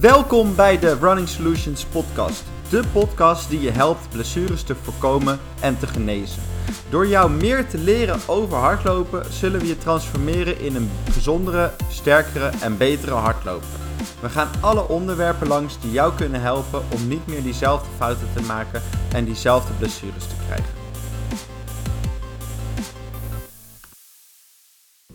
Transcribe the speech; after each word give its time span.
Welkom 0.00 0.56
bij 0.56 0.78
de 0.78 0.98
Running 1.00 1.28
Solutions 1.28 1.84
podcast. 1.84 2.44
De 2.70 2.82
podcast 2.92 3.50
die 3.50 3.60
je 3.60 3.70
helpt 3.70 4.08
blessures 4.10 4.62
te 4.62 4.74
voorkomen 4.74 5.38
en 5.60 5.78
te 5.78 5.86
genezen. 5.86 6.42
Door 6.90 7.06
jou 7.06 7.30
meer 7.30 7.68
te 7.68 7.78
leren 7.78 8.20
over 8.26 8.56
hardlopen 8.56 9.32
zullen 9.32 9.60
we 9.60 9.66
je 9.66 9.78
transformeren 9.78 10.60
in 10.60 10.76
een 10.76 10.90
gezondere, 11.10 11.70
sterkere 11.90 12.50
en 12.62 12.76
betere 12.76 13.14
hardloper. 13.14 13.68
We 14.20 14.28
gaan 14.28 14.48
alle 14.60 14.88
onderwerpen 14.88 15.48
langs 15.48 15.80
die 15.80 15.90
jou 15.90 16.14
kunnen 16.14 16.40
helpen 16.40 16.82
om 16.94 17.08
niet 17.08 17.26
meer 17.26 17.42
diezelfde 17.42 17.88
fouten 17.96 18.28
te 18.34 18.42
maken 18.42 18.82
en 19.12 19.24
diezelfde 19.24 19.72
blessures 19.72 20.26
te 20.26 20.34
krijgen. 20.46 20.74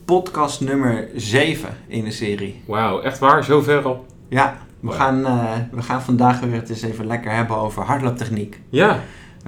Podcast 0.06 0.62
nummer 0.62 1.10
7 1.16 1.78
in 1.88 2.04
de 2.04 2.12
serie. 2.12 2.64
Wauw, 2.68 3.02
echt 3.02 3.20
waar? 3.20 3.44
Zover 3.44 3.84
al? 3.86 4.06
Ja, 4.30 4.58
we, 4.84 4.92
gaan, 4.92 5.26
eh, 5.26 5.44
we 5.72 5.82
gaan 5.82 6.02
vandaag 6.02 6.40
weer 6.40 6.54
het 6.54 6.70
eens 6.70 6.82
even 6.82 7.06
lekker 7.08 7.32
hebben 7.36 7.58
over 7.58 7.84
hardlooptechniek. 7.84 8.60
Ja. 8.70 8.88
We 8.88 8.94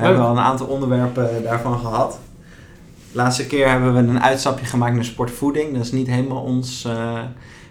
Leuk. 0.01 0.05
hebben 0.05 0.25
al 0.25 0.31
een 0.31 0.43
aantal 0.43 0.67
onderwerpen 0.67 1.43
daarvan 1.43 1.79
gehad. 1.79 2.19
De 3.11 3.17
laatste 3.21 3.47
keer 3.47 3.69
hebben 3.69 3.93
we 3.93 3.99
een 3.99 4.21
uitstapje 4.23 4.65
gemaakt 4.65 4.95
naar 4.95 5.03
sportvoeding. 5.05 5.73
Dat 5.73 5.83
is 5.83 5.91
niet 5.91 6.07
helemaal 6.07 6.41
ons 6.43 6.85
eh, 6.85 7.19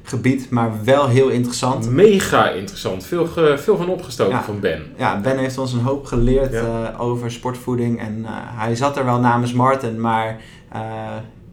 gebied, 0.03 0.51
maar 0.51 0.71
wel 0.85 1.09
heel 1.09 1.29
interessant. 1.29 1.91
Mega 1.91 2.49
interessant. 2.51 3.05
Veel, 3.05 3.27
ge- 3.27 3.59
veel 3.59 3.77
van 3.77 3.89
opgestoken 3.89 4.35
Ja. 4.35 4.43
van 4.43 4.61
Ben. 4.61 4.83
Ja, 4.99 5.21
Ben 5.21 5.39
heeft 5.39 5.59
ons 5.59 5.73
een 5.73 5.81
hoop 5.81 6.07
geleerd 6.07 6.53
Ja. 6.53 6.93
eh, 6.93 7.01
over 7.01 7.31
sportvoeding. 7.31 8.01
En 8.01 8.25
eh, 8.25 8.31
hij 8.37 8.75
zat 8.77 8.97
er 8.97 9.05
wel 9.05 9.19
namens 9.21 9.53
Martin, 9.53 10.01
maar 10.01 10.41
eh, 10.73 10.81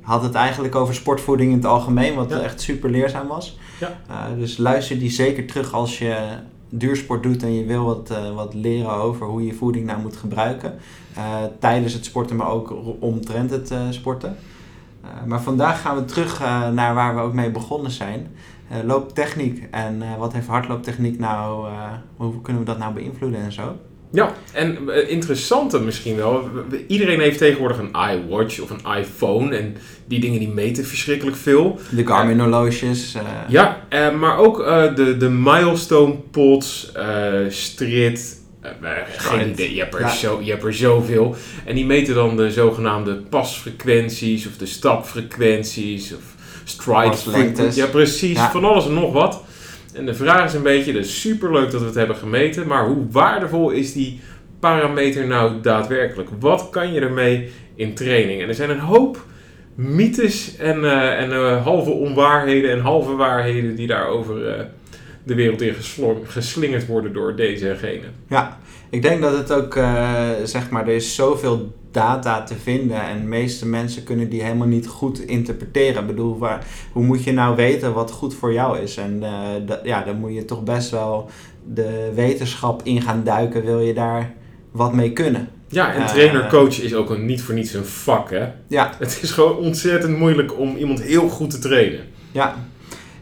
had 0.01 0.23
het 0.23 0.33
eigenlijk 0.35 0.75
over 0.75 0.93
sportvoeding 0.95 1.51
in 1.51 1.57
het 1.57 1.65
algemeen, 1.65 2.15
wat 2.15 2.29
Ja. 2.29 2.39
echt 2.39 2.61
super 2.61 2.89
leerzaam 2.89 3.27
was. 3.27 3.57
Ja. 3.81 3.99
Eh, 4.07 4.37
dus 4.37 4.57
luister 4.57 4.99
die 4.99 5.09
zeker 5.09 5.45
terug 5.45 5.73
als 5.73 5.99
je 5.99 6.17
duursport 6.69 7.23
doet 7.23 7.43
en 7.43 7.53
je 7.53 7.65
wil 7.65 7.85
wat, 7.85 8.09
eh, 8.09 8.33
wat 8.33 8.53
leren 8.53 8.91
over 8.91 9.27
hoe 9.27 9.45
je 9.45 9.53
voeding 9.53 9.85
nou 9.85 10.01
moet 10.01 10.15
gebruiken. 10.15 10.73
Eh, 11.15 11.43
tijdens 11.59 11.93
het 11.93 12.05
sporten, 12.05 12.35
maar 12.35 12.49
ook 12.49 12.73
omtrent 12.99 13.49
het 13.49 13.73
sporten. 13.89 14.35
Maar 15.25 15.41
vandaag 15.41 15.81
gaan 15.81 15.95
we 15.95 16.05
terug 16.05 16.39
naar 16.73 16.93
waar 16.93 17.15
we 17.15 17.21
ook 17.21 17.33
mee 17.33 17.51
begonnen 17.51 17.91
zijn. 17.91 18.27
Looptechniek 18.85 19.67
en 19.71 20.03
wat 20.17 20.33
heeft 20.33 20.47
hardlooptechniek 20.47 21.19
nou, 21.19 21.67
hoe 22.15 22.41
kunnen 22.41 22.61
we 22.61 22.67
dat 22.67 22.77
nou 22.77 22.93
beïnvloeden 22.93 23.39
en 23.39 23.51
zo. 23.51 23.75
Ja, 24.13 24.33
en 24.53 24.89
eh, 24.89 25.09
interessante 25.09 25.79
misschien 25.79 26.15
wel. 26.15 26.49
we- 26.53 26.63
we- 26.69 26.83
Iedereen 26.87 27.19
heeft 27.19 27.37
tegenwoordig 27.37 27.77
een 27.77 27.95
iWatch 28.13 28.59
of 28.59 28.69
een 28.69 28.97
iPhone. 28.99 29.55
En 29.55 29.75
die 30.05 30.19
dingen 30.19 30.39
die 30.39 30.47
meten 30.49 30.85
verschrikkelijk 30.85 31.37
veel. 31.37 31.79
De 31.89 32.05
Garmin 32.07 32.39
horloges. 32.39 33.13
eh, 33.15 33.21
Ja, 33.47 33.85
eh, 33.89 34.11
maar 34.19 34.37
ook 34.37 34.59
eh, 34.61 34.95
de, 34.95 35.17
de 35.17 35.29
milestone 35.29 36.13
pods, 36.31 36.91
eh 36.91 37.29
Strit. 37.49 38.39
eh, 38.61 38.69
eh, 38.81 38.97
geen 39.17 39.49
idee, 39.49 39.73
je 39.73 39.79
hebt, 39.79 39.93
er 39.95 40.01
Ja. 40.01 40.09
zo, 40.13 40.39
je 40.43 40.51
hebt 40.51 40.63
er 40.63 40.73
zoveel. 40.73 41.35
En 41.65 41.75
die 41.75 41.85
meten 41.85 42.13
dan 42.15 42.35
de 42.37 42.51
zogenaamde 42.51 43.15
pasfrequenties 43.15 44.47
of 44.47 44.57
de 44.57 44.65
stapfrequenties 44.65 46.13
of 46.13 46.21
stride. 46.63 47.69
Ja, 47.73 47.85
precies, 47.85 48.35
Ja. 48.37 48.51
van 48.51 48.65
alles 48.65 48.85
en 48.85 48.93
nog 48.93 49.13
wat. 49.13 49.43
En 49.93 50.05
de 50.05 50.13
vraag 50.13 50.45
is 50.45 50.53
een 50.53 50.63
beetje, 50.63 50.91
is 50.91 51.21
superleuk 51.21 51.71
dat 51.71 51.79
we 51.79 51.85
het 51.85 51.95
hebben 51.95 52.15
gemeten, 52.15 52.67
maar 52.67 52.85
hoe 52.85 53.05
waardevol 53.11 53.69
is 53.69 53.93
die 53.93 54.19
parameter 54.59 55.27
nou 55.27 55.61
daadwerkelijk? 55.61 56.29
Wat 56.39 56.69
kan 56.69 56.93
je 56.93 56.99
ermee 56.99 57.51
in 57.75 57.93
training? 57.93 58.41
En 58.41 58.47
er 58.47 58.55
zijn 58.55 58.69
een 58.69 58.79
hoop 58.79 59.25
mythes 59.75 60.57
en, 60.57 60.83
eh, 60.83 61.19
en 61.19 61.31
eh, 61.31 61.63
halve 61.63 61.89
onwaarheden 61.89 62.71
en 62.71 62.79
halve 62.79 63.15
waarheden 63.15 63.75
die 63.75 63.87
daarover 63.87 64.47
eh, 64.47 64.65
de 65.23 65.35
wereld 65.35 65.61
in 65.61 65.75
geslingerd 66.23 66.87
worden 66.87 67.13
door 67.13 67.35
deze 67.35 67.69
en 67.69 67.77
gene. 67.77 68.05
Ja, 68.29 68.57
ik 68.89 69.01
denk 69.01 69.21
dat 69.21 69.37
het 69.37 69.51
ook, 69.51 69.73
zeg 70.43 70.69
maar, 70.69 70.87
er 70.87 70.95
is 70.95 71.15
zoveel 71.15 71.73
data 71.91 72.43
te 72.43 72.55
vinden 72.55 73.01
en 73.01 73.19
de 73.21 73.27
meeste 73.27 73.67
mensen 73.67 74.03
kunnen 74.03 74.29
die 74.29 74.43
helemaal 74.43 74.67
niet 74.67 74.87
goed 74.87 75.19
interpreteren. 75.19 76.01
Ik 76.01 76.07
bedoel, 76.07 76.37
waar, 76.37 76.65
hoe 76.91 77.03
moet 77.03 77.23
je 77.23 77.31
nou 77.33 77.55
weten 77.55 77.93
wat 77.93 78.11
goed 78.11 78.35
voor 78.35 78.53
jou 78.53 78.79
is? 78.79 78.97
En 78.97 79.23
eh, 79.23 79.31
dat, 79.65 79.79
ja, 79.83 80.03
dan 80.03 80.15
moet 80.19 80.33
je 80.33 80.45
toch 80.45 80.63
best 80.63 80.89
wel 80.89 81.29
de 81.73 82.11
wetenschap 82.15 82.81
in 82.83 83.01
gaan 83.01 83.23
duiken, 83.23 83.65
wil 83.65 83.79
je 83.79 83.93
daar 83.93 84.33
wat 84.71 84.93
mee 84.93 85.13
kunnen. 85.13 85.49
Ja, 85.67 85.93
en 85.93 86.01
Eh, 86.01 86.07
trainer-coach 86.07 86.81
is 86.81 86.93
ook 86.95 87.09
een, 87.09 87.25
niet 87.25 87.41
voor 87.41 87.53
niets 87.53 87.73
een 87.73 87.85
vak, 87.85 88.29
hè? 88.29 88.47
Ja, 88.67 88.91
Het 88.99 89.19
is 89.21 89.31
gewoon 89.31 89.57
ontzettend 89.57 90.17
moeilijk 90.17 90.59
om 90.59 90.75
iemand 90.75 91.01
heel 91.01 91.29
goed 91.29 91.49
te 91.49 91.59
trainen. 91.59 91.99
ja. 92.31 92.55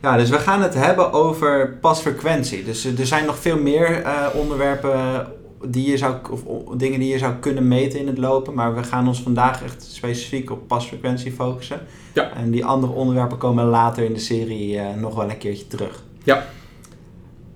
Ja, 0.02 0.18
dus 0.18 0.30
we 0.30 0.38
gaan 0.38 0.62
het 0.62 0.74
hebben 0.74 1.12
over 1.14 1.78
pasfrequentie. 1.82 2.64
Dus 2.64 2.86
eh, 2.86 3.00
er 3.00 3.06
zijn 3.06 3.26
nog 3.26 3.40
veel 3.40 3.58
meer 3.58 4.02
eh, 4.02 4.26
onderwerpen 4.34 5.28
die 5.66 5.90
je 5.90 5.98
zou, 5.98 6.16
of 6.30 6.44
dingen 6.78 7.00
die 7.00 7.10
je 7.10 7.18
zou 7.18 7.34
kunnen 7.34 7.68
meten 7.68 8.00
in 8.00 8.08
het 8.08 8.18
lopen. 8.18 8.54
Maar 8.54 8.76
we 8.76 8.84
gaan 8.84 9.08
ons 9.08 9.22
vandaag 9.22 9.64
echt 9.64 9.84
specifiek 9.84 10.52
op 10.52 10.68
pasfrequentie 10.68 11.32
focussen. 11.32 11.80
Ja. 12.14 12.34
En 12.34 12.52
die 12.52 12.66
andere 12.66 12.94
onderwerpen 12.94 13.38
komen 13.38 13.66
later 13.66 14.04
in 14.04 14.14
de 14.14 14.20
serie 14.20 14.80
eh, 14.80 14.96
nog 14.96 15.16
wel 15.16 15.30
een 15.30 15.38
keertje 15.38 15.68
terug. 15.68 16.04
Ja. 16.24 16.46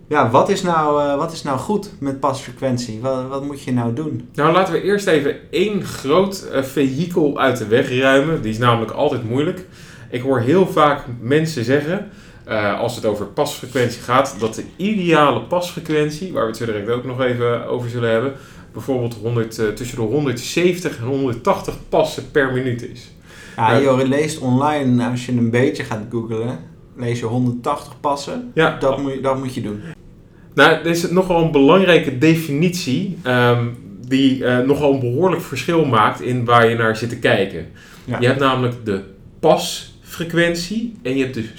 Ja, 0.08 0.30
wat 0.30 0.50
is 0.50 0.62
nou, 0.62 1.04
eh, 1.04 1.16
wat 1.16 1.32
is 1.32 1.44
nou 1.44 1.60
goed 1.60 1.92
met 2.00 2.20
pasfrequentie? 2.20 3.00
Wat, 3.02 3.28
wat 3.28 3.46
moet 3.46 3.62
je 3.62 3.74
nou 3.74 3.94
doen? 3.94 4.30
Nou, 4.34 4.54
laten 4.54 4.74
we 4.74 4.82
eerst 4.82 5.08
even 5.08 5.36
één 5.52 5.84
groot 5.84 6.48
eh, 6.52 6.64
vehikel 6.64 7.40
uit 7.40 7.58
de 7.58 7.68
weg 7.68 8.00
ruimen. 8.00 8.42
Die 8.42 8.52
is 8.52 8.58
namelijk 8.58 8.92
altijd 8.92 9.30
moeilijk. 9.30 9.66
Ik 10.10 10.22
hoor 10.22 10.40
heel 10.40 10.68
vaak 10.68 11.06
mensen 11.20 11.64
zeggen, 11.64 12.10
eh, 12.44 12.80
als 12.80 12.96
het 12.96 13.06
over 13.06 13.26
pasfrequentie 13.26 14.02
gaat, 14.02 14.36
dat 14.40 14.56
de 14.56 14.64
ideale 14.76 15.42
pasfrequentie, 15.42 16.34
waar 16.34 16.42
we 16.42 16.48
het 16.48 16.58
zo 16.58 16.66
direct 16.66 16.90
ook 16.90 17.04
nog 17.04 17.22
even 17.22 17.68
over 17.68 17.90
zullen 17.90 18.10
hebben, 18.10 18.34
bijvoorbeeld 18.74 19.14
100, 19.22 19.60
eh, 19.60 19.68
tussen 19.68 19.98
de 19.98 20.04
170 20.04 20.98
en 20.98 21.04
180 21.04 21.76
passen 21.90 22.32
per 22.32 22.54
minuut 22.54 22.90
is. 22.90 23.12
Ja, 23.56 23.76
je 23.76 24.08
leest 24.08 24.40
online, 24.40 25.10
als 25.10 25.26
je 25.26 25.32
een 25.32 25.50
beetje 25.50 25.84
gaat 25.84 26.02
googlen, 26.10 26.60
lees 26.96 27.20
je 27.20 27.26
180 27.26 28.00
passen. 28.00 28.52
Ja, 28.54 28.78
Dat 28.80 29.02
moet 29.02 29.14
je, 29.14 29.22
dat 29.22 29.38
moet 29.38 29.54
je 29.54 29.62
doen. 29.62 29.82
Nou, 30.54 30.72
er 30.72 30.86
is 30.86 31.10
nogal 31.10 31.44
een 31.44 31.52
belangrijke 31.52 32.18
definitie 32.18 33.18
ehm, 33.24 33.68
die 34.08 34.46
nogal 34.46 34.94
een 34.94 35.00
behoorlijk 35.00 35.42
verschil 35.42 35.86
maakt 35.86 36.22
in 36.22 36.46
waar 36.46 36.70
je 36.70 36.76
naar 36.76 36.96
zit 36.96 37.10
te 37.10 37.20
kijken. 37.20 37.68
Ja. 38.06 38.20
Je 38.20 38.28
hebt 38.28 38.40
namelijk 38.40 38.86
de 38.86 39.04
pasfrequentie 39.40 40.96
en 41.02 41.18
je 41.18 41.24
hebt 41.24 41.36
de 41.36 41.50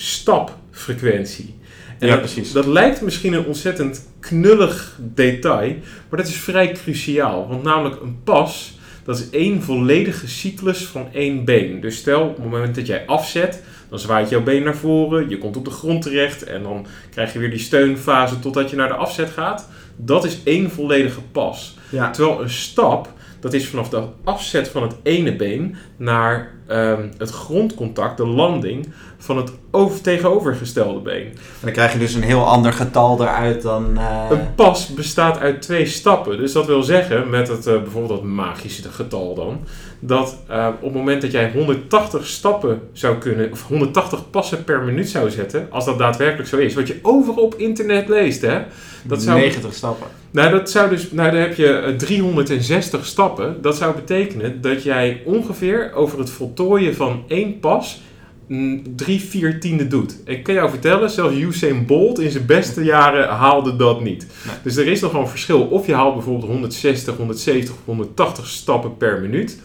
stapfrequentie. 0.74 1.54
En 1.98 2.06
Ja, 2.06 2.12
dat, 2.12 2.22
precies. 2.22 2.52
dat 2.52 2.66
lijkt 2.66 3.02
misschien 3.02 3.32
een 3.32 3.44
ontzettend 3.44 4.08
knullig 4.20 4.96
detail, 5.00 5.76
maar 6.08 6.18
dat 6.18 6.28
is 6.28 6.36
vrij 6.36 6.72
cruciaal. 6.72 7.48
Want 7.48 7.62
namelijk 7.62 8.00
een 8.00 8.22
pas, 8.24 8.78
dat 9.04 9.18
is 9.18 9.30
één 9.30 9.62
volledige 9.62 10.28
cyclus 10.28 10.84
van 10.84 11.08
één 11.12 11.44
been. 11.44 11.80
Dus 11.80 11.96
stel, 11.96 12.22
op 12.22 12.36
het 12.36 12.50
moment 12.50 12.74
dat 12.74 12.86
jij 12.86 13.06
afzet, 13.06 13.62
dan 13.88 13.98
zwaait 13.98 14.28
jouw 14.28 14.42
been 14.42 14.62
naar 14.62 14.76
voren, 14.76 15.28
je 15.28 15.38
komt 15.38 15.56
op 15.56 15.64
de 15.64 15.70
grond 15.70 16.02
terecht 16.02 16.44
en 16.44 16.62
dan 16.62 16.86
krijg 17.10 17.32
je 17.32 17.38
weer 17.38 17.50
die 17.50 17.58
steunfase 17.58 18.38
totdat 18.38 18.70
je 18.70 18.76
naar 18.76 18.88
de 18.88 18.94
afzet 18.94 19.30
gaat. 19.30 19.68
Dat 19.96 20.24
is 20.24 20.38
één 20.44 20.70
volledige 20.70 21.20
pas. 21.32 21.76
Ja. 21.90 22.10
Terwijl 22.10 22.42
een 22.42 22.50
stap, 22.50 23.12
dat 23.44 23.52
is 23.52 23.68
vanaf 23.68 23.88
de 23.88 24.02
afzet 24.24 24.68
van 24.68 24.82
het 24.82 24.94
ene 25.02 25.36
been 25.36 25.76
naar 25.96 26.52
ehm, 26.66 27.08
het 27.18 27.30
grondcontact, 27.30 28.16
de 28.16 28.26
landing, 28.26 28.92
van 29.18 29.36
het 29.36 29.50
over, 29.70 30.00
tegenovergestelde 30.00 31.00
been. 31.00 31.26
En 31.26 31.36
dan 31.60 31.72
krijg 31.72 31.92
je 31.92 31.98
dus 31.98 32.14
een 32.14 32.22
heel 32.22 32.46
ander 32.46 32.72
getal 32.72 33.22
eruit 33.22 33.62
dan... 33.62 33.98
eh, 33.98 34.26
Een 34.30 34.54
pas 34.54 34.88
bestaat 34.88 35.38
uit 35.38 35.62
twee 35.62 35.86
stappen. 35.86 36.36
Dus 36.36 36.52
dat 36.52 36.66
wil 36.66 36.82
zeggen, 36.82 37.30
met 37.30 37.48
het, 37.48 37.66
eh, 37.66 37.82
bijvoorbeeld 37.82 38.20
dat 38.20 38.22
magische 38.28 38.88
getal 38.90 39.34
dan, 39.34 39.60
dat 39.98 40.36
eh, 40.48 40.68
op 40.76 40.82
het 40.82 40.94
moment 40.94 41.22
dat 41.22 41.30
jij 41.32 41.50
180 41.52 42.26
stappen 42.26 42.80
zou 42.92 43.18
kunnen, 43.18 43.52
of 43.52 43.66
180 43.68 44.30
passen 44.30 44.64
per 44.64 44.82
minuut 44.82 45.08
zou 45.08 45.30
zetten, 45.30 45.66
als 45.70 45.84
dat 45.84 45.98
daadwerkelijk 45.98 46.48
zo 46.48 46.56
is, 46.56 46.74
wat 46.74 46.86
je 46.86 46.98
overal 47.02 47.44
op 47.44 47.54
internet 47.54 48.08
leest, 48.08 48.40
hè, 48.42 48.62
dat 49.02 49.22
zou 49.22 49.38
90 49.38 49.74
stappen. 49.74 50.06
Nou, 50.34 50.50
dat 50.50 50.70
zou 50.70 50.90
dus, 50.90 51.10
nou, 51.10 51.30
dan 51.30 51.40
heb 51.40 51.54
je 51.54 51.68
eh, 51.68 51.96
360 51.96 53.06
stappen. 53.06 53.62
Dat 53.62 53.76
zou 53.76 53.94
betekenen 53.94 54.60
dat 54.60 54.82
jij 54.82 55.22
ongeveer 55.24 55.92
over 55.92 56.18
het 56.18 56.30
voltooien 56.30 56.94
van 56.94 57.24
één 57.28 57.58
pas 57.60 58.00
mm, 58.46 58.96
drie, 58.96 59.20
vier 59.20 59.60
tiende 59.60 59.86
doet. 59.86 60.16
Ik 60.24 60.42
kan 60.42 60.54
jou 60.54 60.70
vertellen, 60.70 61.10
zelfs 61.10 61.36
Usain 61.36 61.86
Bolt 61.86 62.18
in 62.18 62.30
zijn 62.30 62.46
beste 62.46 62.84
jaren 62.84 63.28
haalde 63.28 63.76
dat 63.76 64.00
niet. 64.00 64.26
Nee. 64.46 64.56
Dus 64.62 64.76
er 64.76 64.86
is 64.86 65.00
nogal 65.00 65.20
een 65.20 65.28
verschil. 65.28 65.62
Of 65.62 65.86
je 65.86 65.94
haalt 65.94 66.14
bijvoorbeeld 66.14 66.50
160, 66.50 67.16
170, 67.16 67.74
180 67.84 68.46
stappen 68.46 68.96
per 68.96 69.20
minuut. 69.20 69.58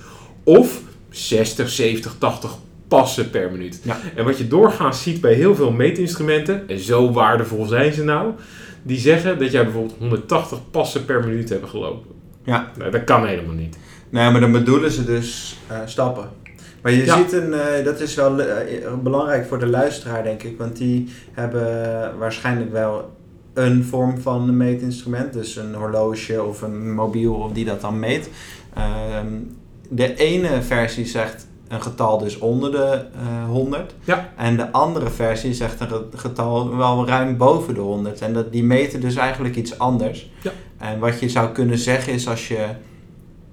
Of 0.43 0.81
60, 1.09 1.69
70, 1.69 2.15
80 2.17 2.57
passen 2.87 3.29
per 3.29 3.51
minuut. 3.51 3.81
Ja. 3.83 3.99
En 4.15 4.25
wat 4.25 4.37
je 4.37 4.47
doorgaans 4.47 5.03
ziet 5.03 5.21
bij 5.21 5.33
heel 5.33 5.55
veel 5.55 5.71
meetinstrumenten, 5.71 6.67
en 6.67 6.79
zo 6.79 7.11
waardevol 7.11 7.65
zijn 7.65 7.93
ze 7.93 8.03
nou, 8.03 8.33
die 8.89 8.99
zeggen 8.99 9.39
dat 9.39 9.51
jij 9.51 9.63
bijvoorbeeld 9.63 9.95
180 9.99 10.59
passen 10.71 11.05
per 11.05 11.19
minuut 11.25 11.49
hebt 11.49 11.69
gelopen. 11.69 12.11
Ja. 12.43 12.71
Nou, 12.77 12.91
dat 12.91 13.03
kan 13.03 13.25
helemaal 13.27 13.55
niet. 13.55 13.77
Nee, 14.09 14.31
maar 14.31 14.41
dan 14.41 14.51
bedoelen 14.51 14.91
ze 14.91 15.03
dus 15.05 15.57
eh, 15.67 15.77
stappen. 15.85 16.29
Maar 16.81 16.91
je 16.91 17.05
Ja. 17.05 17.17
ziet 17.17 17.33
een, 17.33 17.53
eh, 17.53 17.85
dat 17.85 17.99
is 17.99 18.15
wel 18.15 18.41
eh, 18.41 18.93
belangrijk 19.03 19.45
voor 19.47 19.59
de 19.59 19.67
luisteraar, 19.67 20.23
denk 20.23 20.43
ik. 20.43 20.57
Want 20.57 20.77
die 20.77 21.09
hebben 21.31 22.17
waarschijnlijk 22.17 22.71
wel 22.71 23.17
een 23.53 23.83
vorm 23.83 24.19
van 24.19 24.47
een 24.47 24.57
meetinstrument. 24.57 25.33
Dus 25.33 25.55
een 25.55 25.73
horloge 25.73 26.43
of 26.43 26.61
een 26.61 26.93
mobiel 26.93 27.33
of 27.33 27.51
die 27.51 27.65
dat 27.65 27.81
dan 27.81 27.99
meet. 27.99 28.29
Ehm, 28.75 29.27
de 29.89 30.15
ene 30.15 30.61
versie 30.61 31.05
zegt 31.05 31.47
een 31.69 31.81
getal 31.81 32.17
dus 32.17 32.37
onder 32.37 32.71
de 32.71 33.01
eh 33.15 33.45
100. 33.49 33.93
Ja. 34.03 34.33
En 34.37 34.57
de 34.57 34.71
andere 34.71 35.09
versie 35.09 35.53
zegt 35.53 35.79
een 35.79 35.87
ge- 35.87 36.05
getal 36.15 36.77
wel 36.77 37.07
ruim 37.07 37.37
boven 37.37 37.73
de 37.73 37.79
100. 37.79 38.21
En 38.21 38.33
dat, 38.33 38.51
die 38.51 38.63
meten 38.63 39.01
dus 39.01 39.15
eigenlijk 39.15 39.55
iets 39.55 39.79
anders. 39.79 40.29
Ja. 40.41 40.51
En 40.77 40.99
wat 40.99 41.19
je 41.19 41.29
zou 41.29 41.49
kunnen 41.49 41.77
zeggen 41.77 42.13
is 42.13 42.27
als 42.27 42.47
je 42.47 42.65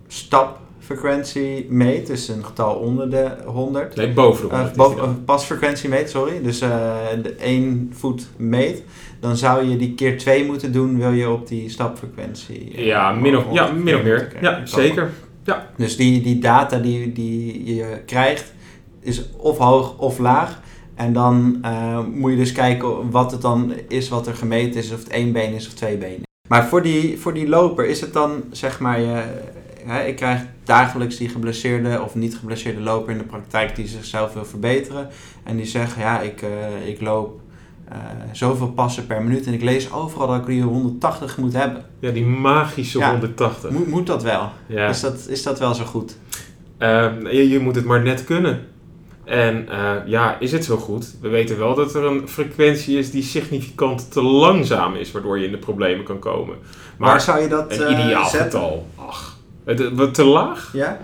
stapfrequentie 0.09 1.67
meet, 1.71 2.07
dus 2.07 2.29
een 2.29 2.45
getal 2.45 2.75
onder 2.75 3.11
de 3.11 3.31
100. 3.45 3.97
Nee, 3.97 4.13
boven 4.13 4.43
de 4.49 4.55
Eh, 4.55 4.61
100 4.61 4.71
is 4.71 4.77
boven- 4.83 4.97
die 4.97 5.05
dan. 5.07 5.15
eh, 5.15 5.25
pasfrequentie 5.25 5.89
meet, 5.89 6.11
sorry. 6.11 6.43
Dus 6.43 6.61
eh 6.61 6.95
de 7.23 7.35
één 7.35 7.91
voet 7.95 8.27
meet. 8.37 8.83
Dan 9.21 9.37
zou 9.37 9.69
je 9.69 9.77
die 9.77 9.95
keer 9.95 10.19
2 10.19 10.45
moeten 10.45 10.73
doen, 10.73 10.99
wil 10.99 11.13
je 11.13 11.31
op 11.31 11.49
die 11.49 11.69
stapfrequentie. 11.71 12.85
Ja, 12.85 13.13
min 13.13 13.37
of, 13.37 13.45
ja, 13.53 13.65
100 13.65 13.85
min 13.85 13.95
of 13.97 14.03
meer. 14.03 14.33
Ja, 14.41 14.61
zeker. 14.67 15.11
Dus 15.77 15.97
die, 15.97 16.23
die 16.23 16.39
data 16.39 16.79
die, 16.79 17.13
die 17.13 17.75
je 17.75 18.03
krijgt, 18.07 18.53
is 19.01 19.23
of 19.37 19.59
hoog 19.59 19.99
of 19.99 20.19
laag. 20.19 20.61
En 20.95 21.13
dan 21.13 21.59
eh, 21.63 22.05
moet 22.15 22.31
je 22.31 22.37
dus 22.37 22.53
kijken 22.53 23.11
wat 23.11 23.31
het 23.31 23.43
dan 23.43 23.73
is 23.89 24.09
wat 24.09 24.27
er 24.27 24.35
gemeten 24.35 24.81
is, 24.81 24.93
of 24.93 24.99
het 24.99 25.09
één 25.09 25.33
been 25.33 25.55
is 25.55 25.67
of 25.67 25.73
twee 25.73 25.97
benen. 25.97 26.23
Maar 26.49 26.67
voor 26.67 26.83
die, 26.83 27.19
voor 27.19 27.35
die 27.35 27.49
loper 27.49 27.87
is 27.87 28.01
het 28.01 28.13
dan, 28.13 28.45
zeg 28.51 28.81
maar, 28.81 29.01
hè, 29.85 30.05
ik 30.05 30.17
krijg 30.17 30.41
dagelijks 30.65 31.17
die 31.17 31.29
geblesseerde 31.29 32.03
of 32.03 32.15
niet 32.15 32.37
geblesseerde 32.37 32.81
loper 32.81 33.13
in 33.13 33.19
de 33.19 33.25
praktijk 33.25 33.77
die 33.77 33.87
zichzelf 33.87 34.33
wil 34.33 34.45
verbeteren. 34.45 35.09
En 35.45 35.57
die 35.57 35.67
zegt, 35.67 35.97
ja, 35.97 36.21
ik, 36.21 36.43
eh, 36.43 36.89
ik 36.89 37.01
loop 37.01 37.41
eh, 37.89 37.99
zoveel 38.33 38.69
passen 38.69 39.07
per 39.07 39.23
minuut 39.23 39.47
en 39.47 39.53
ik 39.53 39.63
lees 39.63 39.93
overal 39.93 40.27
dat 40.27 40.37
ik 40.37 40.47
die 40.47 40.63
180 40.63 41.37
moet 41.37 41.53
hebben. 41.53 41.85
Ja, 41.99 42.11
die 42.11 42.25
magische 42.27 42.99
Ja. 42.99 43.11
180. 43.11 43.71
Moet, 43.71 43.87
moet 43.87 44.07
dat 44.07 44.23
wel? 44.23 44.51
Ja. 44.67 44.89
Is, 44.89 45.01
dat, 45.01 45.27
is 45.29 45.43
dat 45.43 45.59
wel 45.59 45.75
zo 45.75 45.85
goed? 45.85 46.17
Ehm, 46.79 47.27
je, 47.27 47.49
je 47.49 47.59
moet 47.59 47.75
het 47.75 47.85
maar 47.85 48.03
net 48.03 48.25
kunnen. 48.25 48.67
En 49.25 49.69
eh, 49.69 49.95
ja, 50.07 50.39
is 50.41 50.53
het 50.53 50.65
zo 50.65 50.77
goed? 50.77 51.15
We 51.21 51.29
weten 51.29 51.59
wel 51.59 51.75
dat 51.75 51.95
er 51.95 52.05
een 52.05 52.29
frequentie 52.29 52.99
is 52.99 53.11
die 53.11 53.23
significant 53.23 54.13
te 54.13 54.23
langzaam 54.23 54.95
is, 54.95 55.13
waardoor 55.13 55.39
je 55.39 55.45
in 55.45 55.51
de 55.51 55.59
problemen 55.59 56.05
kan 56.05 56.19
komen. 56.19 56.57
Waar 56.97 57.09
Maar 57.09 57.21
zou 57.21 57.41
je 57.41 57.49
dat 57.49 57.73
een 57.73 57.83
eh, 57.83 58.05
ideaal 58.05 58.25
getal, 58.25 58.87
ach, 58.95 59.37
het, 59.65 60.15
te 60.15 60.25
laag? 60.25 60.71
Ja? 60.73 61.01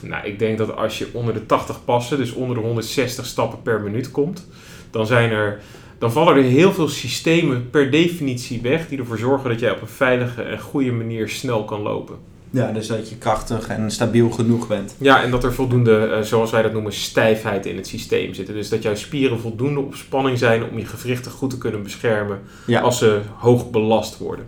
Nou, 0.00 0.26
ik 0.26 0.38
denk 0.38 0.58
dat 0.58 0.76
als 0.76 0.98
je 0.98 1.08
onder 1.12 1.34
de 1.34 1.46
80 1.46 1.84
passen, 1.84 2.18
dus 2.18 2.32
onder 2.32 2.56
de 2.56 2.62
160 2.62 3.26
stappen 3.26 3.62
per 3.62 3.80
minuut 3.80 4.10
komt, 4.10 4.46
dan 4.94 5.06
zijn 5.06 5.30
er, 5.30 5.60
dan 5.98 6.12
vallen 6.12 6.36
er 6.36 6.42
heel 6.42 6.72
veel 6.72 6.88
systemen 6.88 7.70
per 7.70 7.90
definitie 7.90 8.60
weg 8.62 8.88
die 8.88 8.98
ervoor 8.98 9.18
zorgen 9.18 9.50
dat 9.50 9.60
jij 9.60 9.70
op 9.70 9.80
een 9.80 9.86
veilige 9.88 10.42
en 10.42 10.60
goede 10.60 10.92
manier 10.92 11.28
snel 11.28 11.64
kan 11.64 11.80
lopen. 11.80 12.16
Ja, 12.50 12.72
dus 12.72 12.86
dat 12.86 13.08
je 13.08 13.16
krachtig 13.16 13.68
en 13.68 13.90
stabiel 13.90 14.30
genoeg 14.30 14.66
bent. 14.66 14.94
Ja, 14.98 15.22
en 15.22 15.30
dat 15.30 15.44
er 15.44 15.54
voldoende, 15.54 16.06
eh, 16.06 16.20
zoals 16.22 16.50
wij 16.50 16.62
dat 16.62 16.72
noemen, 16.72 16.92
stijfheid 16.92 17.66
in 17.66 17.76
het 17.76 17.86
systeem 17.86 18.34
zit. 18.34 18.46
Dus 18.46 18.68
dat 18.68 18.82
jouw 18.82 18.94
spieren 18.94 19.40
voldoende 19.40 19.80
op 19.80 19.94
spanning 19.94 20.38
zijn 20.38 20.64
om 20.70 20.78
je 20.78 20.86
gewrichten 20.86 21.30
goed 21.32 21.50
te 21.50 21.58
kunnen 21.58 21.82
beschermen 21.82 22.40
Ja. 22.66 22.80
als 22.80 22.98
ze 22.98 23.20
hoog 23.38 23.70
belast 23.70 24.18
worden. 24.18 24.46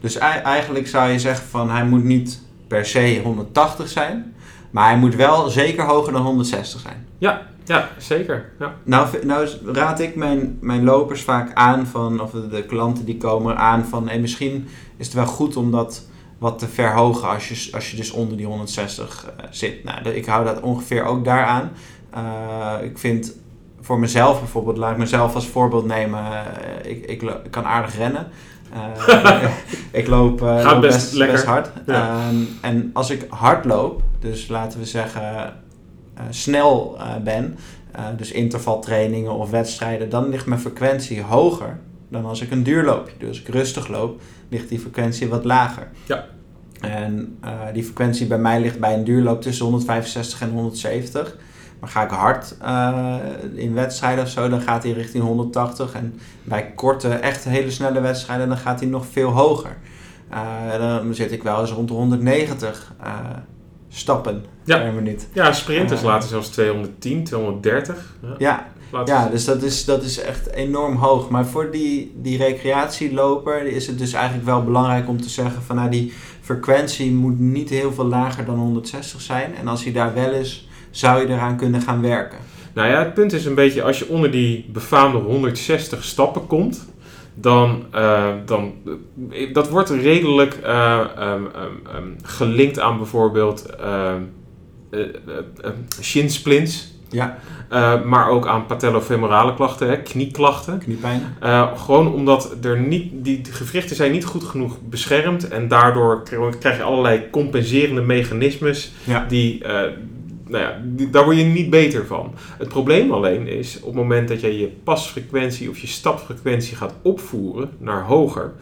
Dus 0.00 0.16
ei- 0.18 0.40
eigenlijk 0.42 0.86
zou 0.86 1.10
je 1.10 1.18
zeggen 1.18 1.46
van 1.46 1.70
hij 1.70 1.84
moet 1.84 2.04
niet 2.04 2.42
per 2.68 2.86
se 2.86 3.20
180 3.24 3.88
zijn, 3.88 4.34
maar 4.70 4.88
hij 4.88 4.98
moet 4.98 5.14
wel 5.14 5.48
zeker 5.48 5.84
hoger 5.84 6.12
dan 6.12 6.22
160 6.22 6.80
zijn. 6.80 7.06
Ja, 7.18 7.46
zeker. 7.98 8.52
Ja. 8.58 8.74
Nou, 8.84 9.26
nou 9.26 9.48
raad 9.64 10.00
ik 10.00 10.16
mijn, 10.16 10.58
mijn 10.60 10.84
lopers 10.84 11.22
vaak 11.22 11.54
aan 11.54 11.86
van, 11.86 12.20
of 12.20 12.30
de, 12.30 12.64
klanten 12.66 13.04
die 13.04 13.16
komen 13.16 13.56
aan 13.56 13.84
van, 13.84 14.08
hey, 14.08 14.20
misschien 14.20 14.68
is 14.96 15.06
het 15.06 15.14
wel 15.14 15.26
goed 15.26 15.56
om 15.56 15.70
dat 15.70 16.06
wat 16.38 16.58
te 16.58 16.68
verhogen 16.68 17.28
als 17.28 17.48
je, 17.48 17.72
als 17.74 17.90
je 17.90 17.96
dus 17.96 18.10
onder 18.10 18.36
die 18.36 18.46
160 18.46 19.26
eh, 19.26 19.44
zit. 19.50 19.84
Nou, 19.84 20.08
ik 20.08 20.26
hou 20.26 20.44
dat 20.44 20.60
ongeveer 20.60 21.04
ook 21.04 21.24
daaraan. 21.24 21.70
Eh 22.10 22.74
ik 22.82 22.98
vind 22.98 23.34
voor 23.80 23.98
mezelf 23.98 24.38
bijvoorbeeld, 24.38 24.76
laat 24.76 24.90
ik 24.90 24.98
mezelf 24.98 25.34
als 25.34 25.48
voorbeeld 25.48 25.86
nemen, 25.86 26.24
eh, 26.24 26.90
ik, 26.90 27.04
ik, 27.06 27.32
kan 27.50 27.64
aardig 27.64 27.96
rennen. 27.96 28.26
Eh, 29.06 29.42
ik 30.00 30.06
loop, 30.06 30.40
Gaat 30.40 30.64
loop 30.64 30.80
best 30.80 30.96
best, 30.96 31.12
lekker. 31.12 31.36
best 31.36 31.46
hard. 31.46 31.70
Ja. 31.86 32.08
Ehm, 32.08 32.36
en 32.60 32.90
als 32.92 33.10
ik 33.10 33.26
hard 33.28 33.64
loop, 33.64 34.02
dus 34.20 34.48
laten 34.48 34.78
we 34.78 34.84
zeggen 34.84 35.54
snel 36.30 36.96
eh, 36.98 37.16
ben, 37.24 37.58
eh, 37.92 38.04
dus 38.16 38.32
intervaltrainingen 38.32 39.32
of 39.32 39.50
wedstrijden, 39.50 40.10
dan 40.10 40.28
ligt 40.28 40.46
mijn 40.46 40.60
frequentie 40.60 41.22
hoger 41.22 41.78
dan 42.08 42.24
als 42.24 42.40
ik 42.40 42.50
een 42.50 42.62
duurloopje 42.62 43.14
doe. 43.18 43.28
Als 43.28 43.40
ik 43.40 43.48
rustig 43.48 43.88
loop, 43.88 44.20
ligt 44.48 44.68
die 44.68 44.78
frequentie 44.78 45.28
wat 45.28 45.44
lager. 45.44 45.88
Ja. 46.06 46.24
En 46.80 47.38
eh, 47.40 47.50
die 47.72 47.84
frequentie 47.84 48.26
bij 48.26 48.38
mij 48.38 48.60
ligt 48.60 48.80
bij 48.80 48.94
een 48.94 49.04
duurloop 49.04 49.42
tussen 49.42 49.64
165 49.64 50.40
en 50.40 50.50
170. 50.50 51.36
Maar 51.80 51.90
ga 51.90 52.04
ik 52.04 52.10
hard 52.10 52.56
eh, 52.60 53.16
in 53.54 53.74
wedstrijden 53.74 54.24
of 54.24 54.30
zo, 54.30 54.48
dan 54.48 54.60
gaat 54.60 54.82
hij 54.82 54.92
richting 54.92 55.24
180. 55.24 55.92
En 55.92 56.20
bij 56.42 56.72
korte, 56.74 57.08
echt 57.08 57.44
hele 57.44 57.70
snelle 57.70 58.00
wedstrijden, 58.00 58.48
dan 58.48 58.56
gaat 58.56 58.80
hij 58.80 58.88
nog 58.88 59.06
veel 59.06 59.30
hoger. 59.30 59.76
Eh, 60.28 60.78
dan 60.78 61.14
zit 61.14 61.32
ik 61.32 61.42
wel 61.42 61.60
eens 61.60 61.70
rond 61.70 61.88
de 61.88 61.94
190 61.94 62.94
eh, 63.00 63.14
stappen 63.94 64.44
Ja. 64.64 64.78
per 64.78 64.92
minuut. 64.92 65.28
ja, 65.32 65.52
sprinters 65.52 66.00
Eh. 66.00 66.06
laten 66.06 66.28
zelfs 66.28 66.48
210, 66.48 67.24
230. 67.24 68.16
Ja, 68.22 68.34
Ja, 68.38 68.66
laten 68.92 69.14
Ja, 69.14 69.28
dus 69.28 69.44
dat 69.44 69.62
is, 69.62 69.84
dat 69.84 70.02
is 70.02 70.20
echt 70.20 70.50
enorm 70.50 70.96
hoog. 70.96 71.28
Maar 71.28 71.46
voor 71.46 71.70
die, 71.70 72.12
die 72.22 72.38
recreatieloper 72.38 73.66
is 73.66 73.86
het 73.86 73.98
dus 73.98 74.12
eigenlijk 74.12 74.46
wel 74.46 74.64
belangrijk 74.64 75.08
om 75.08 75.20
te 75.20 75.28
zeggen 75.28 75.62
van 75.62 75.76
nou 75.76 75.90
die 75.90 76.12
frequentie 76.40 77.12
moet 77.12 77.38
niet 77.38 77.70
heel 77.70 77.92
veel 77.92 78.04
lager 78.06 78.44
dan 78.44 78.58
160 78.58 79.20
zijn. 79.20 79.54
En 79.54 79.68
als 79.68 79.84
hij 79.84 79.92
daar 79.92 80.14
wel 80.14 80.30
is, 80.32 80.68
zou 80.90 81.20
je 81.20 81.28
eraan 81.28 81.56
kunnen 81.56 81.80
gaan 81.82 82.02
werken. 82.02 82.38
Nou 82.74 82.88
ja, 82.88 82.98
het 82.98 83.14
punt 83.14 83.32
is 83.32 83.44
een 83.44 83.54
beetje, 83.54 83.82
als 83.82 83.98
je 83.98 84.08
onder 84.08 84.30
die 84.30 84.68
befaamde 84.72 85.18
160 85.18 86.04
stappen 86.04 86.46
komt, 86.46 86.84
dan, 87.34 87.84
eh, 87.90 88.28
dan 88.46 88.72
eh, 89.30 89.54
dat 89.54 89.68
wordt 89.68 89.90
redelijk 89.90 90.54
eh, 90.54 90.98
ehm, 91.00 91.06
ehm, 91.16 91.42
ehm, 91.94 92.08
gelinkt 92.22 92.78
aan 92.78 92.96
bijvoorbeeld 92.96 93.66
eh, 93.76 94.12
shinsplints, 96.00 96.92
Ja, 97.10 97.38
maar 98.04 98.28
ook 98.28 98.46
aan 98.46 98.66
patellofemorale 98.66 99.54
klachten, 99.54 99.88
hè, 99.88 100.02
knieklachten. 100.02 100.78
kniepijn. 100.78 101.22
Gewoon 101.76 102.12
omdat 102.12 102.56
er 102.62 102.78
niet, 102.78 103.12
die 103.12 103.40
gewrichten 103.50 103.96
zijn 103.96 104.12
niet 104.12 104.24
goed 104.24 104.44
genoeg 104.44 104.76
beschermd 104.88 105.48
en 105.48 105.68
daardoor 105.68 106.22
krijg 106.58 106.76
je 106.76 106.82
allerlei 106.82 107.30
compenserende 107.30 108.00
mechanismes 108.00 108.92
Ja. 109.04 109.24
die, 109.28 109.62
nou 110.46 110.64
ja, 110.64 110.80
daar 111.10 111.24
word 111.24 111.36
je 111.36 111.44
niet 111.44 111.70
beter 111.70 112.06
van. 112.06 112.34
Het 112.58 112.68
probleem 112.68 113.12
alleen 113.12 113.46
is 113.46 113.76
op 113.80 113.86
het 113.86 113.94
moment 113.94 114.28
dat 114.28 114.40
je 114.40 114.58
je 114.58 114.68
pasfrequentie 114.84 115.70
of 115.70 115.78
je 115.78 115.86
stapfrequentie 115.86 116.76
gaat 116.76 116.94
opvoeren 117.02 117.70
naar 117.78 118.02
hoger. 118.02 118.52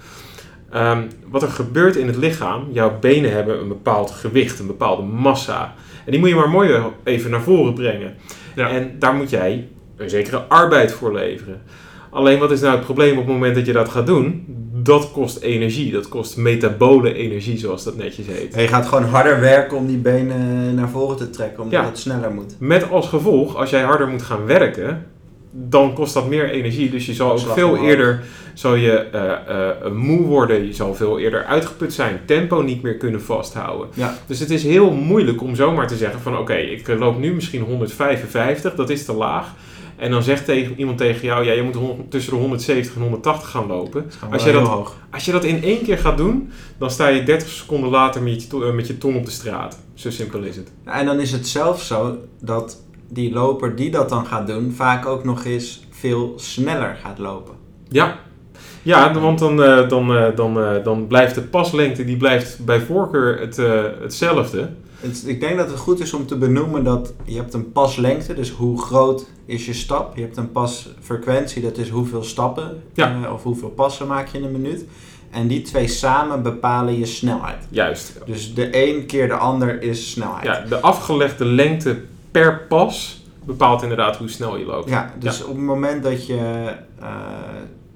ehm, 0.71 1.03
wat 1.29 1.43
er 1.43 1.49
gebeurt 1.49 1.97
in 1.97 2.07
het 2.07 2.17
lichaam, 2.17 2.69
jouw 2.71 2.99
benen 2.99 3.33
hebben 3.33 3.61
een 3.61 3.69
bepaald 3.69 4.11
gewicht, 4.11 4.59
een 4.59 4.67
bepaalde 4.67 5.03
massa. 5.03 5.75
En 6.05 6.11
die 6.11 6.21
moet 6.21 6.29
je 6.29 6.35
maar 6.35 6.51
mooi 6.51 6.83
even 7.05 7.31
naar 7.31 7.43
voren 7.43 7.75
brengen. 7.75 8.15
Ja. 8.57 8.69
En 8.69 8.97
daar 8.99 9.15
moet 9.15 9.31
jij 9.31 9.69
een 9.97 10.11
zekere 10.11 10.39
arbeid 10.39 10.93
voor 10.93 11.12
leveren. 11.12 11.62
Alleen 12.12 12.38
wat 12.38 12.50
is 12.50 12.61
nou 12.61 12.75
het 12.75 12.85
probleem 12.85 13.12
op 13.12 13.25
het 13.25 13.35
moment 13.35 13.54
dat 13.54 13.66
je 13.66 13.73
dat 13.73 13.88
gaat 13.88 14.07
doen? 14.07 14.45
Dat 14.75 15.12
kost 15.12 15.40
energie. 15.40 15.92
Dat 15.92 16.09
kost 16.09 16.37
metabole 16.37 17.14
energie, 17.14 17.59
zoals 17.59 17.85
dat 17.85 17.97
netjes 17.97 18.26
heet. 18.26 18.54
Je 18.54 18.69
gaat 18.69 18.87
gewoon 18.87 19.04
harder 19.04 19.40
werken 19.40 19.76
om 19.76 19.87
die 19.87 19.97
benen 19.97 20.75
naar 20.75 20.88
voren 20.88 21.16
te 21.16 21.31
trekken, 21.31 21.62
omdat 21.62 21.81
Ja. 21.81 21.87
het 21.87 21.99
sneller 21.99 22.33
moet. 22.33 22.57
Met 22.59 22.90
als 22.90 23.09
gevolg, 23.09 23.57
als 23.57 23.71
jij 23.71 23.83
harder 23.83 24.09
moet 24.09 24.23
gaan 24.23 24.47
werken, 24.47 25.07
dan 25.50 25.95
kost 25.95 26.14
dat 26.14 26.28
meer 26.28 26.50
energie. 26.50 26.90
Dus 26.90 27.07
je 27.07 27.14
zal 27.14 27.33
ook 27.33 27.38
veel 27.38 27.76
eerder 27.76 28.23
zal 28.54 28.75
je, 28.75 28.92
eh, 28.92 29.33
eh, 29.33 29.92
moe 29.92 30.26
worden. 30.26 30.66
Je 30.66 30.73
zal 30.73 30.95
veel 30.95 31.19
eerder 31.19 31.45
uitgeput 31.45 31.92
zijn. 31.92 32.21
Tempo 32.25 32.61
niet 32.62 32.83
meer 32.83 32.97
kunnen 32.97 33.23
vasthouden. 33.23 33.88
Ja. 33.95 34.14
Dus 34.26 34.38
het 34.38 34.50
is 34.50 34.62
heel 34.62 34.90
moeilijk 34.90 35.42
om 35.42 35.54
zomaar 35.54 35.87
te 35.87 35.97
zeggen 35.97 36.21
van... 36.21 36.38
Oké, 36.38 36.54
ik 36.54 36.88
eh, 36.88 36.99
loop 36.99 37.19
nu 37.19 37.35
misschien 37.35 37.62
155, 37.62 38.75
dat 38.75 38.90
is 38.90 39.04
te 39.04 39.12
laag. 39.12 39.47
En 40.02 40.11
dan 40.11 40.23
zegt 40.23 40.44
tegen, 40.44 40.78
iemand 40.78 40.99
tegen 40.99 41.26
jou... 41.26 41.44
Ja, 41.44 41.52
je 41.52 41.62
moet 41.62 41.76
tussen 42.09 42.32
de 42.32 42.38
170 42.38 42.94
en 42.94 43.00
180 43.00 43.50
gaan 43.50 43.66
lopen. 43.66 44.11
Als 44.30 44.44
je 44.44 44.52
dat- 44.52 44.66
hoog. 44.66 44.97
Als 45.11 45.25
je 45.25 45.32
dat 45.32 45.44
in 45.44 45.62
één 45.62 45.82
keer 45.82 45.99
gaat 45.99 46.16
doen... 46.16 46.50
dan 46.78 46.90
sta 46.90 47.09
je 47.09 47.23
30 47.23 47.49
seconden 47.49 47.90
later 47.90 48.23
met 48.23 48.42
je, 48.42 48.66
eh, 48.66 48.75
met 48.75 48.87
je 48.87 48.99
tong 48.99 49.16
op 49.16 49.25
de 49.25 49.30
straat. 49.30 49.78
Zo 49.94 50.11
simpel 50.11 50.42
is 50.42 50.56
het. 50.56 50.73
En 50.85 51.06
dan 51.06 51.21
is 51.21 51.32
het 51.32 51.49
zelfs 51.49 51.87
zo 51.87 52.16
dat 52.40 52.82
die 53.09 53.32
loper 53.32 53.76
die 53.76 53.90
dat 53.90 54.09
dan 54.09 54.26
gaat 54.26 54.47
doen, 54.47 54.73
vaak 54.73 55.06
ook 55.06 55.25
nog 55.25 55.44
eens 55.44 55.87
veel 55.90 56.32
sneller 56.37 56.99
gaat 57.02 57.18
lopen. 57.18 57.54
Ja, 57.88 58.18
ja 58.82 59.21
want 59.21 59.38
dan, 59.38 59.62
eh, 59.62 59.88
dan, 59.88 60.16
eh, 60.16 60.37
dan, 60.37 60.61
eh, 60.61 60.85
dan 60.85 61.06
blijft 61.06 61.35
de 61.35 61.42
paslengte 61.42 62.04
die 62.04 62.16
blijft 62.16 62.64
bij 62.64 62.80
voorkeur 62.80 63.40
het, 63.40 63.56
hetzelfde. 64.02 64.68
Het, 65.02 65.23
ik 65.26 65.40
denk 65.40 65.56
dat 65.56 65.71
het 65.71 65.78
goed 65.78 66.00
is 66.00 66.12
om 66.14 66.26
te 66.26 66.37
benoemen 66.37 66.85
dat 66.85 67.12
je 67.25 67.37
hebt 67.37 67.54
een 67.54 67.73
paslengte, 67.73 68.35
dus 68.35 68.50
hoe 68.50 68.82
groot 68.82 69.26
is 69.47 69.66
je 69.66 69.73
stap. 69.73 70.16
Je 70.16 70.23
hebt 70.23 70.37
een 70.37 70.52
pasfrequentie, 70.52 71.62
dat 71.62 71.78
is 71.78 71.88
hoeveel 71.88 72.25
stappen 72.25 72.82
Ja. 72.94 73.23
eh, 73.25 73.32
of 73.32 73.42
hoeveel 73.42 73.68
passen 73.68 74.06
maak 74.06 74.28
je 74.28 74.38
in 74.38 74.44
een 74.44 74.52
minuut. 74.52 74.85
En 75.30 75.47
die 75.47 75.62
twee 75.62 75.88
samen 75.88 76.42
bepalen 76.42 76.99
je 76.99 77.06
snelheid. 77.06 77.66
Juist. 77.68 78.18
Dus 78.26 78.54
de 78.54 78.87
een 78.88 79.06
keer 79.06 79.28
de 79.28 79.35
ander 79.35 79.82
is 79.82 80.11
snelheid. 80.11 80.44
Ja, 80.44 80.61
de 80.68 80.80
afgelegde 80.80 81.44
lengte 81.44 82.00
per 82.30 82.61
pas 82.68 83.25
bepaalt 83.44 83.82
inderdaad 83.82 84.16
hoe 84.16 84.28
snel 84.28 84.56
je 84.56 84.64
loopt. 84.64 84.88
Ja, 84.88 85.14
dus 85.18 85.42
op 85.42 85.54
het 85.56 85.64
moment 85.64 86.02
dat 86.02 86.26
je 86.26 86.73
eh, 87.00 87.06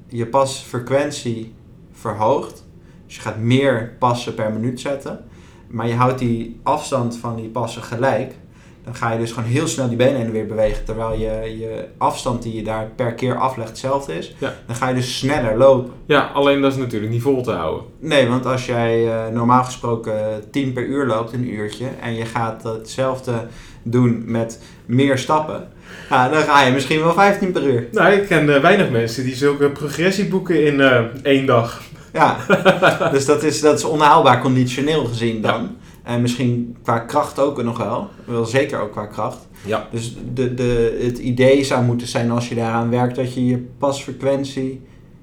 je 0.08 0.26
pasfrequentie 0.26 1.54
verhoogt, 1.92 2.64
dus 3.06 3.14
je 3.14 3.20
gaat 3.20 3.38
meer 3.38 3.96
passen 3.98 4.34
per 4.34 4.52
minuut 4.52 4.80
zetten, 4.80 5.24
maar 5.68 5.86
je 5.88 5.94
houdt 5.94 6.18
die 6.18 6.60
afstand 6.62 7.16
van 7.16 7.36
die 7.36 7.48
passen 7.48 7.82
gelijk, 7.82 8.34
dan 8.84 8.94
ga 8.94 9.12
je 9.12 9.18
dus 9.18 9.32
gewoon 9.32 9.48
heel 9.48 9.66
snel 9.66 9.88
die 9.88 9.96
benen 9.96 10.16
heen 10.16 10.24
en 10.26 10.32
weer 10.32 10.46
bewegen, 10.46 10.84
terwijl 10.84 11.12
je, 11.12 11.56
je 11.58 11.84
afstand 11.98 12.42
die 12.42 12.54
je 12.54 12.62
daar 12.62 12.90
per 12.96 13.14
keer 13.14 13.36
aflegt 13.38 13.68
hetzelfde 13.68 14.18
is, 14.18 14.34
Ja. 14.38 14.54
dan 14.66 14.76
ga 14.76 14.88
je 14.88 14.94
dus 14.94 15.18
sneller 15.18 15.56
lopen. 15.56 15.92
Ja, 16.06 16.30
alleen 16.34 16.60
dat 16.60 16.72
is 16.72 16.78
natuurlijk 16.78 17.12
niet 17.12 17.22
vol 17.22 17.42
te 17.42 17.50
houden. 17.52 17.84
Nee, 17.98 18.28
want 18.28 18.46
als 18.46 18.66
jij 18.66 19.06
eh, 19.08 19.32
normaal 19.32 19.64
gesproken 19.64 20.44
10 20.50 20.72
per 20.72 20.84
uur 20.84 21.06
loopt, 21.06 21.32
een 21.32 21.48
uurtje, 21.54 21.86
en 22.00 22.14
je 22.14 22.24
gaat 22.24 22.62
hetzelfde 22.62 23.32
doen 23.82 24.22
met 24.26 24.62
meer 24.86 25.18
stappen, 25.18 25.68
dan 26.08 26.32
ga 26.42 26.62
je 26.62 26.72
misschien 26.72 27.00
wel 27.00 27.12
15 27.12 27.52
per 27.52 27.62
uur. 27.62 27.88
Nou, 27.92 28.12
ik 28.12 28.26
ken 28.26 28.54
eh, 28.54 28.60
weinig 28.60 28.90
mensen 28.90 29.24
die 29.24 29.34
zulke 29.34 29.70
progressie 29.70 30.28
boeken 30.28 30.64
in 30.64 30.80
eh, 30.80 31.00
één 31.22 31.46
dag. 31.46 31.82
Ja, 32.16 32.36
dus 33.12 33.26
dat 33.26 33.42
is, 33.42 33.60
dat 33.60 33.78
is 33.78 33.84
onhaalbaar 33.84 34.40
conditioneel 34.40 35.04
gezien 35.04 35.42
dan. 35.42 35.76
En 36.02 36.20
misschien 36.20 36.76
qua 36.82 36.98
kracht 36.98 37.38
ook 37.38 37.62
nog 37.62 37.78
wel. 37.78 38.08
Wel 38.24 38.44
zeker 38.44 38.80
ook 38.80 38.92
qua 38.92 39.06
kracht. 39.06 39.48
Ja. 39.64 39.88
Dus 39.90 40.16
de, 40.34 40.54
de, 40.54 40.98
het 41.02 41.18
idee 41.18 41.64
zou 41.64 41.84
moeten 41.84 42.06
zijn 42.06 42.30
als 42.30 42.48
je 42.48 42.54
daaraan 42.54 42.90
werkt 42.90 43.16
dat 43.16 43.34
je 43.34 43.46
je 43.46 43.66
pasfrequentie 43.78 44.82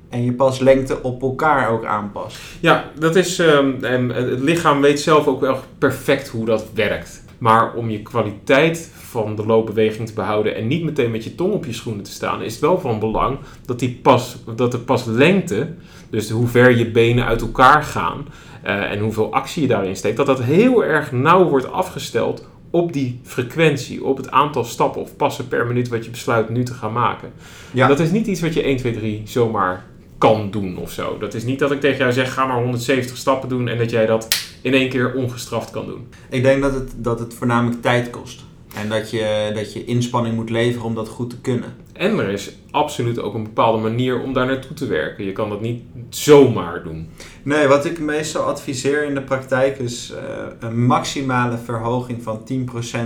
en 0.09 0.23
je 0.23 0.33
paslengte 0.33 1.03
op 1.03 1.21
elkaar 1.21 1.69
ook 1.69 1.85
aanpast. 1.85 2.37
Ja, 2.59 2.91
dat 2.99 3.15
is. 3.15 3.39
ehm, 3.39 3.83
en 3.83 4.09
het 4.09 4.39
lichaam 4.39 4.81
weet 4.81 4.99
zelf 4.99 5.27
ook 5.27 5.41
wel 5.41 5.57
perfect 5.77 6.27
hoe 6.29 6.45
dat 6.45 6.65
werkt. 6.73 7.23
Maar 7.37 7.73
om 7.73 7.89
je 7.89 8.01
kwaliteit 8.01 8.91
van 8.93 9.35
de 9.35 9.45
loopbeweging 9.45 10.07
te 10.07 10.13
behouden 10.13 10.55
en 10.55 10.67
niet 10.67 10.83
meteen 10.83 11.11
met 11.11 11.23
je 11.23 11.35
tong 11.35 11.53
op 11.53 11.65
je 11.65 11.73
schoenen 11.73 12.03
te 12.03 12.11
staan, 12.11 12.41
is 12.41 12.51
het 12.51 12.61
wel 12.61 12.79
van 12.79 12.99
belang 12.99 13.37
dat, 13.65 13.79
die 13.79 13.99
pas, 14.01 14.37
dat 14.55 14.71
de 14.71 14.79
paslengte, 14.79 15.73
dus 16.13 16.29
hoe 16.29 16.47
ver 16.47 16.77
je 16.77 16.91
benen 16.91 17.25
uit 17.25 17.41
elkaar 17.41 17.83
gaan 17.83 18.25
eh, 18.63 18.91
en 18.91 18.99
hoeveel 18.99 19.33
actie 19.33 19.61
je 19.61 19.67
daarin 19.67 19.95
steekt, 19.95 20.17
dat 20.17 20.25
dat 20.25 20.43
heel 20.43 20.83
erg 20.83 21.11
nauw 21.11 21.49
wordt 21.49 21.71
afgesteld 21.71 22.47
op 22.69 22.93
die 22.93 23.19
frequentie, 23.23 24.03
op 24.03 24.17
het 24.17 24.31
aantal 24.31 24.63
stappen 24.63 25.01
of 25.01 25.15
passen 25.15 25.47
per 25.47 25.65
minuut 25.65 25.87
wat 25.87 26.05
je 26.05 26.11
besluit 26.11 26.49
nu 26.49 26.63
te 26.63 26.73
gaan 26.73 26.93
maken. 26.93 27.31
Ja. 27.71 27.87
Dat 27.87 27.99
is 27.99 28.11
niet 28.11 28.27
iets 28.27 28.41
wat 28.41 28.53
je 28.53 28.63
1, 28.63 28.77
2, 28.77 28.93
3 28.93 29.21
zomaar 29.25 29.85
kan 30.17 30.51
doen 30.51 30.77
of 30.77 30.91
zo. 30.91 31.17
Dat 31.17 31.33
is 31.33 31.43
niet 31.43 31.59
dat 31.59 31.71
ik 31.71 31.79
tegen 31.79 31.97
jou 31.97 32.11
zeg, 32.11 32.33
ga 32.33 32.45
maar 32.45 32.61
170 32.61 33.17
stappen 33.17 33.49
doen 33.49 33.67
en 33.67 33.77
dat 33.77 33.89
jij 33.89 34.05
dat 34.05 34.27
in 34.61 34.73
één 34.73 34.89
keer 34.89 35.13
ongestraft 35.13 35.71
kan 35.71 35.85
doen. 35.85 36.07
Ik 36.29 36.43
denk 36.43 36.61
dat 36.61 36.73
het, 36.73 36.93
dat 36.95 37.19
het 37.19 37.33
voornamelijk 37.33 37.81
tijd 37.81 38.09
kost. 38.09 38.43
En 38.75 38.89
dat 38.89 39.11
je, 39.11 39.51
dat 39.53 39.73
je 39.73 39.85
inspanning 39.85 40.35
moet 40.35 40.49
leveren 40.49 40.85
om 40.85 40.95
dat 40.95 41.07
goed 41.07 41.29
te 41.29 41.41
kunnen. 41.41 41.82
En 41.93 42.19
er 42.19 42.29
is 42.29 42.55
absoluut 42.71 43.19
ook 43.19 43.33
een 43.33 43.43
bepaalde 43.43 43.77
manier 43.77 44.21
om 44.21 44.33
daar 44.33 44.45
naartoe 44.45 44.75
te 44.75 44.85
werken. 44.87 45.25
Je 45.25 45.31
kan 45.31 45.49
dat 45.49 45.61
niet 45.61 45.83
zomaar 46.09 46.83
doen. 46.83 47.09
Nee, 47.43 47.67
wat 47.67 47.85
ik 47.85 47.99
meestal 47.99 48.43
adviseer 48.43 49.03
in 49.03 49.13
de 49.13 49.21
praktijk 49.21 49.77
is 49.79 50.11
eh, 50.11 50.23
een 50.59 50.85
maximale 50.85 51.57
verhoging 51.57 52.23
van 52.23 52.41
10% 52.51 52.97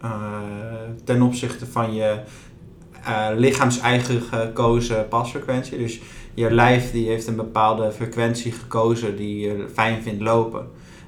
eh, 0.00 0.10
ten 1.04 1.22
opzichte 1.22 1.66
van 1.66 1.94
je 1.94 2.18
eh 3.04 3.26
lichaams-eigen 3.36 4.20
gekozen 4.20 5.08
pasfrequentie. 5.08 5.78
Dus 5.78 6.00
je 6.34 6.50
lijf 6.50 6.92
die 6.92 7.08
heeft 7.08 7.26
een 7.26 7.36
bepaalde 7.36 7.92
frequentie 7.92 8.52
gekozen 8.52 9.16
die 9.16 9.38
je 9.40 9.66
fijn 9.72 10.02
vindt 10.02 10.22
lopen. 10.22 10.66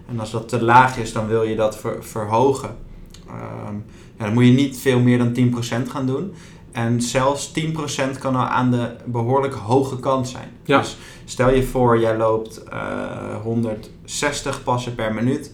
En 0.09 0.21
als 0.21 0.31
dat 0.31 0.49
te 0.49 0.63
laag 0.65 0.99
is, 0.99 1.13
dan 1.13 1.27
wil 1.27 1.43
je 1.43 1.57
dat 1.57 1.77
ver- 1.79 2.05
verhogen. 2.05 2.77
Ehm, 3.29 3.75
ja, 4.19 4.25
dan 4.25 4.33
moet 4.33 4.45
je 4.45 4.51
niet 4.53 4.79
veel 4.79 5.01
meer 5.01 5.19
dan 5.19 5.33
10% 5.33 5.89
gaan 5.91 6.07
doen. 6.07 6.33
En 6.77 7.03
zelfs 7.03 7.53
10% 7.53 8.19
kan 8.19 8.37
al 8.37 8.45
aan 8.45 8.71
de 8.71 8.91
behoorlijk 9.05 9.55
hoge 9.55 10.01
kant 10.01 10.29
zijn. 10.29 10.49
Ja. 10.65 10.79
Dus 10.79 10.97
Stel 11.25 11.51
je 11.51 11.63
voor, 11.63 12.01
jij 12.01 12.17
loopt 12.17 12.65
eh, 12.65 13.43
160 13.43 14.63
passen 14.63 14.95
per 14.95 15.15
minuut. 15.15 15.53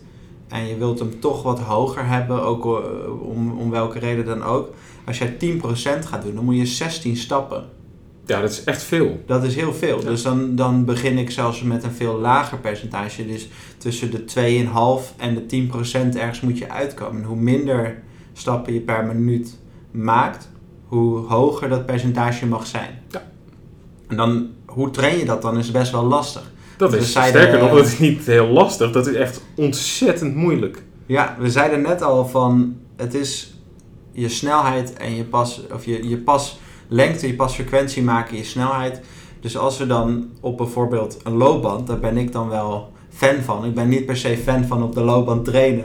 En 0.48 0.66
je 0.66 0.76
wilt 0.76 0.98
hem 0.98 1.20
toch 1.20 1.42
wat 1.42 1.60
hoger 1.60 2.06
hebben, 2.06 2.42
ook 2.42 2.64
eh, 2.64 3.28
om, 3.28 3.58
om 3.58 3.70
welke 3.70 3.98
reden 3.98 4.24
dan 4.24 4.42
ook. 4.42 4.68
Als 5.06 5.18
jij 5.18 5.36
10% 5.40 5.58
gaat 6.06 6.22
doen, 6.22 6.34
dan 6.34 6.44
moet 6.44 6.56
je 6.56 6.66
16 6.66 7.16
stappen. 7.16 7.64
Ja, 8.26 8.40
dat 8.40 8.50
is 8.50 8.64
echt 8.64 8.82
veel. 8.82 9.22
Dat 9.26 9.44
is 9.44 9.54
heel 9.54 9.74
veel. 9.74 9.98
Ja. 9.98 10.04
Dus 10.04 10.22
dan, 10.22 10.56
dan 10.56 10.84
begin 10.84 11.18
ik 11.18 11.30
zelfs 11.30 11.62
met 11.62 11.84
een 11.84 11.92
veel 11.92 12.18
lager 12.18 12.58
percentage. 12.58 13.26
Dus 13.26 13.48
tussen 13.78 14.10
de 14.10 14.24
2,5 15.04 15.16
en 15.16 15.34
de 15.34 15.68
10% 16.14 16.16
ergens 16.16 16.40
moet 16.40 16.58
je 16.58 16.70
uitkomen. 16.70 17.22
En 17.22 17.28
hoe 17.28 17.36
minder 17.36 18.02
stappen 18.32 18.72
je 18.72 18.80
per 18.80 19.04
minuut 19.04 19.58
maakt, 19.90 20.51
hoe 20.92 21.26
hoger 21.26 21.68
dat 21.68 21.86
percentage 21.86 22.46
mag 22.46 22.66
zijn. 22.66 23.02
Ja. 23.10 23.22
En 24.08 24.16
dan, 24.16 24.48
hoe 24.66 24.90
train 24.90 25.18
je 25.18 25.24
dat 25.24 25.42
dan, 25.42 25.58
is 25.58 25.70
best 25.70 25.92
wel 25.92 26.04
lastig. 26.04 26.50
Dat 26.76 26.92
is 26.94 27.10
sterker 27.10 27.58
nog, 27.58 27.70
dat 27.70 27.86
is 27.86 27.98
niet 27.98 28.26
heel 28.26 28.46
lastig. 28.46 28.92
Dat 28.92 29.06
is 29.06 29.14
echt 29.14 29.40
ontzettend 29.56 30.34
moeilijk. 30.34 30.82
Ja, 31.06 31.36
we 31.38 31.50
zeiden 31.50 31.82
net 31.82 32.02
al 32.02 32.26
van 32.26 32.76
het 32.96 33.14
is 33.14 33.54
je 34.12 34.28
snelheid 34.28 34.92
en 34.92 35.14
je 35.14 35.24
pas, 35.24 35.60
of 35.72 35.84
je, 35.84 36.08
je 36.08 36.18
paslengte, 36.18 37.26
je 37.26 37.34
pasfrequentie 37.34 38.02
maken 38.02 38.36
je 38.36 38.44
snelheid. 38.44 39.00
Dus 39.40 39.56
als 39.58 39.78
we 39.78 39.86
dan 39.86 40.28
op 40.40 40.56
bijvoorbeeld 40.56 41.18
een 41.22 41.36
loopband, 41.36 41.86
daar 41.86 41.98
ben 41.98 42.16
ik 42.16 42.32
dan 42.32 42.48
wel 42.48 42.92
fan 43.10 43.36
van. 43.44 43.64
Ik 43.64 43.74
ben 43.74 43.88
niet 43.88 44.06
per 44.06 44.16
se 44.16 44.36
fan 44.36 44.64
van 44.64 44.82
op 44.82 44.94
de 44.94 45.02
loopband 45.02 45.44
trainen. 45.44 45.84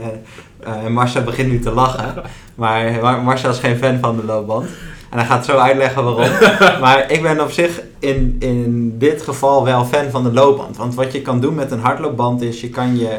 Eh 0.58 0.86
Marcel 0.86 1.22
begint 1.22 1.50
nu 1.50 1.58
te 1.58 1.70
lachen, 1.70 2.22
maar 2.54 2.98
Mar- 3.00 3.22
Marcel 3.22 3.50
is 3.50 3.58
geen 3.58 3.76
fan 3.76 3.98
van 3.98 4.16
de 4.16 4.24
loopband. 4.24 4.68
En 5.10 5.18
hij 5.18 5.26
gaat 5.26 5.44
zo 5.44 5.56
uitleggen 5.56 6.04
waarom. 6.04 6.30
maar 6.84 7.10
ik 7.10 7.22
ben 7.22 7.40
op 7.40 7.50
zich 7.50 7.82
in, 7.98 8.36
in 8.38 8.98
dit 8.98 9.22
geval 9.22 9.64
wel 9.64 9.84
fan 9.84 10.10
van 10.10 10.22
de 10.22 10.32
loopband. 10.32 10.76
Want 10.76 10.94
wat 10.94 11.12
je 11.12 11.22
kan 11.22 11.40
doen 11.40 11.54
met 11.54 11.70
een 11.70 11.80
hardloopband 11.80 12.42
is, 12.42 12.60
je 12.60 12.70
kan 12.70 12.98
je 12.98 13.18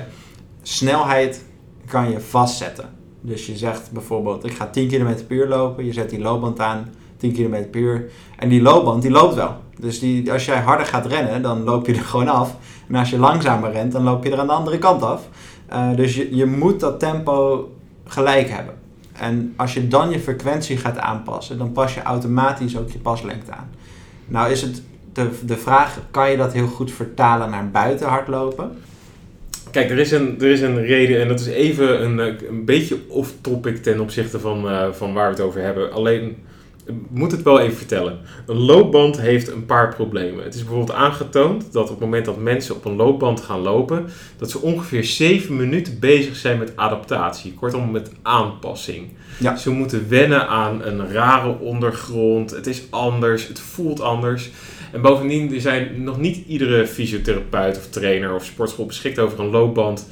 snelheid 0.61 1.43
kan 1.85 2.11
je 2.11 2.19
vastzetten. 2.19 2.85
Dus 3.21 3.45
je 3.45 3.57
zegt 3.57 3.91
bijvoorbeeld, 3.91 4.45
ik 4.45 4.53
ga 4.53 4.67
10 4.67 4.87
km 4.87 5.25
per 5.27 5.35
uur 5.35 5.47
lopen. 5.47 5.85
Je 5.85 5.93
zet 5.93 6.09
die 6.09 6.19
loopband 6.19 6.59
aan, 6.59 6.93
10 7.17 7.33
km 7.33 7.69
per 7.71 7.81
uur. 7.81 8.11
En 8.37 8.49
die 8.49 8.61
loopband, 8.61 9.01
die 9.01 9.11
loopt 9.11 9.35
wel. 9.35 9.55
Dus 9.79 9.99
die, 9.99 10.31
als 10.31 10.45
jij 10.45 10.59
harder 10.59 10.85
gaat 10.85 11.05
rennen, 11.05 11.41
dan 11.41 11.63
loop 11.63 11.87
je 11.87 11.93
er 11.93 12.01
gewoon 12.01 12.27
af. 12.27 12.55
En 12.87 12.95
als 12.95 13.09
je 13.09 13.19
langzamer 13.19 13.71
rent, 13.71 13.91
dan 13.91 14.03
loop 14.03 14.23
je 14.23 14.31
er 14.31 14.39
aan 14.39 14.47
de 14.47 14.53
andere 14.53 14.77
kant 14.77 15.01
af. 15.01 15.27
Eh, 15.67 15.95
dus 15.95 16.15
je, 16.15 16.35
je 16.35 16.45
moet 16.45 16.79
dat 16.79 16.99
tempo 16.99 17.67
gelijk 18.05 18.49
hebben. 18.49 18.78
En 19.19 19.53
als 19.55 19.73
je 19.73 19.87
dan 19.87 20.09
je 20.09 20.19
frequentie 20.19 20.77
gaat 20.77 20.97
aanpassen, 20.97 21.57
dan 21.57 21.71
pas 21.71 21.93
je 21.93 22.01
automatisch 22.01 22.77
ook 22.77 22.91
je 22.91 22.99
paslengte 22.99 23.51
aan. 23.51 23.69
Nou 24.27 24.51
is 24.51 24.61
het 24.61 24.81
de, 25.13 25.29
de 25.45 25.57
vraag, 25.57 25.99
kan 26.11 26.31
je 26.31 26.37
dat 26.37 26.53
heel 26.53 26.67
goed 26.67 26.91
vertalen 26.91 27.49
naar 27.49 27.69
buiten 27.69 28.07
hardlopen? 28.07 28.77
Kijk, 29.71 29.89
er 29.89 29.99
is 29.99 30.11
een, 30.11 30.35
er 30.41 30.51
is 30.51 30.61
een 30.61 30.85
reden 30.85 31.21
en 31.21 31.27
dat 31.27 31.39
is 31.39 31.47
even 31.47 32.03
een, 32.03 32.17
een 32.49 32.65
beetje 32.65 32.97
off-topic 33.07 33.83
ten 33.83 33.99
opzichte 33.99 34.39
van, 34.39 34.69
eh, 34.69 34.91
van 34.91 35.13
waar 35.13 35.25
we 35.25 35.35
het 35.35 35.41
over 35.45 35.61
hebben. 35.61 35.93
Alleen, 35.93 36.37
moet 37.09 37.31
het 37.31 37.43
wel 37.43 37.59
even 37.59 37.77
vertellen. 37.77 38.19
Een 38.45 38.57
loopband 38.57 39.19
heeft 39.19 39.47
een 39.47 39.65
paar 39.65 39.95
problemen. 39.95 40.43
Het 40.43 40.53
is 40.53 40.63
bijvoorbeeld 40.63 40.97
aangetoond 40.97 41.73
dat 41.73 41.83
op 41.83 41.89
het 41.89 41.99
moment 41.99 42.25
dat 42.25 42.37
mensen 42.37 42.75
op 42.75 42.85
een 42.85 42.95
loopband 42.95 43.41
gaan 43.41 43.59
lopen, 43.59 44.05
dat 44.37 44.51
ze 44.51 44.61
ongeveer 44.61 45.03
7 45.03 45.55
minuten 45.55 45.99
bezig 45.99 46.35
zijn 46.35 46.57
met 46.57 46.75
adaptatie. 46.75 47.53
Kortom, 47.53 47.91
met 47.91 48.11
aanpassing. 48.21 49.07
Ja. 49.37 49.55
Ze 49.55 49.69
moeten 49.69 50.09
wennen 50.09 50.47
aan 50.47 50.83
een 50.83 51.11
rare 51.11 51.59
ondergrond. 51.59 52.51
Het 52.51 52.67
is 52.67 52.83
anders, 52.89 53.47
het 53.47 53.59
voelt 53.59 54.01
anders. 54.01 54.49
En 54.91 55.01
bovendien 55.01 55.53
er 55.53 55.61
zijn 55.61 56.03
nog 56.03 56.19
niet 56.19 56.45
iedere 56.47 56.87
fysiotherapeut 56.87 57.77
of 57.77 57.87
trainer 57.89 58.33
of 58.33 58.45
sportschool 58.45 58.85
beschikt 58.85 59.19
over 59.19 59.39
een 59.39 59.49
loopband 59.49 60.07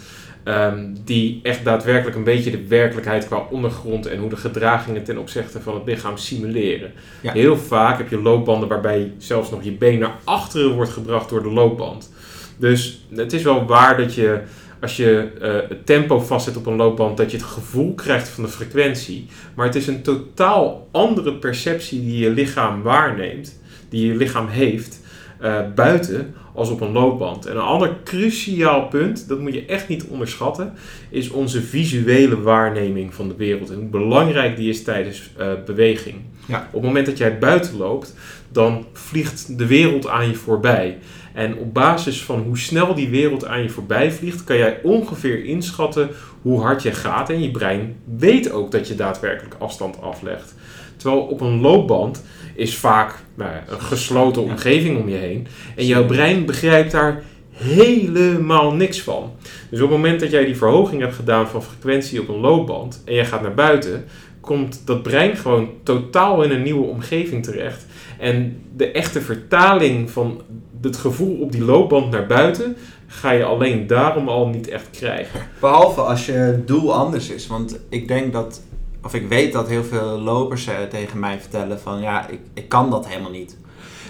ehm, 0.47 0.85
die 1.03 1.39
echt 1.43 1.63
daadwerkelijk 1.63 2.15
een 2.15 2.23
beetje 2.23 2.51
de 2.51 2.67
werkelijkheid 2.67 3.27
qua 3.27 3.47
ondergrond 3.51 4.05
en 4.05 4.19
hoe 4.19 4.29
de 4.29 4.37
gedragingen 4.37 5.03
ten 5.03 5.17
opzichte 5.17 5.61
van 5.61 5.75
het 5.75 5.85
lichaam 5.85 6.17
simuleren. 6.17 6.91
Ja. 7.21 7.31
Heel 7.31 7.57
vaak 7.57 7.97
heb 7.97 8.09
je 8.09 8.21
loopbanden 8.21 8.69
waarbij 8.69 9.11
zelfs 9.17 9.49
nog 9.49 9.63
je 9.63 9.71
been 9.71 9.99
naar 9.99 10.15
achteren 10.23 10.73
wordt 10.73 10.91
gebracht 10.91 11.29
door 11.29 11.43
de 11.43 11.51
loopband. 11.51 12.11
Dus 12.57 13.05
het 13.15 13.33
is 13.33 13.43
wel 13.43 13.65
waar 13.65 13.97
dat 13.97 14.13
je 14.13 14.41
als 14.81 14.97
je 14.97 15.31
eh, 15.41 15.69
het 15.69 15.85
tempo 15.85 16.19
vastzet 16.19 16.57
op 16.57 16.65
een 16.65 16.75
loopband, 16.75 17.17
dat 17.17 17.31
je 17.31 17.37
het 17.37 17.45
gevoel 17.45 17.93
krijgt 17.93 18.29
van 18.29 18.43
de 18.43 18.49
frequentie. 18.49 19.25
Maar 19.55 19.65
het 19.65 19.75
is 19.75 19.87
een 19.87 20.01
totaal 20.01 20.87
andere 20.91 21.33
perceptie 21.33 22.01
die 22.01 22.17
je 22.17 22.29
lichaam 22.29 22.81
waarneemt, 22.81 23.59
die 23.89 24.07
je 24.07 24.15
lichaam 24.15 24.47
heeft, 24.47 25.01
eh, 25.39 25.59
buiten 25.75 26.33
als 26.53 26.69
op 26.69 26.81
een 26.81 26.91
loopband. 26.91 27.45
En 27.45 27.55
een 27.55 27.61
ander 27.61 27.97
cruciaal 28.03 28.87
punt, 28.87 29.27
dat 29.27 29.39
moet 29.39 29.53
je 29.53 29.65
echt 29.65 29.87
niet 29.87 30.03
onderschatten, 30.03 30.73
is 31.09 31.29
onze 31.29 31.61
visuele 31.61 32.41
waarneming 32.41 33.13
van 33.13 33.27
de 33.27 33.35
wereld. 33.35 33.69
En 33.69 33.75
hoe 33.75 33.85
belangrijk 33.85 34.55
die 34.55 34.69
is 34.69 34.83
tijdens 34.83 35.31
uh, 35.39 35.47
beweging. 35.65 36.15
Ja. 36.47 36.67
Op 36.67 36.73
het 36.73 36.81
moment 36.81 37.05
dat 37.05 37.17
jij 37.17 37.37
buiten 37.37 37.77
loopt, 37.77 38.15
dan 38.51 38.85
vliegt 38.93 39.57
de 39.57 39.65
wereld 39.65 40.07
aan 40.07 40.27
je 40.27 40.35
voorbij. 40.35 40.97
En 41.33 41.57
op 41.57 41.73
basis 41.73 42.23
van 42.23 42.39
hoe 42.39 42.57
snel 42.57 42.95
die 42.95 43.09
wereld 43.09 43.45
aan 43.45 43.63
je 43.63 43.69
voorbij 43.69 44.11
vliegt, 44.11 44.43
kan 44.43 44.57
jij 44.57 44.79
ongeveer 44.83 45.45
inschatten 45.45 46.09
hoe 46.41 46.61
hard 46.61 46.83
je 46.83 46.91
gaat. 46.91 47.29
En 47.29 47.41
je 47.41 47.51
brein 47.51 47.95
weet 48.17 48.51
ook 48.51 48.71
dat 48.71 48.87
je 48.87 48.95
daadwerkelijk 48.95 49.55
afstand 49.59 50.01
aflegt. 50.01 50.55
Terwijl 50.97 51.21
op 51.21 51.41
een 51.41 51.61
loopband 51.61 52.23
is 52.55 52.75
vaak 52.75 53.15
nou, 53.35 53.51
een 53.67 53.81
gesloten 53.81 54.41
omgeving 54.41 54.99
om 54.99 55.09
je 55.09 55.15
heen. 55.15 55.47
En 55.75 55.85
jouw 55.85 56.05
brein 56.05 56.45
begrijpt 56.45 56.91
daar 56.91 57.23
helemaal 57.51 58.73
niks 58.73 59.01
van. 59.01 59.31
Dus 59.69 59.81
op 59.81 59.89
het 59.89 59.97
moment 59.97 60.19
dat 60.19 60.31
jij 60.31 60.45
die 60.45 60.57
verhoging 60.57 61.01
hebt 61.01 61.15
gedaan 61.15 61.47
van 61.47 61.63
frequentie 61.63 62.21
op 62.21 62.27
een 62.27 62.39
loopband 62.39 63.01
en 63.05 63.13
jij 63.13 63.25
gaat 63.25 63.41
naar 63.41 63.53
buiten, 63.53 64.05
komt 64.41 64.81
dat 64.85 65.03
brein 65.03 65.35
gewoon 65.37 65.69
totaal 65.83 66.43
in 66.43 66.51
een 66.51 66.63
nieuwe 66.63 66.85
omgeving 66.85 67.43
terecht. 67.43 67.85
En 68.19 68.61
de 68.75 68.91
echte 68.91 69.21
vertaling 69.21 70.09
van 70.09 70.41
het 70.81 70.97
gevoel 70.97 71.37
op 71.39 71.51
die 71.51 71.63
loopband 71.63 72.11
naar 72.11 72.27
buiten 72.27 72.77
ga 73.07 73.31
je 73.31 73.43
alleen 73.43 73.87
daarom 73.87 74.29
al 74.29 74.47
niet 74.47 74.67
echt 74.67 74.89
krijgen. 74.89 75.39
Behalve 75.59 76.01
als 76.01 76.25
je 76.25 76.61
doel 76.65 76.93
anders 76.93 77.29
is. 77.29 77.47
Want 77.47 77.79
ik 77.89 78.07
denk 78.07 78.33
dat, 78.33 78.61
of 79.07 79.13
ik 79.13 79.27
weet 79.27 79.53
dat 79.53 79.67
heel 79.67 79.83
veel 79.83 80.19
lopers 80.19 80.67
eh, 80.67 80.75
tegen 80.89 81.19
mij 81.19 81.39
vertellen 81.39 81.79
van 81.79 82.01
ja, 82.01 82.27
ik, 82.27 82.39
ik 82.53 82.69
kan 82.69 82.89
dat 82.89 83.07
helemaal 83.07 83.31
niet. 83.31 83.57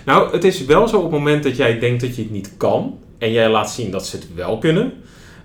Nou, 0.05 0.31
het 0.31 0.43
is 0.43 0.65
wel 0.65 0.87
zo 0.87 0.97
op 0.97 1.03
het 1.03 1.11
moment 1.11 1.43
dat 1.43 1.55
jij 1.55 1.79
denkt 1.79 2.01
dat 2.01 2.15
je 2.15 2.21
het 2.21 2.31
niet 2.31 2.53
kan 2.57 2.97
en 3.17 3.31
jij 3.31 3.49
laat 3.49 3.71
zien 3.71 3.91
dat 3.91 4.05
ze 4.05 4.15
het 4.15 4.27
wel 4.35 4.57
kunnen, 4.57 4.93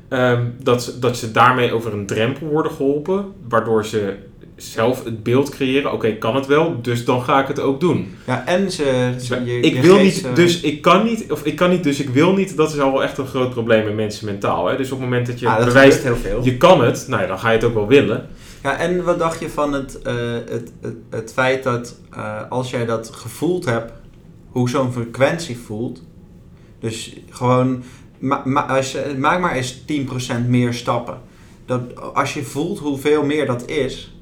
ehm, 0.09 0.45
dat, 0.63 0.83
ze, 0.83 0.99
dat 0.99 1.17
ze 1.17 1.31
daarmee 1.31 1.73
over 1.73 1.93
een 1.93 2.07
drempel 2.07 2.47
worden 2.47 2.73
geholpen, 2.73 3.33
waardoor 3.49 3.87
ze 3.87 4.15
zelf 4.57 5.05
het 5.05 5.23
beeld 5.23 5.51
creëren. 5.51 5.93
Oké, 5.93 6.13
kan 6.13 6.35
het 6.35 6.47
wel, 6.47 6.83
dus 6.83 7.05
dan 7.05 7.23
ga 7.23 7.41
ik 7.41 7.49
het 7.49 7.61
ook 7.61 7.81
doen. 7.81 8.15
Ja, 8.27 8.47
en 8.47 8.71
ze... 8.71 9.15
ze 9.19 9.45
je, 9.45 9.61
ik 9.61 9.83
wil 9.83 9.99
niet, 9.99 10.27
dus 10.35 10.61
ik 10.61 10.83
kan 10.83 11.05
niet, 11.05 11.33
of 11.33 11.45
ik 11.45 11.57
kan 11.57 11.71
niet, 11.71 11.85
dus 11.85 12.01
ik 12.01 12.09
wil 12.09 12.33
niet. 12.35 12.57
Dat 12.57 12.73
is 12.73 12.81
al 12.81 12.93
wel 12.93 13.03
echt 13.03 13.19
een 13.19 13.27
groot 13.27 13.51
probleem 13.51 13.89
in 13.89 13.95
mensen 13.95 14.27
mentaal. 14.27 14.67
Hè? 14.67 14.77
Dus 14.77 14.91
op 14.91 15.01
het 15.01 15.09
moment 15.09 15.27
dat 15.27 15.41
je 15.41 15.49
ah, 15.49 15.57
dat 15.57 15.67
bewijst, 15.67 16.03
heel 16.03 16.17
veel. 16.17 16.41
je 16.45 16.57
kan 16.57 16.85
het, 16.85 17.05
nou 17.09 17.23
ja, 17.23 17.29
dan 17.29 17.39
ga 17.39 17.49
je 17.51 17.57
het 17.57 17.65
ook 17.65 17.75
wel 17.75 17.87
willen. 17.87 18.29
Ja, 18.63 18.77
en 18.77 19.05
wat 19.05 19.19
dacht 19.19 19.41
je 19.41 19.51
van 19.51 19.73
het, 19.73 19.99
uh, 20.07 20.33
het, 20.33 20.73
het, 20.81 20.97
het, 21.11 21.33
feit 21.33 21.63
dat 21.63 21.97
uh, 22.17 22.41
als 22.49 22.71
jij 22.71 22.85
dat 22.85 23.11
gevoeld 23.11 23.65
hebt, 23.65 23.93
hoe 24.51 24.69
zo'n 24.69 24.93
frequentie 24.93 25.59
voelt, 25.59 26.03
dus 26.79 27.17
gewoon, 27.31 27.83
ma, 28.19 28.43
ma, 28.45 28.67
als 28.67 28.93
je, 28.93 29.17
maak 29.19 29.41
maar 29.41 29.53
eens 29.55 29.81
10% 29.81 30.47
meer 30.47 30.75
stappen. 30.75 31.21
Dat, 31.67 32.15
als 32.15 32.35
je 32.35 32.43
voelt 32.43 32.79
hoeveel 32.79 33.25
meer 33.25 33.47
dat 33.47 33.69
is, 33.69 34.17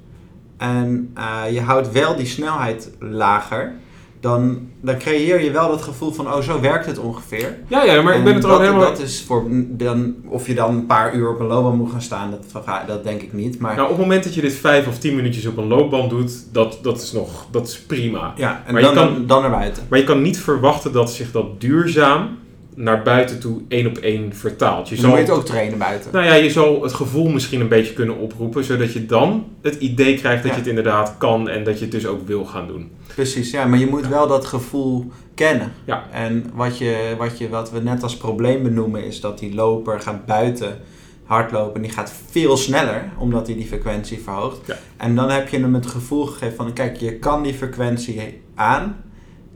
en 0.56 1.14
uh, 1.18 1.52
je 1.52 1.60
houdt 1.60 1.92
wel 1.92 2.16
die 2.16 2.26
snelheid 2.26 2.90
lager, 2.98 3.74
dan, 4.20 4.68
dan 4.80 4.98
creëer 4.98 5.42
je 5.42 5.50
wel 5.50 5.68
dat 5.68 5.82
gevoel 5.82 6.12
van, 6.12 6.26
oh, 6.26 6.40
zo 6.40 6.60
werkt 6.60 6.86
het 6.86 6.98
ongeveer. 6.98 7.58
Ja, 7.66 7.84
ja, 7.84 8.02
maar 8.02 8.12
en 8.12 8.18
ik 8.18 8.24
ben 8.24 8.34
het 8.34 8.44
er 8.44 8.50
ook 8.50 8.60
helemaal... 8.60 8.80
Dat 8.80 8.98
is 8.98 9.22
voor, 9.22 9.44
dan, 9.68 10.14
of 10.28 10.46
je 10.46 10.54
dan 10.54 10.74
een 10.74 10.86
paar 10.86 11.14
uur 11.14 11.30
op 11.30 11.40
een 11.40 11.46
loopband 11.46 11.76
moet 11.76 11.90
gaan 11.90 12.02
staan, 12.02 12.30
dat, 12.30 12.64
dat 12.86 13.04
denk 13.04 13.22
ik 13.22 13.32
niet. 13.32 13.58
Maar... 13.58 13.74
Nou, 13.74 13.82
op 13.82 13.96
het 13.96 14.00
moment 14.00 14.24
dat 14.24 14.34
je 14.34 14.40
dit 14.40 14.52
vijf 14.52 14.86
of 14.86 14.98
tien 14.98 15.14
minuutjes 15.14 15.46
op 15.46 15.56
een 15.56 15.66
loopband 15.66 16.10
doet, 16.10 16.52
dat, 16.52 16.78
dat 16.82 17.02
is 17.02 17.12
nog, 17.12 17.46
dat 17.50 17.68
is 17.68 17.80
prima. 17.80 18.32
Ja, 18.36 18.62
en 18.66 18.72
maar 18.72 18.82
dan, 18.82 18.90
je 18.90 18.96
kan, 18.96 19.26
dan 19.26 19.40
naar 19.42 19.50
buiten. 19.50 19.82
Maar 19.88 19.98
je 19.98 20.04
kan 20.04 20.22
niet 20.22 20.38
verwachten 20.38 20.92
dat 20.92 21.12
zich 21.12 21.32
dat 21.32 21.60
duurzaam 21.60 22.38
naar 22.80 23.02
buiten 23.02 23.40
toe 23.40 23.62
één 23.68 23.86
op 23.86 23.96
één 23.96 24.34
vertaalt. 24.34 24.88
Je 24.88 24.96
zal, 24.96 25.08
moet 25.08 25.18
je 25.18 25.24
het 25.24 25.32
ook 25.32 25.44
trainen 25.44 25.78
buiten. 25.78 26.12
Nou 26.12 26.24
ja, 26.24 26.34
je 26.34 26.50
zal 26.50 26.82
het 26.82 26.92
gevoel 26.92 27.28
misschien 27.28 27.60
een 27.60 27.68
beetje 27.68 27.92
kunnen 27.92 28.18
oproepen, 28.18 28.64
zodat 28.64 28.92
je 28.92 29.06
dan 29.06 29.46
het 29.62 29.74
idee 29.74 30.14
krijgt 30.14 30.42
dat 30.42 30.52
je 30.52 30.58
het 30.58 30.66
inderdaad 30.66 31.14
kan 31.18 31.48
en 31.48 31.64
dat 31.64 31.78
je 31.78 31.84
het 31.84 31.92
dus 31.92 32.06
ook 32.06 32.26
wil 32.26 32.44
gaan 32.44 32.66
doen. 32.66 32.90
Precies, 33.14 33.50
ja, 33.50 33.66
maar 33.66 33.78
je 33.78 33.86
moet 33.86 34.06
wel 34.06 34.26
dat 34.26 34.46
gevoel 34.46 35.10
kennen. 35.34 35.72
Ja. 35.84 36.04
En 36.12 36.50
wat, 36.54 36.78
je, 36.78 37.14
wat, 37.18 37.38
je, 37.38 37.48
wat 37.48 37.70
we 37.70 37.80
net 37.80 38.02
als 38.02 38.16
probleem 38.16 38.62
benoemen 38.62 39.04
is 39.04 39.20
dat 39.20 39.38
die 39.38 39.54
loper 39.54 40.00
gaat 40.00 40.26
buiten 40.26 40.78
hardlopen. 41.24 41.82
Die 41.82 41.90
gaat 41.90 42.12
veel 42.30 42.56
sneller, 42.56 43.10
omdat 43.18 43.46
hij 43.46 43.56
die 43.56 43.66
frequentie 43.66 44.18
verhoogt. 44.18 44.66
Ja. 44.66 44.76
En 44.96 45.14
dan 45.14 45.30
heb 45.30 45.48
je 45.48 45.58
hem 45.58 45.74
het 45.74 45.86
gevoel 45.86 46.26
gegeven 46.26 46.56
van, 46.56 46.72
kijk, 46.72 46.96
je 46.96 47.18
kan 47.18 47.42
die 47.42 47.54
frequentie 47.54 48.42
aan. 48.54 48.96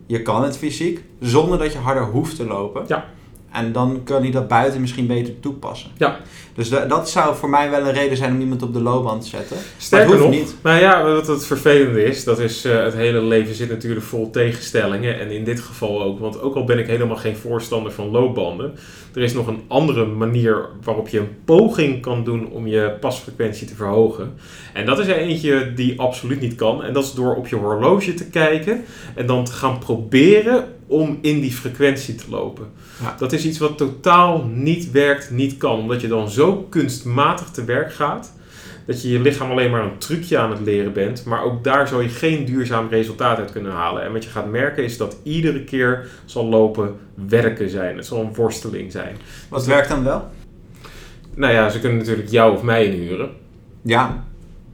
Je 0.06 0.22
kan 0.22 0.44
het 0.44 0.56
fysiek, 0.56 1.04
zonder 1.20 1.58
dat 1.58 1.72
je 1.72 1.78
harder 1.78 2.04
hoeft 2.04 2.36
te 2.36 2.46
lopen. 2.46 2.84
Ja. 2.86 3.04
En 3.54 3.72
dan 3.72 4.00
kan 4.04 4.22
hij 4.22 4.30
dat 4.30 4.48
buiten 4.48 4.80
misschien 4.80 5.06
beter 5.06 5.40
toepassen. 5.40 5.90
Ja. 5.96 6.16
Dus 6.54 6.68
dat 6.68 7.10
zou 7.10 7.36
voor 7.36 7.48
mij 7.48 7.70
wel 7.70 7.86
een 7.86 7.92
reden 7.92 8.16
zijn 8.16 8.32
om 8.32 8.40
iemand 8.40 8.62
op 8.62 8.72
de 8.72 8.82
loopband 8.82 9.22
te 9.22 9.28
zetten. 9.28 9.56
Sterker 9.78 10.18
nog, 10.18 10.30
niet. 10.30 10.56
nou 10.62 10.80
ja, 10.80 11.02
wat 11.02 11.26
het 11.26 11.46
vervelende 11.46 12.04
is, 12.04 12.24
dat 12.24 12.38
is 12.38 12.66
uh, 12.66 12.84
het 12.84 12.94
hele 12.94 13.22
leven 13.22 13.54
zit 13.54 13.68
natuurlijk 13.68 14.04
vol 14.04 14.30
tegenstellingen. 14.30 15.18
En 15.20 15.30
in 15.30 15.44
dit 15.44 15.60
geval 15.60 16.02
ook, 16.02 16.18
want 16.18 16.40
ook 16.40 16.54
al 16.54 16.64
ben 16.64 16.78
ik 16.78 16.86
helemaal 16.86 17.16
geen 17.16 17.36
voorstander 17.36 17.92
van 17.92 18.10
loopbanden, 18.10 18.74
er 19.14 19.22
is 19.22 19.32
nog 19.32 19.46
een 19.46 19.62
andere 19.68 20.06
manier 20.06 20.68
waarop 20.82 21.08
je 21.08 21.18
een 21.18 21.36
poging 21.44 22.02
kan 22.02 22.24
doen 22.24 22.50
om 22.50 22.66
je 22.66 22.96
pasfrequentie 23.00 23.66
te 23.66 23.74
verhogen. 23.74 24.34
En 24.72 24.86
dat 24.86 24.98
is 24.98 25.06
er 25.06 25.16
eentje 25.16 25.72
die 25.74 26.00
absoluut 26.00 26.40
niet 26.40 26.54
kan. 26.54 26.84
En 26.84 26.92
dat 26.92 27.04
is 27.04 27.12
door 27.12 27.34
op 27.34 27.46
je 27.46 27.56
horloge 27.56 28.14
te 28.14 28.26
kijken 28.26 28.84
en 29.14 29.26
dan 29.26 29.44
te 29.44 29.52
gaan 29.52 29.78
proberen 29.78 30.64
om 30.86 31.18
in 31.20 31.40
die 31.40 31.52
frequentie 31.52 32.14
te 32.14 32.24
lopen. 32.30 32.66
Ja. 33.02 33.14
Dat 33.18 33.32
is 33.32 33.44
iets 33.44 33.58
wat 33.58 33.78
totaal 33.78 34.44
niet 34.44 34.90
werkt, 34.90 35.30
niet 35.30 35.56
kan. 35.56 35.78
Omdat 35.78 36.00
je 36.00 36.08
dan 36.08 36.30
zo 36.30 36.43
kunstmatig 36.52 37.48
te 37.50 37.64
werk 37.64 37.92
gaat. 37.92 38.32
Dat 38.86 39.02
je 39.02 39.10
je 39.10 39.20
lichaam 39.20 39.50
alleen 39.50 39.70
maar 39.70 39.82
een 39.82 39.98
trucje 39.98 40.38
aan 40.38 40.50
het 40.50 40.60
leren 40.60 40.92
bent. 40.92 41.24
Maar 41.24 41.42
ook 41.42 41.64
daar 41.64 41.88
zal 41.88 42.00
je 42.00 42.08
geen 42.08 42.44
duurzaam 42.44 42.88
resultaat 42.88 43.38
uit 43.38 43.52
kunnen 43.52 43.72
halen. 43.72 44.02
En 44.02 44.12
wat 44.12 44.24
je 44.24 44.30
gaat 44.30 44.50
merken 44.50 44.84
is 44.84 44.96
dat 44.96 45.16
iedere 45.22 45.64
keer 45.64 46.06
zal 46.24 46.46
lopen 46.46 46.96
werken 47.14 47.70
zijn. 47.70 47.96
Het 47.96 48.06
zal 48.06 48.20
een 48.20 48.34
worsteling 48.34 48.92
zijn. 48.92 49.16
Wat 49.48 49.66
werkt 49.66 49.88
dan 49.88 50.04
wel? 50.04 50.30
Nou 51.34 51.52
ja, 51.52 51.68
ze 51.68 51.80
kunnen 51.80 51.98
natuurlijk 51.98 52.30
jou 52.30 52.54
of 52.54 52.62
mij 52.62 52.86
inhuren. 52.86 53.30
Ja. 53.82 54.24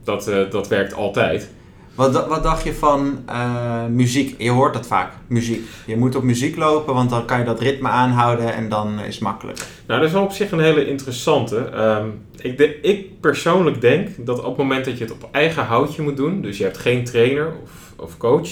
Dat, 0.03 0.27
uh, 0.27 0.51
dat 0.51 0.67
werkt 0.67 0.93
altijd. 0.93 1.49
Wat, 1.95 2.27
wat 2.27 2.43
dacht 2.43 2.63
je 2.63 2.73
van 2.73 3.23
uh, 3.29 3.85
muziek? 3.85 4.35
Je 4.37 4.49
hoort 4.49 4.73
dat 4.73 4.87
vaak, 4.87 5.13
muziek. 5.27 5.67
Je 5.85 5.97
moet 5.97 6.15
op 6.15 6.23
muziek 6.23 6.55
lopen, 6.55 6.93
want 6.93 7.09
dan 7.09 7.25
kan 7.25 7.39
je 7.39 7.45
dat 7.45 7.59
ritme 7.59 7.87
aanhouden 7.87 8.53
en 8.53 8.69
dan 8.69 8.99
is 8.99 9.13
het 9.13 9.23
makkelijk. 9.23 9.57
Nou, 9.87 10.01
dat 10.01 10.09
is 10.09 10.15
op 10.15 10.31
zich 10.31 10.51
een 10.51 10.59
hele 10.59 10.87
interessante. 10.87 11.55
Um, 11.75 12.21
ik, 12.37 12.79
ik 12.81 13.19
persoonlijk 13.19 13.81
denk 13.81 14.09
dat 14.17 14.39
op 14.39 14.45
het 14.45 14.57
moment 14.57 14.85
dat 14.85 14.97
je 14.97 15.03
het 15.03 15.13
op 15.13 15.29
eigen 15.31 15.65
houtje 15.65 16.01
moet 16.01 16.17
doen, 16.17 16.41
dus 16.41 16.57
je 16.57 16.63
hebt 16.63 16.77
geen 16.77 17.03
trainer 17.03 17.53
of, 17.63 17.93
of 17.95 18.17
coach, 18.17 18.49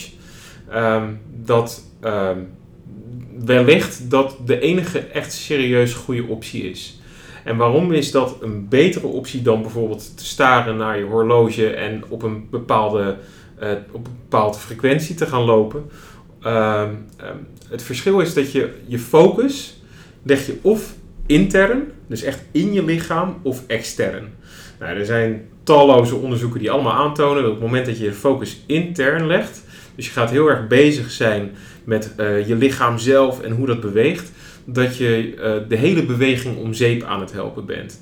um, 0.73 1.19
dat 1.35 1.83
um, 2.03 2.47
wellicht 3.45 4.09
dat 4.09 4.37
de 4.45 4.59
enige 4.59 4.99
echt 4.99 5.33
serieus 5.33 5.93
goede 5.93 6.23
optie 6.23 6.69
is. 6.69 6.98
En 7.43 7.57
waarom 7.57 7.91
is 7.91 8.11
dat 8.11 8.37
een 8.41 8.67
betere 8.67 9.07
optie 9.07 9.41
dan 9.41 9.61
bijvoorbeeld 9.61 10.17
te 10.17 10.25
staren 10.25 10.77
naar 10.77 10.97
je 10.97 11.05
horloge 11.05 11.69
en 11.69 12.03
op 12.07 12.23
een 12.23 12.47
bepaalde, 12.49 13.17
uh, 13.63 13.71
op 13.91 14.05
een 14.05 14.17
bepaalde 14.21 14.57
frequentie 14.57 15.15
te 15.15 15.25
gaan 15.25 15.43
lopen? 15.43 15.89
Uh, 16.43 16.83
het 17.69 17.83
verschil 17.83 18.19
is 18.19 18.33
dat 18.33 18.51
je 18.51 18.73
je 18.85 18.99
focus 18.99 19.81
leg 20.23 20.45
je 20.45 20.57
of 20.61 20.93
intern, 21.25 21.91
dus 22.07 22.23
echt 22.23 22.43
in 22.51 22.73
je 22.73 22.83
lichaam, 22.83 23.39
of 23.41 23.63
extern. 23.67 24.27
Nou, 24.79 24.97
er 24.97 25.05
zijn 25.05 25.47
talloze 25.63 26.15
onderzoeken 26.15 26.59
die 26.59 26.71
allemaal 26.71 26.93
aantonen 26.93 27.41
dat 27.41 27.51
op 27.51 27.57
het 27.57 27.65
moment 27.65 27.85
dat 27.85 27.97
je 27.97 28.03
je 28.03 28.13
focus 28.13 28.63
intern 28.65 29.27
legt, 29.27 29.63
dus 29.95 30.05
je 30.05 30.11
gaat 30.11 30.29
heel 30.29 30.47
erg 30.47 30.67
bezig 30.67 31.11
zijn 31.11 31.51
met 31.83 32.13
uh, 32.17 32.47
je 32.47 32.55
lichaam 32.55 32.97
zelf 32.97 33.41
en 33.41 33.51
hoe 33.51 33.67
dat 33.67 33.81
beweegt, 33.81 34.31
dat 34.65 34.97
je 34.97 35.33
uh, 35.35 35.69
de 35.69 35.75
hele 35.75 36.05
beweging 36.05 36.57
om 36.57 36.73
zeep 36.73 37.03
aan 37.03 37.19
het 37.19 37.31
helpen 37.31 37.65
bent. 37.65 38.01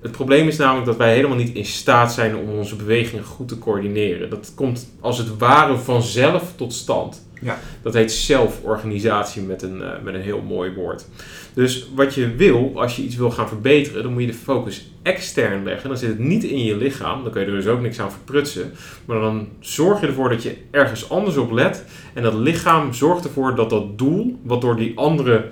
Het 0.00 0.10
probleem 0.10 0.48
is 0.48 0.56
namelijk 0.56 0.86
dat 0.86 0.96
wij 0.96 1.14
helemaal 1.14 1.36
niet 1.36 1.54
in 1.54 1.64
staat 1.64 2.12
zijn 2.12 2.36
om 2.36 2.48
onze 2.48 2.76
bewegingen 2.76 3.24
goed 3.24 3.48
te 3.48 3.58
coördineren. 3.58 4.30
Dat 4.30 4.52
komt 4.54 4.92
als 5.00 5.18
het 5.18 5.36
ware 5.36 5.76
vanzelf 5.76 6.52
tot 6.56 6.72
stand. 6.72 7.26
Ja. 7.40 7.58
Dat 7.82 7.94
heet 7.94 8.12
zelforganisatie 8.12 9.42
met 9.42 9.62
een, 9.62 9.76
uh, 9.80 9.90
met 10.02 10.14
een 10.14 10.20
heel 10.20 10.42
mooi 10.42 10.72
woord. 10.74 11.06
Dus 11.54 11.88
wat 11.94 12.14
je 12.14 12.34
wil, 12.34 12.72
als 12.74 12.96
je 12.96 13.02
iets 13.02 13.16
wil 13.16 13.30
gaan 13.30 13.48
verbeteren, 13.48 14.02
dan 14.02 14.12
moet 14.12 14.20
je 14.20 14.26
de 14.26 14.34
focus 14.34 14.90
extern 15.02 15.64
leggen. 15.64 15.88
Dan 15.88 15.98
zit 15.98 16.08
het 16.08 16.18
niet 16.18 16.44
in 16.44 16.64
je 16.64 16.76
lichaam, 16.76 17.22
dan 17.22 17.32
kun 17.32 17.40
je 17.40 17.46
er 17.46 17.52
dus 17.52 17.66
ook 17.66 17.80
niks 17.80 18.00
aan 18.00 18.12
verprutsen. 18.12 18.72
Maar 19.04 19.20
dan 19.20 19.48
zorg 19.60 20.00
je 20.00 20.06
ervoor 20.06 20.28
dat 20.28 20.42
je 20.42 20.56
ergens 20.70 21.10
anders 21.10 21.36
op 21.36 21.50
let. 21.50 21.84
En 22.14 22.22
dat 22.22 22.34
lichaam 22.34 22.92
zorgt 22.92 23.24
ervoor 23.24 23.54
dat 23.54 23.70
dat 23.70 23.98
doel, 23.98 24.38
wat 24.42 24.60
door 24.60 24.76
die 24.76 24.92
andere 24.98 25.48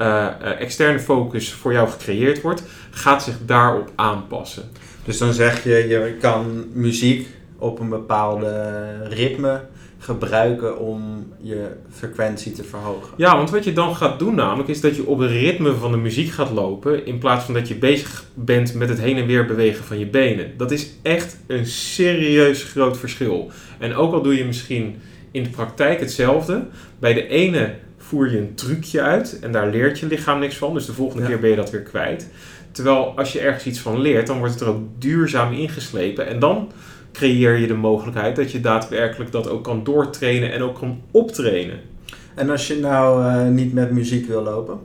uh, 0.00 0.60
externe 0.60 1.00
focus 1.00 1.52
voor 1.52 1.72
jou 1.72 1.88
gecreëerd 1.88 2.40
wordt, 2.40 2.62
gaat 2.90 3.22
zich 3.22 3.34
daarop 3.46 3.90
aanpassen. 3.94 4.70
Dus 5.04 5.18
dan 5.18 5.32
zeg 5.32 5.64
je, 5.64 5.70
je 5.88 6.16
kan 6.20 6.64
muziek 6.72 7.28
op 7.58 7.80
een 7.80 7.88
bepaalde 7.88 8.82
ritme 9.08 9.60
gebruiken 9.98 10.78
om 10.78 11.26
je 11.40 11.66
frequentie 11.90 12.52
te 12.52 12.64
verhogen. 12.64 13.14
Ja, 13.16 13.36
want 13.36 13.50
wat 13.50 13.64
je 13.64 13.72
dan 13.72 13.96
gaat 13.96 14.18
doen 14.18 14.34
namelijk 14.34 14.68
is 14.68 14.80
dat 14.80 14.96
je 14.96 15.06
op 15.06 15.18
het 15.18 15.30
ritme 15.30 15.74
van 15.74 15.90
de 15.90 15.96
muziek 15.96 16.30
gaat 16.30 16.50
lopen 16.50 17.06
in 17.06 17.18
plaats 17.18 17.44
van 17.44 17.54
dat 17.54 17.68
je 17.68 17.74
bezig 17.74 18.24
bent 18.34 18.74
met 18.74 18.88
het 18.88 19.00
heen 19.00 19.16
en 19.16 19.26
weer 19.26 19.46
bewegen 19.46 19.84
van 19.84 19.98
je 19.98 20.06
benen. 20.06 20.52
Dat 20.56 20.70
is 20.70 20.90
echt 21.02 21.38
een 21.46 21.66
serieus 21.66 22.62
groot 22.62 22.98
verschil. 22.98 23.50
En 23.78 23.94
ook 23.94 24.12
al 24.12 24.22
doe 24.22 24.36
je 24.36 24.44
misschien 24.44 24.96
in 25.30 25.42
de 25.42 25.50
praktijk 25.50 26.00
hetzelfde, 26.00 26.66
bij 26.98 27.14
de 27.14 27.26
ene 27.26 27.74
voer 28.10 28.30
je 28.30 28.38
een 28.38 28.54
trucje 28.54 29.00
uit 29.00 29.38
en 29.40 29.52
daar 29.52 29.70
leert 29.70 29.98
je 29.98 30.06
lichaam 30.06 30.38
niks 30.38 30.56
van, 30.56 30.74
dus 30.74 30.86
de 30.86 30.92
volgende 30.92 31.22
Ja. 31.22 31.28
keer 31.28 31.38
ben 31.40 31.50
je 31.50 31.56
dat 31.56 31.70
weer 31.70 31.82
kwijt. 31.82 32.26
Terwijl 32.72 33.12
als 33.16 33.32
je 33.32 33.40
ergens 33.40 33.64
iets 33.66 33.78
van 33.78 34.00
leert, 34.00 34.26
dan 34.26 34.38
wordt 34.38 34.52
het 34.52 34.62
er 34.62 34.68
ook 34.68 34.82
duurzaam 34.98 35.52
ingeslepen 35.52 36.26
en 36.26 36.38
dan 36.38 36.70
creëer 37.12 37.56
je 37.58 37.66
de 37.66 37.74
mogelijkheid 37.74 38.36
dat 38.36 38.52
je 38.52 38.60
daadwerkelijk 38.60 39.32
dat 39.32 39.48
ook 39.48 39.64
kan 39.64 39.84
doortrainen 39.84 40.52
en 40.52 40.62
ook 40.62 40.78
kan 40.78 41.00
optrainen. 41.10 41.80
En 42.34 42.50
als 42.50 42.66
je 42.66 42.76
nou 42.78 43.24
eh, 43.24 43.46
niet 43.46 43.72
met 43.72 43.90
muziek 43.90 44.26
wil 44.26 44.42
lopen? 44.42 44.78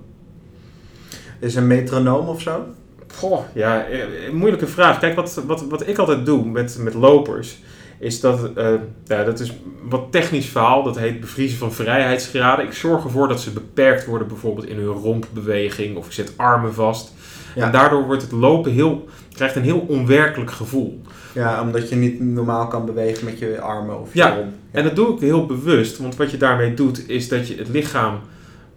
Is 1.39 1.55
een 1.55 1.67
metronoom 1.67 2.27
of 2.27 2.41
zo? 2.41 2.65
Goh, 3.13 3.39
ja, 3.53 3.85
eh, 3.85 3.99
een 4.27 4.35
moeilijke 4.35 4.67
vraag. 4.67 4.99
Kijk, 4.99 5.15
wat, 5.15 5.41
wat, 5.45 5.67
wat 5.67 5.87
ik 5.87 5.97
altijd 5.97 6.25
doe 6.25 6.45
met, 6.45 6.77
met 6.79 6.93
lopers, 6.93 7.59
is 7.99 8.19
dat, 8.19 8.53
eh, 8.55 8.73
ja, 9.05 9.23
dat 9.23 9.39
is 9.39 9.53
wat 9.89 10.11
technisch 10.11 10.45
verhaal, 10.45 10.83
dat 10.83 10.97
heet 10.97 11.19
bevriezen 11.19 11.57
van 11.57 11.73
vrijheidsgraden. 11.73 12.65
Ik 12.65 12.73
zorg 12.73 13.03
ervoor 13.03 13.27
dat 13.27 13.41
ze 13.41 13.51
beperkt 13.51 14.05
worden, 14.05 14.27
bijvoorbeeld 14.27 14.67
in 14.67 14.77
hun 14.77 14.85
rompbeweging, 14.85 15.97
of 15.97 16.05
ik 16.05 16.11
zet 16.11 16.33
armen 16.35 16.73
vast. 16.73 17.13
Ja. 17.55 17.65
En 17.65 17.71
daardoor 17.71 18.05
wordt 18.05 18.21
het 18.21 18.31
lopen 18.31 18.71
heel, 18.71 19.07
krijgt 19.33 19.55
een 19.55 19.63
heel 19.63 19.85
onwerkelijk 19.87 20.51
gevoel. 20.51 21.01
Ja, 21.33 21.61
omdat 21.61 21.89
je 21.89 21.95
niet 21.95 22.19
normaal 22.19 22.67
kan 22.67 22.85
bewegen 22.85 23.25
met 23.25 23.39
je 23.39 23.59
armen 23.59 24.01
of 24.01 24.13
je 24.13 24.19
Ja, 24.19 24.35
romp. 24.35 24.53
En 24.71 24.83
dat 24.83 24.95
doe 24.95 25.13
ik 25.13 25.19
heel 25.19 25.45
bewust, 25.45 25.97
want 25.97 26.15
wat 26.15 26.31
je 26.31 26.37
daarmee 26.37 26.73
doet, 26.73 27.09
is 27.09 27.27
dat 27.27 27.47
je 27.47 27.55
het 27.55 27.67
lichaam 27.67 28.19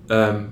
ehm, 0.07 0.43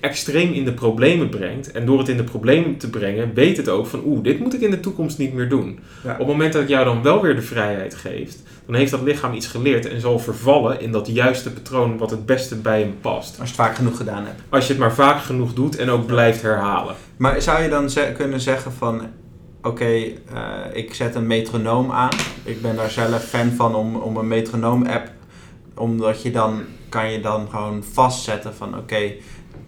extreem 0.00 0.52
in 0.52 0.64
de 0.64 0.72
problemen 0.72 1.28
brengt. 1.28 1.70
En 1.72 1.86
door 1.86 1.98
het 1.98 2.08
in 2.08 2.16
de 2.16 2.24
problemen 2.24 2.76
te 2.76 2.90
brengen, 2.90 3.34
weet 3.34 3.56
het 3.56 3.68
ook 3.68 3.86
van, 3.86 4.02
oeh, 4.04 4.22
dit 4.22 4.38
moet 4.40 4.54
ik 4.54 4.60
in 4.60 4.70
de 4.70 4.80
toekomst 4.80 5.18
niet 5.18 5.32
meer 5.34 5.48
doen. 5.48 5.78
Ja. 6.04 6.12
Op 6.12 6.18
het 6.18 6.26
moment 6.26 6.52
dat 6.52 6.62
ik 6.62 6.68
jou 6.68 6.84
dan 6.84 7.02
wel 7.02 7.22
weer 7.22 7.34
de 7.34 7.42
vrijheid 7.42 7.94
geeft, 7.94 8.42
dan 8.66 8.74
heeft 8.74 8.90
dat 8.90 9.02
lichaam 9.02 9.34
iets 9.34 9.46
geleerd 9.46 9.88
en 9.88 10.00
zal 10.00 10.18
vervallen 10.18 10.80
in 10.80 10.92
dat 10.92 11.06
juiste 11.06 11.52
patroon 11.52 11.98
wat 11.98 12.10
het 12.10 12.26
beste 12.26 12.56
bij 12.56 12.80
hem 12.80 12.94
past. 13.00 13.28
Als 13.40 13.48
je 13.50 13.54
het 13.56 13.64
vaak 13.66 13.74
genoeg 13.76 13.96
gedaan 13.96 14.24
hebt. 14.24 14.40
Als 14.48 14.66
je 14.66 14.72
het 14.72 14.80
maar 14.80 14.94
vaak 14.94 15.20
genoeg 15.20 15.54
doet 15.54 15.76
en 15.76 15.90
ook 15.90 16.06
blijft 16.06 16.42
herhalen. 16.42 16.94
Maar 17.16 17.42
zou 17.42 17.62
je 17.62 17.68
dan 17.68 17.90
ze- 17.90 18.12
kunnen 18.16 18.40
zeggen 18.40 18.72
van... 18.72 19.02
Oké, 19.62 19.84
eh, 19.84 20.10
ik 20.72 20.94
zet 20.94 21.14
een 21.14 21.26
metronoom 21.26 21.90
aan. 21.90 22.10
Ik 22.44 22.62
ben 22.62 22.76
daar 22.76 22.90
zelf 22.90 23.24
fan 23.24 23.50
van 23.50 23.74
om, 23.74 23.96
om 23.96 24.16
een 24.16 24.28
metronoom-app... 24.28 25.10
Omdat 25.74 26.22
je 26.22 26.30
dan... 26.30 26.60
Kan 26.88 27.12
je 27.12 27.20
dan 27.20 27.48
gewoon 27.50 27.84
vastzetten 27.92 28.54
van... 28.54 28.76
Oké, 28.78 29.12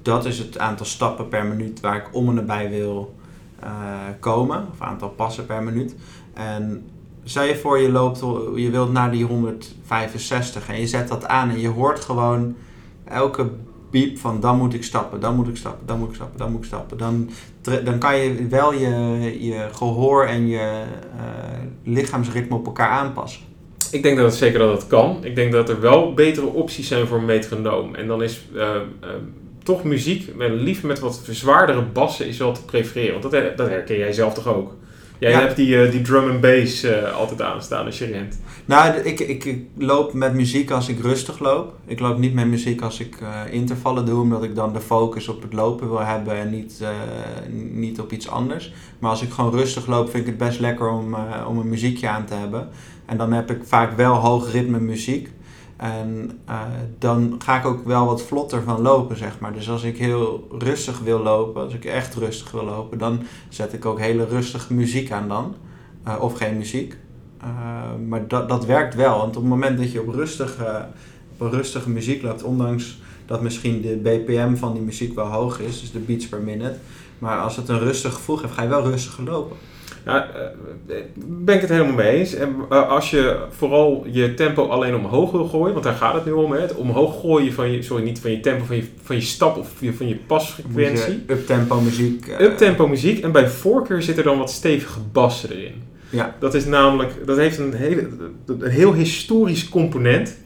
dat 0.02 0.24
is 0.24 0.38
het 0.38 0.58
aantal 0.58 0.86
stappen 0.86 1.28
per 1.28 1.46
minuut 1.46 1.80
waar 1.80 1.96
ik 1.96 2.08
om 2.12 2.28
en 2.28 2.34
nabij 2.34 2.70
wil 2.70 3.14
eh, 3.60 3.70
komen. 4.20 4.66
Of 4.72 4.80
aantal 4.80 5.08
passen 5.08 5.46
per 5.46 5.62
minuut. 5.62 5.94
En 6.34 6.88
stel 7.24 7.44
je 7.44 7.56
voor 7.56 7.78
je 7.78 7.90
loopt... 7.90 8.18
Je 8.54 8.70
wilt 8.70 8.92
naar 8.92 9.10
die 9.10 9.24
165 9.24 10.68
en 10.68 10.80
je 10.80 10.86
zet 10.86 11.08
dat 11.08 11.26
aan 11.26 11.50
en 11.50 11.60
je 11.60 11.68
hoort 11.68 12.00
gewoon... 12.00 12.56
Elke 13.04 13.50
piep 13.90 14.18
van 14.18 14.40
dan 14.40 14.58
moet 14.58 14.74
ik 14.74 14.84
stappen, 14.84 15.20
dan 15.20 15.36
moet 15.36 15.48
ik 15.48 15.56
stappen, 15.56 15.86
dan 15.86 15.98
moet 15.98 16.08
ik 16.08 16.14
stappen, 16.14 16.38
dan 16.38 16.50
moet 16.50 16.60
ik 16.60 16.66
stappen. 16.66 16.98
Dan, 16.98 17.30
dan 17.84 17.98
kan 17.98 18.18
je 18.18 18.46
wel 18.48 18.72
je, 18.72 19.36
je 19.40 19.68
gehoor 19.72 20.24
en 20.24 20.48
je 20.48 20.58
eh, 20.58 21.60
lichaamsritme 21.84 22.56
op 22.56 22.66
elkaar 22.66 22.88
aanpassen. 22.88 23.42
Ik 23.90 24.02
denk 24.02 24.16
dat 24.16 24.26
het 24.26 24.34
zeker 24.34 24.58
dat 24.58 24.72
het 24.72 24.86
kan. 24.86 25.24
Ik 25.24 25.34
denk 25.34 25.52
dat 25.52 25.68
er 25.68 25.80
wel 25.80 26.14
betere 26.14 26.46
opties 26.46 26.88
zijn 26.88 27.06
voor 27.06 27.18
een 27.18 27.24
metronoom. 27.24 27.94
En 27.94 28.06
dan 28.06 28.22
is 28.22 28.48
eh, 28.54 28.68
toch 29.62 29.84
muziek, 29.84 30.32
liever 30.38 30.86
met 30.86 30.98
wat 30.98 31.20
zwaardere 31.30 31.82
bassen, 31.82 32.26
is 32.26 32.38
wel 32.38 32.52
te 32.52 32.64
prefereren. 32.64 33.20
Want 33.20 33.34
dat, 33.34 33.56
dat 33.56 33.68
herken 33.68 33.98
jij 33.98 34.12
zelf 34.12 34.34
toch 34.34 34.46
ook? 34.46 34.74
Jij 35.18 35.30
Ja. 35.30 35.40
hebt 35.40 35.56
die, 35.56 35.82
eh, 35.82 35.90
die 35.90 36.02
drum 36.02 36.30
en 36.30 36.40
bass 36.40 36.82
eh, 36.82 37.14
altijd 37.16 37.42
aanstaan 37.42 37.86
als 37.86 37.98
je 37.98 38.04
rent. 38.06 38.40
Nou, 38.64 38.94
ik, 38.96 39.20
ik, 39.20 39.44
ik 39.44 39.58
loop 39.78 40.12
met 40.12 40.34
muziek 40.34 40.70
als 40.70 40.88
ik 40.88 41.00
rustig 41.00 41.38
loop. 41.38 41.74
Ik 41.86 42.00
loop 42.00 42.18
niet 42.18 42.34
met 42.34 42.46
muziek 42.46 42.82
als 42.82 43.00
ik 43.00 43.16
eh, 43.20 43.52
intervallen 43.52 44.06
doe, 44.06 44.20
omdat 44.20 44.42
ik 44.42 44.54
dan 44.54 44.72
de 44.72 44.80
focus 44.80 45.28
op 45.28 45.42
het 45.42 45.52
lopen 45.52 45.88
wil 45.88 46.00
hebben 46.04 46.34
en 46.34 46.50
niet, 46.50 46.82
niet 47.72 48.00
op 48.00 48.12
iets 48.12 48.28
anders. 48.28 48.72
Maar 48.98 49.10
als 49.10 49.22
ik 49.22 49.30
gewoon 49.30 49.52
rustig 49.52 49.86
loop, 49.86 50.10
vind 50.10 50.26
ik 50.26 50.28
het 50.38 50.48
best 50.48 50.60
lekker 50.60 50.88
om, 50.90 51.16
om 51.48 51.58
een 51.58 51.68
muziekje 51.68 52.08
aan 52.08 52.24
te 52.24 52.34
hebben. 52.34 52.68
En 53.06 53.16
dan 53.16 53.32
heb 53.32 53.50
ik 53.50 53.58
vaak 53.64 53.96
wel 53.96 54.14
hoog 54.14 54.52
ritme 54.52 54.80
muziek. 54.80 55.28
En 55.80 56.40
eh, 56.44 56.60
dan 56.98 57.40
ga 57.44 57.58
ik 57.58 57.66
ook 57.66 57.84
wel 57.84 58.06
wat 58.06 58.22
vlotter 58.22 58.62
van 58.62 58.80
lopen, 58.80 59.16
zeg 59.16 59.38
maar. 59.38 59.52
Dus 59.52 59.70
als 59.70 59.82
ik 59.82 59.98
heel 59.98 60.48
rustig 60.58 60.98
wil 60.98 61.18
lopen, 61.18 61.62
als 61.62 61.74
ik 61.74 61.84
echt 61.84 62.14
rustig 62.14 62.50
wil 62.50 62.64
lopen, 62.64 62.98
dan 62.98 63.22
zet 63.48 63.72
ik 63.72 63.84
ook 63.84 63.98
hele 63.98 64.26
rustige 64.26 64.74
muziek 64.74 65.10
aan 65.10 65.28
dan. 65.28 65.54
Eh, 66.04 66.16
of 66.20 66.36
geen 66.36 66.56
muziek. 66.56 66.96
Uh, 67.42 67.48
maar 68.08 68.28
dat, 68.28 68.48
dat 68.48 68.64
werkt 68.64 68.94
wel, 68.94 69.16
want 69.18 69.36
op 69.36 69.42
het 69.42 69.50
moment 69.50 69.78
dat 69.78 69.92
je 69.92 70.00
op 70.00 70.14
rustige, 70.14 70.86
op 71.38 71.52
rustige 71.52 71.90
muziek 71.90 72.22
loopt, 72.22 72.42
ondanks 72.42 73.00
dat 73.26 73.42
misschien 73.42 73.82
de 73.82 73.96
BPM 73.96 74.54
van 74.54 74.72
die 74.72 74.82
muziek 74.82 75.14
wel 75.14 75.26
hoog 75.26 75.60
is, 75.60 75.80
dus 75.80 75.92
de 75.92 75.98
beats 75.98 76.28
per 76.28 76.40
minute, 76.40 76.76
maar 77.18 77.40
als 77.40 77.56
het 77.56 77.68
een 77.68 77.78
rustig 77.78 78.14
gevoel 78.14 78.36
geeft, 78.36 78.52
ga 78.52 78.62
je 78.62 78.68
wel 78.68 78.90
rustiger 78.90 79.24
lopen. 79.24 79.56
Ja, 80.04 80.28
eh, 80.86 80.96
ben 81.16 81.54
ik 81.54 81.60
het 81.60 81.70
helemaal 81.70 81.94
mee 81.94 82.10
eens. 82.18 82.34
En 82.34 82.54
eh, 82.70 82.88
als 82.88 83.10
je 83.10 83.36
vooral 83.50 84.06
je 84.10 84.34
tempo 84.34 84.66
alleen 84.66 84.94
omhoog 84.94 85.30
wil 85.30 85.44
gooien, 85.48 85.72
want 85.72 85.84
daar 85.84 85.94
gaat 85.94 86.14
het 86.14 86.24
nu 86.24 86.32
om, 86.32 86.52
hè, 86.52 86.60
het 86.60 86.74
omhoog 86.74 87.20
gooien 87.20 87.52
van 87.52 87.70
je, 87.70 87.82
sorry, 87.82 88.04
niet 88.04 88.18
van 88.20 88.30
je 88.30 88.40
tempo, 88.40 88.64
van 88.64 88.76
je, 88.76 88.84
van 89.02 89.16
je 89.16 89.22
stap 89.22 89.56
of 89.56 89.68
van 89.96 90.08
je 90.08 90.16
pasfrequentie. 90.26 91.22
Up-tempo 91.26 91.80
muziek. 91.80 92.26
eh, 92.26 92.40
Uptempo 92.46 92.88
muziek 92.88 93.22
en 93.24 93.32
bij 93.32 93.48
voorkeur 93.48 94.02
zit 94.02 94.18
er 94.18 94.24
dan 94.24 94.38
wat 94.38 94.50
stevige 94.50 95.00
bassen 95.12 95.50
erin. 95.50 95.82
Ja. 96.10 96.34
Dat 96.38 96.54
is 96.54 96.64
namelijk, 96.64 97.26
dat 97.26 97.36
heeft 97.36 97.58
een, 97.58 97.74
hele, 97.74 98.08
een 98.46 98.62
heel 98.70 98.94
historisch 98.94 99.68
component. 99.68 100.36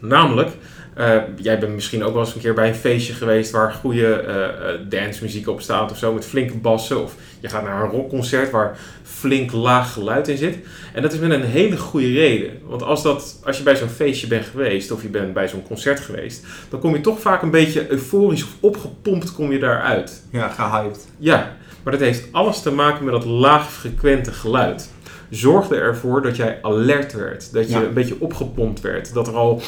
Namelijk, 0.00 0.50
eh, 0.96 1.16
jij 1.36 1.58
bent 1.58 1.74
misschien 1.74 2.04
ook 2.04 2.12
wel 2.12 2.22
eens 2.24 2.34
een 2.34 2.40
keer 2.40 2.54
bij 2.54 2.68
een 2.68 2.74
feestje 2.74 3.12
geweest 3.12 3.50
waar 3.50 3.72
goede 3.72 4.12
eh, 4.12 4.74
dancemuziek 4.88 5.48
op 5.48 5.60
staat 5.60 5.90
of 5.90 5.98
zo 5.98 6.12
met 6.12 6.24
flinke 6.24 6.56
bassen. 6.56 7.02
Of 7.02 7.14
je 7.40 7.48
gaat 7.48 7.62
naar 7.62 7.82
een 7.82 7.90
rockconcert 7.90 8.50
waar 8.50 8.78
flink 9.02 9.52
laag 9.52 9.92
geluid 9.92 10.28
in 10.28 10.36
zit. 10.36 10.58
En 10.92 11.02
dat 11.02 11.12
is 11.12 11.18
met 11.18 11.30
een 11.30 11.42
hele 11.42 11.76
goede 11.76 12.12
reden. 12.12 12.50
Want 12.64 12.82
als, 12.82 13.02
dat, 13.02 13.40
als 13.44 13.56
je 13.56 13.62
bij 13.62 13.76
zo'n 13.76 13.88
feestje 13.88 14.26
bent 14.26 14.46
geweest 14.46 14.90
of 14.90 15.02
je 15.02 15.08
bent 15.08 15.32
bij 15.32 15.48
zo'n 15.48 15.66
concert 15.66 16.00
geweest, 16.00 16.46
dan 16.68 16.80
kom 16.80 16.94
je 16.94 17.00
toch 17.00 17.20
vaak 17.20 17.42
een 17.42 17.50
beetje 17.50 17.90
euforisch 17.90 18.42
of 18.42 18.56
opgepompt 18.60 19.32
kom 19.32 19.52
je 19.52 19.58
daaruit. 19.58 20.22
Ja, 20.30 20.48
gehyped. 20.48 21.06
Ja, 21.18 21.56
maar 21.82 21.92
dat 21.92 22.02
heeft 22.02 22.28
alles 22.32 22.62
te 22.62 22.70
maken 22.70 23.04
met 23.04 23.14
dat 23.14 23.24
laagfrequente 23.24 24.32
geluid. 24.32 24.90
Zorgde 25.30 25.76
ervoor 25.76 26.22
dat 26.22 26.36
jij 26.36 26.58
alert 26.62 27.12
werd, 27.12 27.52
dat 27.52 27.68
je 27.70 27.78
Ja. 27.78 27.82
een 27.82 27.92
beetje 27.94 28.16
opgepompt 28.20 28.80
werd, 28.80 29.14
dat 29.14 29.26
er 29.28 29.34
al 29.34 29.60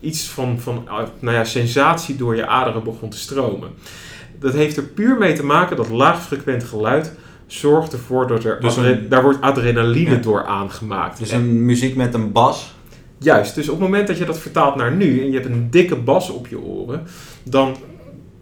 iets 0.00 0.28
van, 0.28 0.58
van 0.60 0.84
uh, 0.88 0.98
nou 1.18 1.36
ja, 1.36 1.44
sensatie 1.44 2.16
door 2.16 2.36
je 2.36 2.46
aderen 2.46 2.84
begon 2.84 3.08
te 3.10 3.18
stromen. 3.18 3.68
Dat 4.38 4.52
heeft 4.52 4.76
er 4.76 4.82
puur 4.82 5.18
mee 5.18 5.32
te 5.32 5.44
maken 5.44 5.76
dat 5.76 5.88
laagfrequent 5.88 6.64
geluid 6.64 7.12
zorgt 7.46 7.92
ervoor 7.92 8.26
dat 8.26 8.44
er 8.44 8.60
Dus 8.60 8.76
een- 8.76 9.06
daar 9.08 9.22
wordt 9.22 9.40
adrenaline 9.40 10.10
Ja. 10.10 10.16
door 10.16 10.44
aangemaakt. 10.46 11.18
Dus 11.18 11.30
En- 11.30 11.40
een 11.40 11.64
muziek 11.64 11.96
met 11.96 12.14
een 12.14 12.32
bas. 12.32 12.74
Juist, 13.18 13.54
dus 13.54 13.68
op 13.68 13.74
het 13.74 13.82
moment 13.88 14.06
dat 14.06 14.18
je 14.18 14.24
dat 14.24 14.38
vertaalt 14.38 14.76
naar 14.76 14.92
nu 14.92 15.20
en 15.20 15.26
je 15.26 15.32
hebt 15.40 15.46
een 15.46 15.70
dikke 15.70 15.96
bas 15.96 16.30
op 16.30 16.46
je 16.46 16.58
oren, 16.60 17.02
dan 17.42 17.76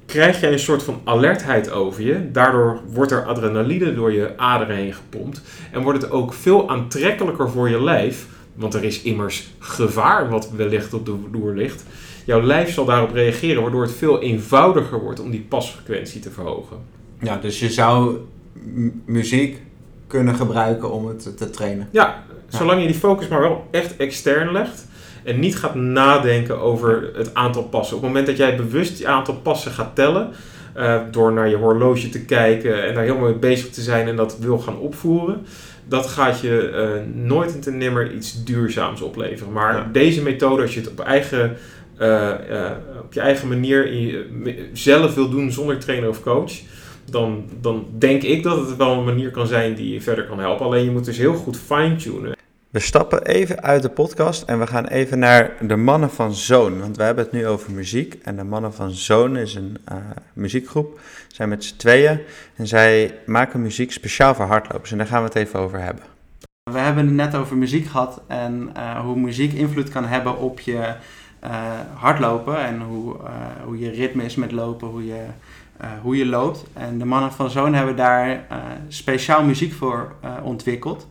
krijg 0.09 0.41
je 0.41 0.47
een 0.47 0.59
soort 0.59 0.83
van 0.83 1.01
alertheid 1.05 1.71
over 1.71 2.03
je. 2.03 2.31
Daardoor 2.33 2.81
wordt 2.93 3.13
er 3.13 3.25
adrenaline 3.25 3.95
door 3.95 4.13
je 4.13 4.33
aderen 4.37 4.77
heen 4.77 4.93
gepompt 4.93 5.43
en 5.73 5.83
wordt 5.83 6.03
het 6.03 6.11
ook 6.11 6.33
veel 6.33 6.71
aantrekkelijker 6.71 7.51
voor 7.51 7.69
je 7.69 7.83
lijf, 7.83 8.27
want 8.55 8.75
er 8.75 8.85
is 8.85 9.03
immers 9.03 9.51
gevaar 9.59 10.29
wat 10.31 10.51
wellicht 10.51 10.95
op 10.95 11.07
de 11.07 11.17
loer 11.33 11.55
ligt. 11.55 11.85
Jouw 12.25 12.43
lijf 12.43 12.73
zal 12.73 12.85
daarop 12.85 13.13
reageren, 13.13 13.63
waardoor 13.63 13.83
het 13.83 13.93
veel 13.93 14.23
eenvoudiger 14.23 15.01
wordt 15.01 15.21
om 15.21 15.31
die 15.31 15.47
pasfrequentie 15.49 16.21
te 16.21 16.31
verhogen. 16.31 16.77
Ja, 17.21 17.37
dus 17.37 17.61
je 17.61 17.71
zou 17.71 18.19
muziek 19.05 19.63
kunnen 20.07 20.35
gebruiken 20.35 20.93
om 20.93 21.07
het 21.07 21.37
te 21.37 21.51
trainen. 21.51 21.89
Ja, 21.91 22.25
zolang 22.49 22.81
je 22.81 22.87
die 22.87 22.97
focus 22.97 23.29
maar 23.29 23.41
wel 23.41 23.69
echt 23.71 23.97
extern 23.97 24.53
legt 24.53 24.87
en 25.25 25.39
niet 25.39 25.57
gaat 25.57 25.75
nadenken 25.75 26.59
over 26.61 27.11
het 27.15 27.35
aantal 27.35 27.63
passen. 27.63 27.97
Op 27.97 28.03
het 28.03 28.11
moment 28.11 28.29
dat 28.29 28.37
jij 28.37 28.57
bewust 28.57 28.99
je 28.99 29.07
aantal 29.07 29.35
passen 29.35 29.73
gaat 29.73 29.95
tellen, 29.95 30.31
eh, 30.75 31.01
door 31.11 31.33
naar 31.33 31.49
je 31.49 31.57
horloge 31.57 32.09
te 32.09 32.25
kijken 32.25 32.85
en 32.85 32.95
daar 32.95 33.03
helemaal 33.05 33.29
mee 33.29 33.39
bezig 33.39 33.71
te 33.71 33.81
zijn 33.81 34.09
en 34.09 34.17
dat 34.17 34.39
wil 34.39 34.59
gaan 34.59 34.79
opvoeren, 34.79 35.47
dat 35.89 36.07
gaat 36.07 36.41
je 36.41 36.69
eh, 36.71 36.89
nooit 37.23 37.55
en 37.55 37.61
ten 37.61 37.77
nimmer 37.79 38.13
iets 38.13 38.45
duurzaams 38.45 39.01
opleveren. 39.01 39.53
Maar 39.53 39.75
Ja. 39.75 39.89
deze 39.93 40.23
methode, 40.23 40.63
als 40.63 40.75
je 40.75 40.81
het 40.81 40.91
op, 40.91 41.01
eigen, 41.01 41.57
eh, 41.99 42.31
op 43.01 43.13
je 43.13 43.21
eigen 43.21 43.49
manier 43.49 43.93
je- 43.95 44.69
zelf 44.73 45.15
wil 45.15 45.29
doen 45.29 45.53
zonder 45.53 45.79
trainer 45.79 46.09
of 46.09 46.23
coach, 46.23 46.53
dan, 47.11 47.45
dan 47.61 47.87
denk 47.99 48.23
ik 48.23 48.43
dat 48.43 48.69
het 48.69 48.77
wel 48.77 48.93
een 48.93 49.05
manier 49.05 49.31
kan 49.31 49.47
zijn 49.47 49.75
die 49.75 49.93
je 49.93 50.01
verder 50.01 50.25
kan 50.25 50.39
helpen. 50.41 50.67
Alleen 50.67 50.85
je 50.85 50.91
moet 50.91 51.05
dus 51.05 51.19
heel 51.19 51.35
goed 51.35 51.57
fine-tunen. 51.59 52.37
We 52.71 52.79
stappen 52.79 53.27
even 53.27 53.63
uit 53.63 53.83
de 53.83 53.89
podcast 53.89 54.43
en 54.43 54.59
we 54.59 54.67
gaan 54.67 54.87
even 54.87 55.19
naar 55.19 55.53
de 55.61 55.77
Mannen 55.77 56.11
van 56.11 56.35
Zoon. 56.35 56.81
Want 56.81 56.97
we 56.97 57.03
hebben 57.03 57.25
het 57.25 57.33
nu 57.33 57.47
over 57.47 57.73
muziek. 57.73 58.19
En 58.23 58.37
de 58.37 58.45
Mannen 58.45 58.75
van 58.75 58.91
Zoon 58.91 59.37
is 59.37 59.55
een 59.55 59.77
uh, 59.93 59.97
muziekgroep. 60.33 61.01
Zijn 61.29 61.49
met 61.49 61.65
z'n 61.65 61.77
tweeën. 61.77 62.21
En 62.57 62.67
zij 62.67 63.15
maken 63.27 63.63
muziek 63.63 63.93
speciaal 63.93 64.35
voor 64.35 64.45
hardlopers. 64.45 64.91
En 64.91 64.99
daar 64.99 65.07
gaan 65.07 65.23
we 65.23 65.29
het 65.29 65.35
even 65.37 65.61
over 65.61 65.81
hebben. 65.81 66.05
We 66.71 66.79
hebben 66.79 67.07
het 67.07 67.15
net 67.15 67.35
over 67.35 67.57
muziek 67.57 67.87
gehad. 67.87 68.21
En 68.27 68.71
uh, 68.77 69.01
hoe 69.01 69.17
muziek 69.19 69.53
invloed 69.53 69.89
kan 69.89 70.05
hebben 70.05 70.39
op 70.39 70.61
je 70.61 70.95
uh, 71.45 71.51
hardlopen. 71.95 72.65
En 72.65 72.81
hoe, 72.81 73.17
hoe 73.65 73.79
je 73.79 73.91
ritme 73.91 74.25
is 74.25 74.35
met 74.35 74.53
lopen. 74.53 74.89
Hoe 74.89 75.07
je, 75.07 75.25
hoe 76.03 76.17
je 76.17 76.27
loopt. 76.27 76.65
En 76.73 76.99
de 76.99 77.05
Mannen 77.05 77.33
van 77.33 77.51
Zoon 77.51 77.75
hebben 77.75 77.97
daar 77.97 78.45
speciaal 78.89 79.45
muziek 79.45 79.73
voor 79.73 80.13
ontwikkeld. 80.43 81.07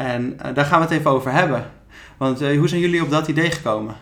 En 0.00 0.36
uh, 0.46 0.54
daar 0.54 0.64
gaan 0.64 0.80
we 0.80 0.86
het 0.86 0.94
even 0.94 1.10
over 1.10 1.32
hebben. 1.32 1.70
Want 2.16 2.42
uh, 2.42 2.58
hoe 2.58 2.68
zijn 2.68 2.80
jullie 2.80 3.02
op 3.02 3.10
dat 3.10 3.28
idee 3.28 3.50
gekomen? 3.50 3.94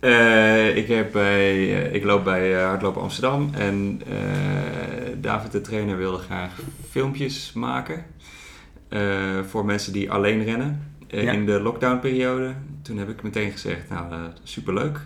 Uh, 0.00 0.76
ik, 0.76 0.88
heb 0.88 1.12
bij, 1.12 1.70
ik 1.82 2.04
loop 2.04 2.24
bij 2.24 2.52
Hardlopen 2.52 3.02
Amsterdam 3.02 3.50
en 3.54 4.00
David 5.16 5.52
de 5.52 5.60
trainer 5.60 5.96
wilde 5.96 6.18
graag 6.18 6.60
filmpjes 6.90 7.52
maken 7.52 8.04
voor 9.48 9.64
mensen 9.64 9.92
die 9.92 10.10
alleen 10.10 10.44
rennen 10.44 10.94
ja. 11.08 11.32
in 11.32 11.46
de 11.46 11.60
lockdownperiode. 11.60 12.54
Toen 12.82 12.98
heb 12.98 13.08
ik 13.08 13.22
meteen 13.22 13.50
gezegd, 13.50 13.88
nou 13.88 14.14
superleuk, 14.42 15.00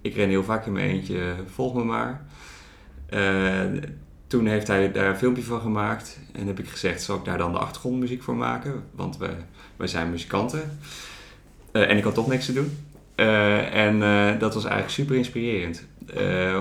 ik 0.00 0.14
ren 0.14 0.28
heel 0.28 0.44
vaak 0.44 0.66
in 0.66 0.72
mijn 0.72 0.90
eentje, 0.90 1.34
volg 1.46 1.74
me 1.74 1.84
maar. 1.84 2.24
Toen 4.28 4.46
heeft 4.46 4.66
hij 4.66 4.92
daar 4.92 5.08
een 5.08 5.16
filmpje 5.16 5.42
van 5.42 5.60
gemaakt. 5.60 6.18
En 6.32 6.46
heb 6.46 6.58
ik 6.58 6.68
gezegd, 6.68 7.02
zal 7.02 7.16
ik 7.16 7.24
daar 7.24 7.38
dan 7.38 7.52
de 7.52 7.58
achtergrondmuziek 7.58 8.22
voor 8.22 8.36
maken? 8.36 8.84
Want 8.90 9.16
we, 9.16 9.30
wij 9.76 9.86
zijn 9.86 10.10
muzikanten. 10.10 10.78
Uh, 11.72 11.90
en 11.90 11.96
ik 11.96 12.04
had 12.04 12.14
toch 12.14 12.28
niks 12.28 12.46
te 12.46 12.52
doen. 12.52 12.76
Uh, 13.16 13.74
en 13.74 13.96
uh, 13.96 14.40
dat 14.40 14.54
was 14.54 14.64
eigenlijk 14.64 14.94
super 14.94 15.16
inspirerend. 15.16 15.86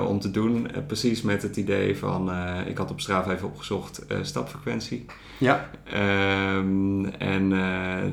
om 0.07 0.19
te 0.19 0.31
doen, 0.31 0.67
precies 0.87 1.21
met 1.21 1.41
het 1.41 1.57
idee 1.57 1.97
van... 1.97 2.31
ik 2.67 2.77
had 2.77 2.91
op 2.91 2.99
Strava 2.99 3.31
even 3.31 3.47
opgezocht 3.47 4.05
stapfrequentie. 4.21 5.05
Ja. 5.37 5.69
Um, 6.55 7.05
en 7.05 7.53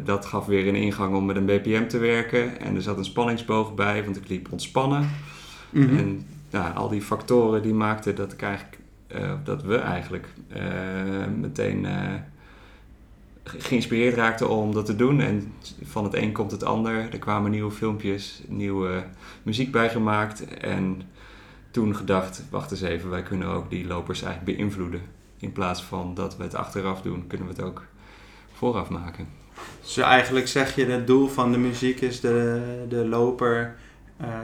dat 0.04 0.26
gaf 0.26 0.46
weer 0.46 0.68
een 0.68 0.74
ingang 0.74 1.14
om 1.14 1.24
met 1.24 1.36
een 1.36 1.46
BPM 1.46 1.86
te 1.86 1.98
werken. 1.98 2.60
En 2.60 2.74
er 2.74 2.82
zat 2.82 2.98
een 2.98 3.04
spanningsboog 3.04 3.74
bij, 3.74 4.04
want 4.04 4.16
ik 4.16 4.28
liep 4.28 4.52
ontspannen. 4.52 5.10
Mm 5.70 5.88
-hmm. 5.88 5.98
En 5.98 6.26
nou, 6.50 6.74
al 6.74 6.88
die 6.88 7.02
factoren 7.02 7.62
die 7.62 7.74
maakten 7.74 8.14
dat 8.14 8.32
ik 8.32 8.42
eigenlijk 8.42 8.78
dat 9.44 9.62
we 9.62 9.76
eigenlijk 9.76 10.28
uh, 10.56 11.26
meteen 11.36 11.84
uh, 11.84 12.14
geïnspireerd 13.44 14.14
raakten 14.14 14.48
om 14.48 14.74
dat 14.74 14.86
te 14.86 14.96
doen. 14.96 15.20
En 15.20 15.52
van 15.82 16.04
het 16.04 16.14
een 16.14 16.32
komt 16.32 16.50
het 16.50 16.64
ander. 16.64 17.08
Er 17.12 17.18
kwamen 17.18 17.50
nieuwe 17.50 17.70
filmpjes, 17.70 18.42
nieuwe 18.48 19.04
muziek 19.42 19.72
bijgemaakt. 19.72 20.58
En 20.58 21.02
toen 21.70 21.96
gedacht, 21.96 22.42
wacht 22.50 22.70
eens 22.70 22.80
even, 22.80 23.10
wij 23.10 23.22
kunnen 23.22 23.48
ook 23.48 23.70
die 23.70 23.86
lopers 23.86 24.22
eigenlijk 24.22 24.56
beïnvloeden. 24.56 25.00
In 25.38 25.52
plaats 25.52 25.82
van 25.82 26.14
dat 26.14 26.36
we 26.36 26.42
het 26.42 26.54
achteraf 26.54 27.02
doen, 27.02 27.26
kunnen 27.26 27.46
we 27.46 27.52
het 27.52 27.62
ook 27.62 27.84
vooraf 28.52 28.88
maken. 28.88 29.26
Dus 29.80 29.96
eigenlijk 29.96 30.48
zeg 30.48 30.74
je, 30.74 30.86
het 30.86 31.06
doel 31.06 31.28
van 31.28 31.52
de 31.52 31.58
muziek 31.58 32.00
is 32.00 32.20
de, 32.20 32.62
de 32.88 33.06
loper 33.06 33.76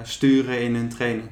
sturen 0.02 0.61
in 0.61 0.74
een 0.74 0.88
training? 0.88 1.28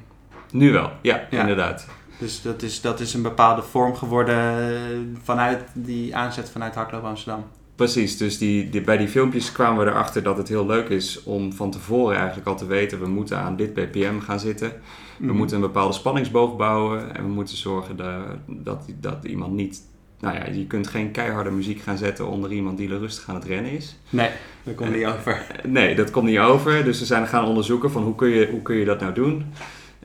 Nu 0.51 0.71
wel, 0.71 0.91
ja, 1.01 1.27
ja. 1.29 1.39
inderdaad. 1.39 1.87
Dus 2.19 2.41
dat 2.41 2.61
is, 2.61 2.81
dat 2.81 2.99
is 2.99 3.13
een 3.13 3.21
bepaalde 3.21 3.61
vorm 3.61 3.95
geworden 3.95 4.35
eh, 4.35 4.99
vanuit 5.23 5.63
die 5.73 6.15
aanzet 6.15 6.49
vanuit 6.49 6.75
Hardloop 6.75 7.03
Amsterdam. 7.03 7.43
Precies, 7.75 8.17
dus 8.17 8.37
die, 8.37 8.69
die, 8.69 8.81
bij 8.81 8.97
die 8.97 9.07
filmpjes 9.07 9.51
kwamen 9.51 9.85
we 9.85 9.91
erachter 9.91 10.23
dat 10.23 10.37
het 10.37 10.47
heel 10.47 10.65
leuk 10.65 10.89
is 10.89 11.23
om 11.23 11.53
van 11.53 11.71
tevoren 11.71 12.17
eigenlijk 12.17 12.47
al 12.47 12.57
te 12.57 12.65
weten, 12.65 12.99
we 12.99 13.07
moeten 13.07 13.37
aan 13.37 13.55
dit 13.55 13.73
BPM 13.73 14.19
gaan 14.19 14.39
zitten. 14.39 14.71
We 15.17 15.25
mhm. 15.25 15.35
moeten 15.35 15.55
een 15.55 15.61
bepaalde 15.61 15.93
spanningsboog 15.93 16.55
bouwen 16.55 17.15
en 17.15 17.23
we 17.23 17.29
moeten 17.29 17.57
zorgen 17.57 17.97
dat, 17.97 18.23
dat, 18.47 18.85
dat 18.99 19.25
iemand 19.25 19.53
niet 19.53 19.81
nou 20.19 20.35
ja, 20.35 20.45
je 20.51 20.67
kunt 20.67 20.87
geen 20.87 21.11
keiharde 21.11 21.51
muziek 21.51 21.81
gaan 21.81 21.97
zetten 21.97 22.27
onder 22.27 22.51
iemand 22.51 22.77
die 22.77 22.97
rustig 22.97 23.29
aan 23.29 23.35
het 23.35 23.45
rennen 23.45 23.71
is. 23.71 23.97
Nee, 24.09 24.29
dat 24.63 24.75
komt 24.75 24.95
niet 24.95 25.05
over. 25.05 25.45
Nee, 25.67 25.95
dat 25.95 26.11
komt 26.11 26.25
niet 26.25 26.39
over. 26.39 26.83
Dus 26.83 26.99
we 26.99 27.05
zijn 27.05 27.27
gaan 27.27 27.45
onderzoeken 27.45 27.91
van 27.91 28.03
hoe 28.03 28.15
kun 28.15 28.29
je, 28.29 28.47
hoe 28.51 28.61
kun 28.61 28.75
je 28.75 28.85
dat 28.85 28.99
nou 28.99 29.13
doen. 29.13 29.45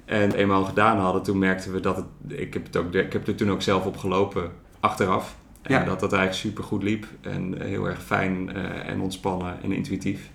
En 0.05 0.33
eenmaal 0.33 0.65
gedaan 0.65 0.99
hadden, 0.99 1.23
toen 1.23 1.39
merkten 1.39 1.73
we 1.73 1.81
dat 1.81 1.97
het. 1.97 2.07
Ik 2.41 2.55
heb, 2.55 2.65
het 2.65 2.77
ook, 2.77 2.95
ik 2.95 3.13
heb 3.13 3.27
er 3.27 3.35
toen 3.35 3.51
ook 3.51 3.63
zelf 3.63 3.87
op 3.87 3.97
gelopen 3.97 4.51
achteraf. 4.81 5.37
En 5.63 5.73
ja. 5.73 5.85
dat 5.85 6.01
dat 6.01 6.13
eigenlijk 6.13 6.43
super 6.43 6.65
goed 6.65 6.83
liep. 6.83 7.07
En 7.21 7.63
heel 7.63 7.87
erg 7.87 8.03
fijn 8.03 8.51
uh, 8.57 8.89
en 8.89 9.01
ontspannen 9.01 9.57
en 9.63 9.73
intuïtief. 9.73 10.31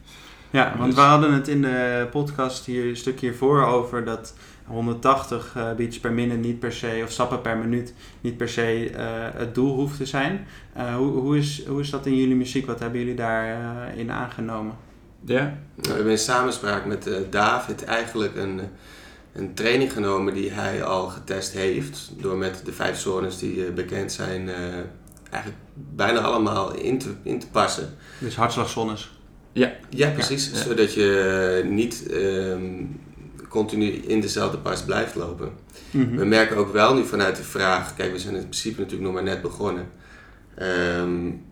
Ja, 0.50 0.74
want 0.78 0.86
dus, 0.86 0.96
we 0.96 1.02
hadden 1.02 1.34
het 1.34 1.48
in 1.48 1.62
de 1.62 2.08
podcast 2.12 2.66
hier 2.66 2.88
een 2.88 2.96
stukje 2.96 3.28
hiervoor 3.28 3.66
over 3.66 4.06
dat 4.06 4.34
180 4.66 5.54
uh, 5.58 5.74
beats 5.74 6.00
per 6.00 6.12
minuut 6.12 6.40
niet 6.40 6.60
per 6.60 6.72
se, 6.72 7.02
of 7.04 7.12
stappen 7.12 7.42
per 7.42 7.58
minuut 7.58 7.94
niet 8.22 8.38
per 8.38 8.50
se 8.50 8.92
uh, 8.92 8.98
het 9.34 9.56
doel 9.56 9.76
hoeft 9.76 9.98
te 9.98 10.06
zijn. 10.06 10.48
Uh, 10.78 10.96
hoe, 10.96 11.12
hoe, 11.12 11.38
is, 11.38 11.66
hoe 11.66 11.80
is 11.80 11.90
dat 11.90 12.06
in 12.06 12.16
jullie 12.16 12.36
muziek? 12.36 12.66
Wat 12.66 12.80
hebben 12.80 13.00
jullie 13.00 13.16
daarin 13.16 13.98
in 13.98 14.12
aangenomen? 14.12 14.74
Ja, 15.26 15.42
nou, 15.42 15.56
we 15.76 15.92
hebben 15.94 16.12
in 16.12 16.18
samenspraak 16.18 16.86
met 16.86 17.10
David 17.30 17.84
eigenlijk 17.84 18.36
een 18.36 18.62
een 19.34 19.54
training 19.54 19.94
genomen 19.94 20.34
die 20.34 20.52
hij 20.52 20.84
al 20.84 21.08
getest 21.08 21.54
heeft. 21.54 22.12
Door 22.18 22.38
met 22.38 22.62
de 22.66 22.72
vijf 22.72 23.00
zones 23.00 23.38
die 23.38 23.56
uh, 23.56 23.74
bekend 23.74 24.12
zijn, 24.12 24.48
uh, 24.48 24.56
eigenlijk 25.30 25.64
bijna 25.74 26.20
allemaal 26.20 26.74
in 26.74 26.98
te, 26.98 27.10
in 27.24 27.40
te 27.40 27.48
passen. 27.48 27.96
Dus 28.20 28.36
hartslagzones? 28.36 29.12
Ja. 29.52 29.74
Ja, 29.90 30.10
precies. 30.10 30.50
Ja. 30.52 30.58
Zodat 30.58 30.94
je 30.94 31.64
niet 31.70 32.08
um, 32.12 33.00
continu 33.50 33.86
in 33.86 34.22
dezelfde 34.22 34.58
pas 34.58 34.84
blijft 34.84 35.16
lopen. 35.16 35.52
Mm 35.92 36.08
-hmm. 36.08 36.18
We 36.18 36.26
merken 36.26 36.58
ook 36.58 36.74
wel 36.74 36.94
nu 36.94 37.06
vanuit 37.06 37.36
de 37.36 37.44
vraag, 37.44 37.96
kijk 37.96 38.12
we 38.12 38.20
zijn 38.20 38.36
in 38.36 38.42
principe 38.42 38.80
natuurlijk 38.80 39.04
nog 39.04 39.14
maar 39.14 39.24
net 39.24 39.42
begonnen. 39.42 39.88
Um, 40.62 41.46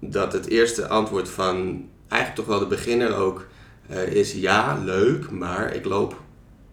dat 0.00 0.32
het 0.32 0.48
eerste 0.48 0.88
antwoord 0.88 1.28
van 1.28 1.88
eigenlijk 2.08 2.40
toch 2.40 2.58
wel 2.58 2.68
de 2.68 2.74
beginner 2.74 3.14
ook 3.14 3.46
uh, 3.90 4.06
is 4.06 4.32
ja, 4.32 4.80
leuk, 4.84 5.30
maar 5.30 5.74
ik 5.74 5.84
loop 5.84 6.20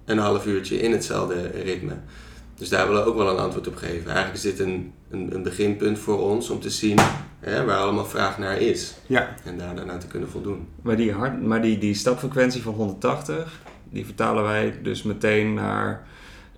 een 0.09 0.17
half 0.17 0.45
uurtje 0.45 0.79
in 0.81 0.91
hetzelfde 0.91 1.47
ritme. 1.63 1.93
Dus 2.55 2.69
daar 2.69 2.87
willen 2.87 3.03
we 3.03 3.09
ook 3.09 3.15
wel 3.15 3.29
een 3.29 3.37
antwoord 3.37 3.67
op 3.67 3.75
geven. 3.75 4.05
Eigenlijk 4.05 4.33
is 4.33 4.41
dit 4.41 4.59
een, 4.59 4.93
een, 5.09 5.35
een 5.35 5.43
beginpunt 5.43 5.99
voor 5.99 6.19
ons 6.19 6.49
om 6.49 6.59
te 6.59 6.69
zien 6.69 6.99
hè, 7.39 7.65
waar 7.65 7.77
allemaal 7.77 8.05
vraag 8.05 8.37
naar 8.37 8.57
is. 8.57 8.95
Ja. 9.07 9.35
En 9.43 9.57
daar 9.57 9.75
daarna 9.75 9.97
te 9.97 10.07
kunnen 10.07 10.29
voldoen. 10.29 10.67
Maar 10.81 10.97
die, 10.97 11.11
hard, 11.11 11.41
maar 11.41 11.61
die, 11.61 11.77
die 11.77 11.93
stapfrequentie 11.93 12.61
van 12.61 12.73
180, 12.73 13.61
die 13.89 14.05
vertalen 14.05 14.43
wij 14.43 14.79
dus 14.81 15.03
meteen 15.03 15.53
naar... 15.53 16.07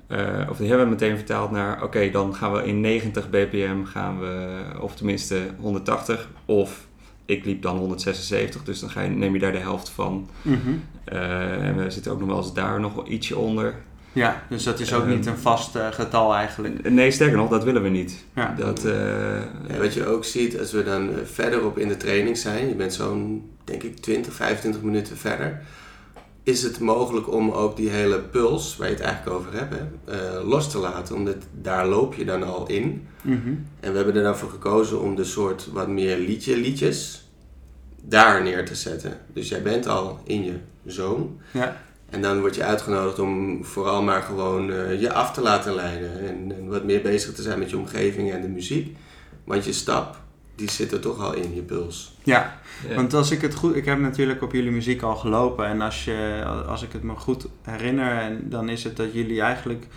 Uh, 0.07 0.47
of 0.49 0.57
die 0.57 0.67
hebben 0.67 0.85
we 0.85 0.91
meteen 0.91 1.17
vertaald 1.17 1.51
naar, 1.51 1.83
oké, 1.83 2.09
dan 2.09 2.35
gaan 2.35 2.53
we 2.53 2.63
in 2.63 2.81
90 2.81 3.29
bpm 3.29 3.83
gaan 3.83 4.19
we, 4.19 4.59
of 4.79 4.95
tenminste 4.95 5.39
180, 5.59 6.29
of 6.45 6.87
ik 7.25 7.45
liep 7.45 7.61
dan 7.61 7.77
176, 7.77 8.63
dus 8.63 8.79
dan 8.79 8.89
ga 8.89 9.01
je, 9.01 9.09
neem 9.09 9.33
je 9.33 9.39
daar 9.39 9.51
de 9.51 9.57
helft 9.57 9.89
van. 9.89 10.29
Mm 10.41 10.59
-hmm. 10.63 10.83
uh, 11.13 11.67
en 11.67 11.77
we 11.77 11.89
zitten 11.89 12.11
ook 12.11 12.19
nog 12.19 12.27
wel 12.27 12.37
eens 12.37 12.53
daar 12.53 12.79
nog 12.79 12.93
wel 12.93 13.07
ietsje 13.07 13.37
onder. 13.37 13.75
Ja, 14.13 14.43
dus 14.49 14.63
dat 14.63 14.79
is 14.79 14.93
ook 14.93 15.05
niet 15.05 15.25
een 15.25 15.37
vast 15.37 15.75
uh, 15.75 15.87
getal 15.91 16.35
eigenlijk. 16.35 16.89
Nee, 16.89 17.11
sterker 17.11 17.37
nog, 17.37 17.49
dat 17.49 17.63
willen 17.63 17.83
we 17.83 17.89
niet. 17.89 18.25
Ja. 18.35 18.53
Dat, 18.57 18.85
uh, 18.85 18.93
ja, 19.67 19.77
wat 19.79 19.93
je 19.93 20.05
ook 20.05 20.25
ziet, 20.25 20.59
als 20.59 20.71
we 20.71 20.83
dan 20.83 21.09
verderop 21.23 21.77
in 21.77 21.87
de 21.87 21.97
training 21.97 22.37
zijn, 22.37 22.67
je 22.67 22.75
bent 22.75 22.93
zo'n, 22.93 23.49
denk 23.63 23.83
ik, 23.83 23.97
20, 23.97 24.33
25 24.33 24.81
minuten 24.81 25.17
verder, 25.17 25.61
is 26.43 26.63
het 26.63 26.79
mogelijk 26.79 27.31
om 27.31 27.51
ook 27.51 27.75
die 27.75 27.89
hele 27.89 28.19
puls, 28.19 28.77
waar 28.77 28.87
je 28.87 28.93
het 28.93 29.03
eigenlijk 29.03 29.37
over 29.37 29.53
hebt, 29.53 29.75
uh, 30.09 30.49
los 30.49 30.71
te 30.71 30.77
laten. 30.77 31.15
Omdat 31.15 31.35
daar 31.61 31.87
loop 31.87 32.13
je 32.13 32.25
dan 32.25 32.43
al 32.43 32.67
in. 32.67 33.07
Mm 33.21 33.41
-hmm. 33.43 33.65
En 33.79 33.91
we 33.91 33.97
hebben 33.97 34.15
er 34.15 34.23
dan 34.23 34.37
voor 34.37 34.49
gekozen 34.49 35.01
om 35.01 35.15
de 35.15 35.23
soort 35.23 35.67
wat 35.71 35.87
meer 35.87 36.17
liedje 36.17 36.57
liedjes 36.57 37.29
daar 38.01 38.43
neer 38.43 38.65
te 38.65 38.75
zetten. 38.75 39.17
Dus 39.33 39.49
jij 39.49 39.61
bent 39.61 39.87
al 39.87 40.19
in 40.23 40.43
je 40.43 40.55
zone. 40.85 41.25
Ja. 41.51 41.81
En 42.09 42.21
dan 42.21 42.39
word 42.39 42.55
je 42.55 42.63
uitgenodigd 42.63 43.19
om 43.19 43.65
vooral 43.65 44.01
maar 44.01 44.21
gewoon 44.21 44.69
uh, 44.69 45.01
je 45.01 45.13
af 45.13 45.33
te 45.33 45.41
laten 45.41 45.75
leiden. 45.75 46.19
En, 46.19 46.55
en, 46.57 46.67
wat 46.67 46.83
meer 46.83 47.01
bezig 47.01 47.33
te 47.33 47.41
zijn 47.41 47.59
met 47.59 47.69
je 47.69 47.77
omgeving 47.77 48.31
en 48.31 48.41
de 48.41 48.47
muziek. 48.47 48.97
Want 49.43 49.65
je 49.65 49.73
stap, 49.73 50.19
die 50.55 50.69
zit 50.69 50.91
er 50.91 50.99
toch 50.99 51.19
al 51.19 51.33
in 51.33 51.55
je 51.55 51.61
puls. 51.61 52.17
Ja, 52.23 52.59
ja. 52.87 52.95
want 52.95 53.13
als 53.13 53.31
ik 53.31 53.41
het 53.41 53.55
goed... 53.55 53.75
Ik 53.75 53.85
heb 53.85 53.99
natuurlijk 53.99 54.41
op 54.41 54.51
jullie 54.51 54.71
muziek 54.71 55.01
al 55.01 55.15
gelopen. 55.15 55.65
En 55.65 55.81
als, 55.81 56.05
je, 56.05 56.43
als 56.67 56.83
ik 56.83 56.91
het 56.91 57.03
me 57.03 57.15
goed 57.15 57.47
herinner... 57.61 58.17
En 58.17 58.49
dan 58.49 58.69
is 58.69 58.83
het 58.83 58.97
dat 58.97 59.13
jullie 59.13 59.41
eigenlijk 59.41 59.87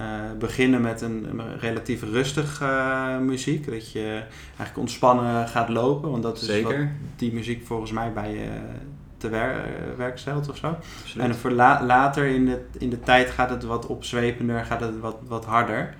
uh, 0.00 0.06
beginnen 0.38 0.80
met 0.80 1.00
een, 1.00 1.38
een 1.38 1.58
relatief 1.58 2.02
rustig 2.02 2.60
uh, 2.62 3.18
muziek. 3.18 3.70
Dat 3.70 3.92
je 3.92 4.22
eigenlijk 4.46 4.78
ontspannen 4.78 5.48
gaat 5.48 5.68
lopen. 5.68 6.10
Want 6.10 6.22
dat 6.22 6.40
is 6.40 6.46
Zeker. 6.46 6.78
wat 6.78 6.88
die 7.16 7.32
muziek 7.32 7.66
volgens 7.66 7.92
mij 7.92 8.12
bij 8.12 8.32
je 8.32 8.48
te 9.16 9.28
wer 9.28 9.64
werk 9.96 10.18
stelt 10.18 10.48
of 10.48 10.56
zo. 10.56 10.76
Absoluut. 11.02 11.26
En 11.26 11.34
voor 11.34 11.50
la 11.50 11.84
later 11.84 12.26
in 12.26 12.44
de, 12.44 12.64
in 12.78 12.90
de 12.90 13.00
tijd 13.00 13.30
gaat 13.30 13.50
het 13.50 13.64
wat 13.64 13.86
opzwepender, 13.86 14.64
gaat 14.64 14.80
het 14.80 15.00
wat, 15.00 15.16
wat 15.26 15.44
harder. 15.44 15.94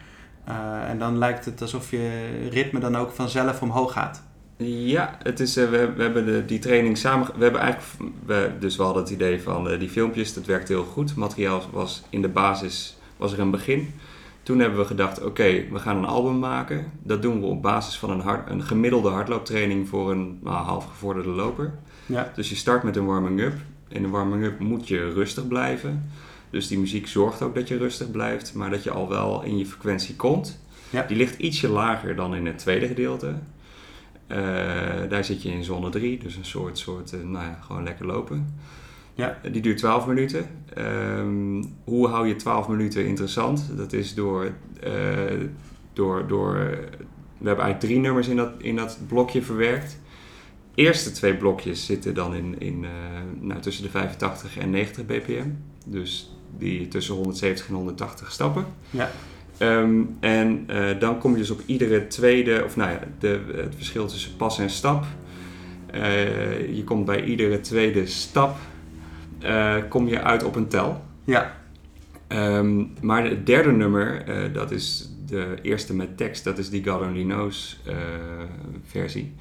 Uh, 0.49 0.89
en 0.89 0.99
dan 0.99 1.19
lijkt 1.19 1.45
het 1.45 1.63
alsof 1.63 1.91
je 1.91 2.29
ritme 2.51 2.81
dan 2.81 2.97
ook 2.97 3.11
vanzelf 3.11 3.63
omhoog 3.63 3.93
gaat. 3.93 4.23
Ja, 4.67 5.19
het 5.23 5.41
is, 5.41 5.57
uh, 5.57 5.71
we, 5.71 5.93
we, 5.93 6.03
hebben 6.03 6.27
de, 6.27 6.45
die 6.45 6.59
training 6.59 6.99
samen. 6.99 7.27
We 7.37 7.43
hebben 7.43 7.61
eigenlijk. 7.61 8.13
We, 8.27 8.51
dus 8.61 8.77
we 8.77 8.83
hadden 8.83 9.03
het 9.03 9.13
idee 9.13 9.43
van 9.43 9.71
uh, 9.71 9.79
die 9.79 9.89
filmpjes, 9.89 10.35
dat 10.35 10.47
werkt 10.47 10.69
heel 10.69 10.85
goed. 10.85 11.17
Materiaal 11.17 11.63
was 11.73 12.03
in 12.11 12.23
de 12.23 12.29
basis 12.29 12.99
was 13.17 13.33
er 13.33 13.41
een 13.41 13.51
begin. 13.51 13.95
Toen 14.43 14.59
hebben 14.59 14.79
we 14.79 14.85
gedacht, 14.85 15.19
oké, 15.19 15.27
okay, 15.29 15.69
we 15.71 15.79
gaan 15.79 15.97
een 15.97 16.05
album 16.05 16.39
maken. 16.39 16.93
Dat 17.03 17.23
doen 17.23 17.41
we 17.41 17.47
op 17.47 17.63
basis 17.63 17.99
van 17.99 18.11
een, 18.11 18.21
hard, 18.21 18.51
een 18.51 18.63
gemiddelde 18.63 19.09
hardlooptraining 19.09 19.89
voor 19.89 20.11
een 20.11 20.39
nou, 20.43 20.65
half 20.65 20.87
gevorderde 20.87 21.29
loper. 21.29 21.75
Ja. 22.07 22.33
Dus 22.35 22.49
je 22.49 22.55
start 22.55 22.83
met 22.83 22.97
een 22.97 23.07
warming-up. 23.07 23.55
In 23.89 24.05
een 24.05 24.11
warming-up 24.11 24.59
moet 24.59 24.89
je 24.89 25.13
rustig 25.13 25.49
blijven. 25.49 26.11
Dus 26.51 26.69
die 26.69 26.79
muziek 26.79 27.07
zorgt 27.07 27.43
ook 27.43 27.55
dat 27.55 27.69
je 27.69 27.77
rustig 27.77 28.11
blijft, 28.11 28.55
maar 28.55 28.71
dat 28.71 28.83
je 28.83 28.91
al 28.91 29.09
wel 29.09 29.43
in 29.43 29.59
je 29.59 29.67
frequentie 29.67 30.17
komt. 30.17 30.61
Ja. 30.91 31.03
Die 31.03 31.17
ligt 31.17 31.39
ietsje 31.39 31.69
lager 31.69 32.17
dan 32.17 32.35
in 32.35 32.47
het 32.47 32.59
tweede 32.59 32.87
gedeelte. 32.87 33.35
Uh, 34.29 34.37
daar 35.09 35.25
zit 35.25 35.43
je 35.43 35.51
in 35.51 35.65
zone 35.65 35.89
3, 35.89 36.19
dus 36.19 36.37
een 36.37 36.45
soort, 36.45 36.79
soort 36.79 37.13
uh, 37.13 37.21
nou 37.23 37.45
ja, 37.45 37.59
gewoon 37.61 37.83
lekker 37.83 38.07
lopen. 38.07 38.55
Ja. 39.15 39.39
Uh, 39.45 39.53
die 39.53 39.63
duurt 39.63 39.79
12 39.79 40.07
minuten. 40.07 40.47
Um, 40.79 41.75
hoe 41.85 42.09
hou 42.09 42.29
je 42.29 42.37
12 42.37 42.69
minuten 42.69 43.07
interessant? 43.07 43.71
Dat 43.77 43.93
is 43.93 44.15
door, 44.15 44.53
door, 45.93 46.27
door 46.27 46.55
we 47.39 47.47
hebben 47.47 47.65
eigenlijk 47.65 47.81
drie 47.81 47.99
nummers 47.99 48.29
in 48.29 48.37
dat, 48.37 48.53
in 48.59 48.77
dat 48.77 48.99
blokje 49.09 49.43
verwerkt. 49.43 49.99
De 50.75 50.83
eerste 50.83 51.13
twee 51.13 51.37
blokjes 51.37 51.87
zitten 51.87 52.15
dan 52.15 52.35
in, 52.35 52.61
in 52.61 52.87
nou, 53.41 53.61
tussen 53.61 53.85
de 53.85 53.91
85 53.91 54.59
en 54.59 54.71
90 54.71 55.07
bpm. 55.07 55.51
Dus 55.87 56.40
die 56.59 56.89
tussen 56.89 57.15
170 57.15 57.69
en 57.69 57.75
180 57.75 58.33
stappen. 58.33 58.65
Ja. 58.91 59.11
Um, 59.63 60.17
en 60.21 60.67
uh, 60.71 61.01
dan 61.01 61.19
kom 61.19 61.33
je 61.33 61.39
dus 61.39 61.51
op 61.51 61.61
iedere 61.67 62.07
tweede, 62.07 62.63
of 62.65 62.77
nou 62.77 62.91
ja, 62.91 63.01
de, 63.19 63.41
het 63.55 63.75
verschil 63.75 64.07
tussen 64.07 64.37
pas 64.37 64.59
en 64.59 64.71
stap. 64.71 65.05
Uh, 65.95 66.77
je 66.77 66.85
komt 66.85 67.05
bij 67.05 67.25
iedere 67.25 67.61
tweede 67.61 68.07
stap, 68.07 68.57
uh, 69.43 69.75
kom 69.89 70.09
je 70.09 70.23
uit 70.23 70.45
op 70.45 70.57
een 70.57 70.69
tel. 70.69 71.05
Ja. 71.25 71.59
Um, 72.29 72.93
maar 73.01 73.25
het 73.25 73.47
derde 73.47 73.71
nummer, 73.71 74.25
dat 74.53 74.71
is 74.71 75.11
de 75.27 75.59
eerste 75.63 75.95
met 75.95 76.17
tekst, 76.17 76.45
dat 76.45 76.59
is 76.59 76.71
die 76.71 76.85
God 76.85 77.01
Only 77.01 77.23
Knows 77.23 77.81
versie. 78.85 79.35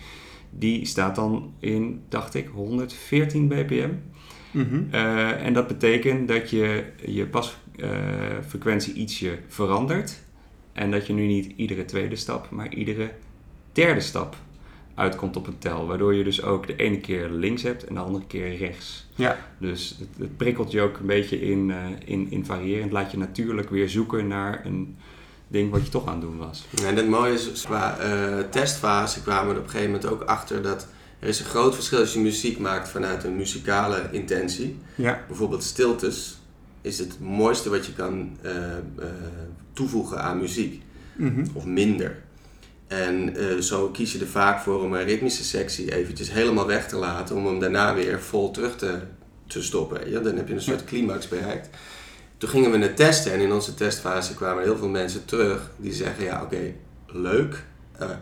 Die 0.50 0.86
staat 0.86 1.16
dan 1.16 1.54
in, 1.60 2.02
dacht 2.10 2.36
ik, 2.36 2.48
114 2.48 3.48
bpm. 3.48 3.90
Mm 4.52 4.68
-hmm. 4.70 4.88
uh, 4.94 5.46
en 5.46 5.54
dat 5.54 5.68
betekent 5.68 6.28
dat 6.28 6.50
je 6.50 6.84
je 7.06 7.26
pasfrequentie 7.26 8.94
uh, 8.94 9.00
ietsje 9.00 9.38
verandert. 9.48 10.20
En 10.74 10.92
dat 10.92 11.08
je 11.08 11.14
nu 11.14 11.26
niet 11.26 11.54
iedere 11.56 11.86
tweede 11.86 12.16
stap, 12.16 12.50
maar 12.50 12.74
iedere 12.74 13.12
derde 13.72 14.00
stap 14.00 14.36
uitkomt 14.96 15.36
op 15.36 15.48
een 15.48 15.58
tel. 15.58 15.88
Waardoor 15.88 16.14
je 16.14 16.24
dus 16.24 16.44
ook 16.44 16.68
de 16.68 16.76
ene 16.76 17.00
keer 17.00 17.30
links 17.30 17.64
hebt 17.64 17.86
en 17.86 17.94
de 17.94 18.00
andere 18.00 18.26
keer 18.26 18.56
rechts. 18.56 19.08
Ja. 19.16 19.38
Dus 19.58 19.96
het, 20.00 20.08
het 20.18 20.38
prikkelt 20.38 20.72
je 20.72 20.82
ook 20.82 20.98
een 20.98 21.06
beetje 21.06 21.42
in, 21.42 21.70
uh, 21.70 21.76
in, 22.06 22.28
in 22.30 22.46
variëren. 22.46 22.84
Het 22.84 22.92
laat 22.92 23.12
je 23.12 23.18
natuurlijk 23.18 23.70
weer 23.70 23.90
zoeken 23.90 24.28
naar 24.28 24.66
een 24.66 24.98
ding 25.48 25.72
wat 25.72 25.86
je 25.86 25.90
toch 25.90 26.08
aan 26.08 26.14
het 26.14 26.22
doen 26.22 26.38
was. 26.38 26.66
En 26.86 26.96
het 26.96 27.10
mooie 27.10 27.34
is, 27.34 27.62
qua 27.66 27.98
testfase 28.50 29.22
kwamen 29.22 29.48
we 29.48 29.54
er 29.54 29.60
op 29.60 29.64
een 29.64 29.70
gegeven 29.70 29.92
moment 29.92 30.12
ook 30.12 30.22
achter 30.22 30.62
dat 30.62 30.88
er 31.20 31.28
is 31.28 31.40
een 31.40 31.46
groot 31.46 31.76
verschil 31.76 32.00
als 32.00 32.14
je 32.14 32.20
muziek 32.20 32.60
maakt 32.60 32.90
vanuit 32.90 33.24
een 33.24 33.36
muzikale 33.36 34.08
intentie. 34.12 34.78
Ja. 34.96 35.24
Bijvoorbeeld 35.28 35.64
stiltes 35.64 36.38
is 36.82 37.00
het 37.00 37.20
mooiste 37.20 37.70
wat 37.70 37.86
je 37.86 37.94
kan 37.94 38.38
uh, 38.46 38.52
uh, 39.00 39.06
toevoegen 39.74 40.22
aan 40.22 40.40
muziek. 40.40 40.82
Mm 41.16 41.34
-hmm. 41.36 41.46
Of 41.54 41.66
minder. 41.66 42.22
En 42.88 43.42
uh, 43.42 43.58
zo 43.58 43.90
kies 43.90 44.12
je 44.14 44.20
er 44.20 44.28
vaak 44.28 44.62
voor 44.62 44.84
om 44.84 44.94
een 44.94 45.04
ritmische 45.04 45.44
sectie 45.44 45.96
eventjes 45.96 46.32
helemaal 46.32 46.68
weg 46.68 46.88
te 46.88 46.96
laten. 46.96 47.36
Om 47.36 47.46
hem 47.46 47.60
daarna 47.60 47.94
weer 47.96 48.22
vol 48.22 48.52
terug 48.52 48.76
te, 48.76 49.00
te 49.48 49.64
stoppen. 49.64 50.10
Ja, 50.10 50.20
dan 50.20 50.36
heb 50.36 50.48
je 50.48 50.54
een 50.54 50.62
soort 50.62 50.84
climax 50.84 51.28
bereikt. 51.28 51.70
Toen 52.38 52.50
gingen 52.50 52.72
we 52.72 52.78
het 52.78 52.96
testen 52.96 53.34
en 53.34 53.40
in 53.40 53.52
onze 53.52 53.74
testfase 53.74 54.34
kwamen 54.34 54.64
heel 54.64 54.78
veel 54.78 54.90
mensen 54.90 55.26
terug. 55.26 55.72
Die 55.78 55.94
zeggen, 55.94 56.24
ja 56.24 56.44
oké, 56.44 56.56
okay, 56.56 56.76
leuk 57.08 57.64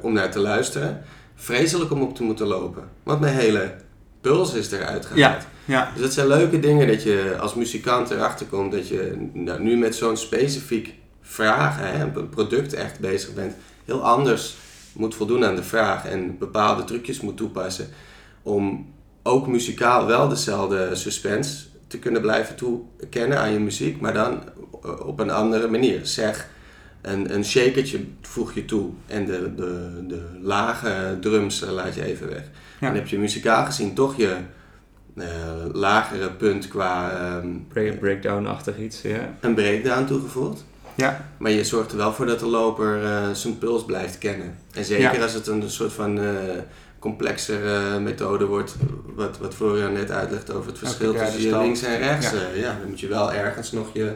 om 0.01 0.13
naar 0.13 0.31
te 0.31 0.39
luisteren 0.39 1.03
vreselijk 1.37 1.91
om 1.91 2.01
op 2.01 2.15
te 2.15 2.23
moeten 2.23 2.47
lopen. 2.47 2.83
Want 3.03 3.19
mijn 3.19 3.35
hele 3.35 3.75
puls 4.21 4.53
is 4.53 4.71
eruit 4.71 5.05
gehaald. 5.05 5.41
Ja, 5.65 5.73
ja. 5.73 5.91
Dus 5.93 6.01
dat 6.01 6.13
zijn 6.13 6.27
leuke 6.27 6.59
dingen 6.59 6.87
dat 6.87 7.03
je 7.03 7.35
als 7.39 7.53
muzikant 7.53 8.09
erachter 8.09 8.45
komt 8.45 8.71
dat 8.71 8.87
je 8.87 9.29
nou, 9.33 9.61
nu 9.61 9.77
met 9.77 9.95
zo'n 9.95 10.17
specifiek 10.17 10.93
vraag, 11.21 11.77
hè, 11.79 12.03
een 12.03 12.29
product 12.29 12.73
echt 12.73 12.99
bezig 12.99 13.33
bent, 13.33 13.55
heel 13.85 14.03
anders 14.03 14.55
moet 14.93 15.15
voldoen 15.15 15.45
aan 15.45 15.55
de 15.55 15.63
vraag 15.63 16.05
en 16.05 16.37
bepaalde 16.37 16.83
trucjes 16.83 17.21
moet 17.21 17.37
toepassen 17.37 17.87
om 18.41 18.93
ook 19.23 19.47
muzikaal 19.47 20.05
wel 20.05 20.27
dezelfde 20.27 20.95
suspense 20.95 21.65
te 21.87 21.99
kunnen 21.99 22.21
blijven 22.21 22.55
toekennen 22.55 23.39
aan 23.39 23.51
je 23.51 23.59
muziek, 23.59 24.01
maar 24.01 24.13
dan 24.13 24.43
op 25.05 25.19
een 25.19 25.29
andere 25.29 25.67
manier. 25.67 26.05
Zeg, 26.05 26.47
een, 27.11 27.33
een 27.33 27.45
shakertje 27.45 27.99
voeg 28.21 28.53
je 28.53 28.65
toe 28.65 28.89
en 29.07 29.25
de, 29.25 29.55
de, 29.55 30.03
de 30.07 30.21
lage 30.41 31.17
drums 31.21 31.59
laat 31.59 31.95
je 31.95 32.03
even 32.03 32.29
weg. 32.29 32.43
Ja. 32.79 32.87
Dan 32.87 32.95
heb 32.95 33.07
je 33.07 33.19
muzikaal 33.19 33.65
gezien 33.65 33.93
toch 33.93 34.17
je 34.17 34.35
uh, 35.15 35.25
lagere 35.73 36.31
punt 36.31 36.67
qua 36.67 37.11
um, 37.37 37.65
Break, 37.67 37.99
breakdown-achtig 37.99 38.77
iets, 38.77 39.01
ja. 39.01 39.35
een 39.39 39.53
breakdown 39.53 40.05
toegevoegd. 40.05 40.65
Ja. 40.95 41.25
Maar 41.37 41.51
je 41.51 41.63
zorgt 41.63 41.91
er 41.91 41.97
wel 41.97 42.13
voor 42.13 42.25
dat 42.25 42.39
de 42.39 42.45
loper 42.45 43.03
uh, 43.03 43.29
zijn 43.31 43.57
puls 43.57 43.85
blijft 43.85 44.17
kennen. 44.17 44.55
En 44.73 44.85
zeker 44.85 45.13
Ja. 45.13 45.21
als 45.21 45.33
het 45.33 45.47
een 45.47 45.69
soort 45.69 45.93
van 45.93 46.17
uh, 46.17 46.29
complexere 46.99 47.99
methode 47.99 48.45
wordt, 48.45 48.75
wat, 49.15 49.37
wat 49.37 49.53
Florian 49.53 49.93
net 49.93 50.11
uitlegt 50.11 50.51
over 50.51 50.69
het 50.69 50.77
verschil 50.77 51.13
tussen 51.13 51.41
je 51.41 51.57
links 51.57 51.81
en 51.81 51.97
rechts. 51.97 52.31
Ja, 52.55 52.77
dan 52.79 52.89
moet 52.89 52.99
je 52.99 53.07
wel 53.07 53.33
ergens 53.33 53.71
nog 53.71 53.89
je 53.93 54.11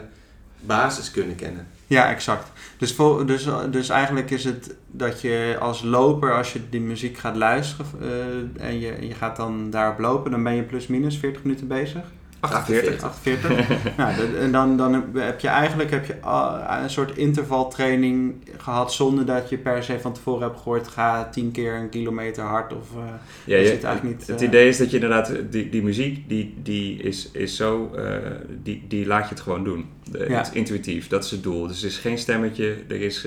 basis 0.60 1.10
kunnen 1.10 1.36
kennen. 1.36 1.66
Ja, 1.92 2.10
exact. 2.10 2.52
Dus, 2.78 2.96
dus, 3.26 3.48
dus 3.70 3.88
eigenlijk 3.88 4.30
is 4.30 4.44
het 4.44 4.76
dat 4.90 5.20
je 5.20 5.56
als 5.60 5.82
loper, 5.82 6.34
als 6.34 6.52
je 6.52 6.68
die 6.68 6.80
muziek 6.80 7.18
gaat 7.18 7.36
luisteren 7.36 7.86
uh, 8.02 8.66
en, 8.66 8.80
je, 8.80 9.06
je 9.06 9.14
gaat 9.14 9.36
dan 9.36 9.70
daarop 9.70 9.98
lopen, 9.98 10.30
dan 10.30 10.42
ben 10.42 10.54
je 10.54 10.62
plus 10.62 10.86
minus 10.86 11.18
40 11.18 11.42
minuten 11.42 11.68
bezig. 11.68 12.02
48. 12.50 13.02
48. 13.02 13.96
nou, 13.96 14.36
en 14.38 14.52
dan, 14.52 14.76
dan 14.76 15.04
heb 15.14 15.40
je 15.40 15.48
eigenlijk 15.48 15.90
heb 15.90 16.04
je 16.06 16.20
al 16.20 16.60
een 16.82 16.90
soort 16.90 17.16
intervaltraining 17.16 18.34
gehad 18.56 18.92
zonder 18.92 19.26
dat 19.26 19.48
je 19.48 19.56
per 19.58 19.82
se 19.82 20.00
van 20.00 20.12
tevoren 20.12 20.42
hebt 20.42 20.56
gehoord 20.60 20.88
ga 20.88 21.28
10 21.28 21.50
keer 21.50 21.74
een 21.74 21.88
kilometer 21.88 22.44
hard 22.44 22.72
of 22.72 22.88
eh, 22.96 23.02
Ja, 23.44 23.56
je 23.56 23.66
zit 23.66 23.84
eigenlijk 23.84 24.18
niet, 24.18 24.26
het 24.28 24.40
eh, 24.40 24.46
idee 24.48 24.68
is 24.68 24.76
dat 24.78 24.88
je 24.90 24.94
inderdaad, 24.94 25.32
die, 25.50 25.68
die 25.68 25.82
muziek, 25.82 26.28
die, 26.28 26.54
die 26.62 26.96
is, 27.02 27.28
is 27.32 27.56
zo, 27.56 27.90
eh, 27.94 28.16
die, 28.62 28.84
die 28.88 29.06
laat 29.06 29.22
je 29.28 29.34
het 29.34 29.40
gewoon 29.42 29.64
doen. 29.64 29.86
De- 30.10 30.26
Ja. 30.28 30.36
Het 30.36 30.46
is 30.46 30.52
intuïtief, 30.52 31.08
dat 31.08 31.24
is 31.24 31.30
het 31.30 31.42
doel. 31.42 31.66
Dus 31.66 31.80
er 31.82 31.88
is 31.88 31.98
geen 31.98 32.18
stemmetje, 32.18 32.76
er 32.88 33.00
is, 33.00 33.26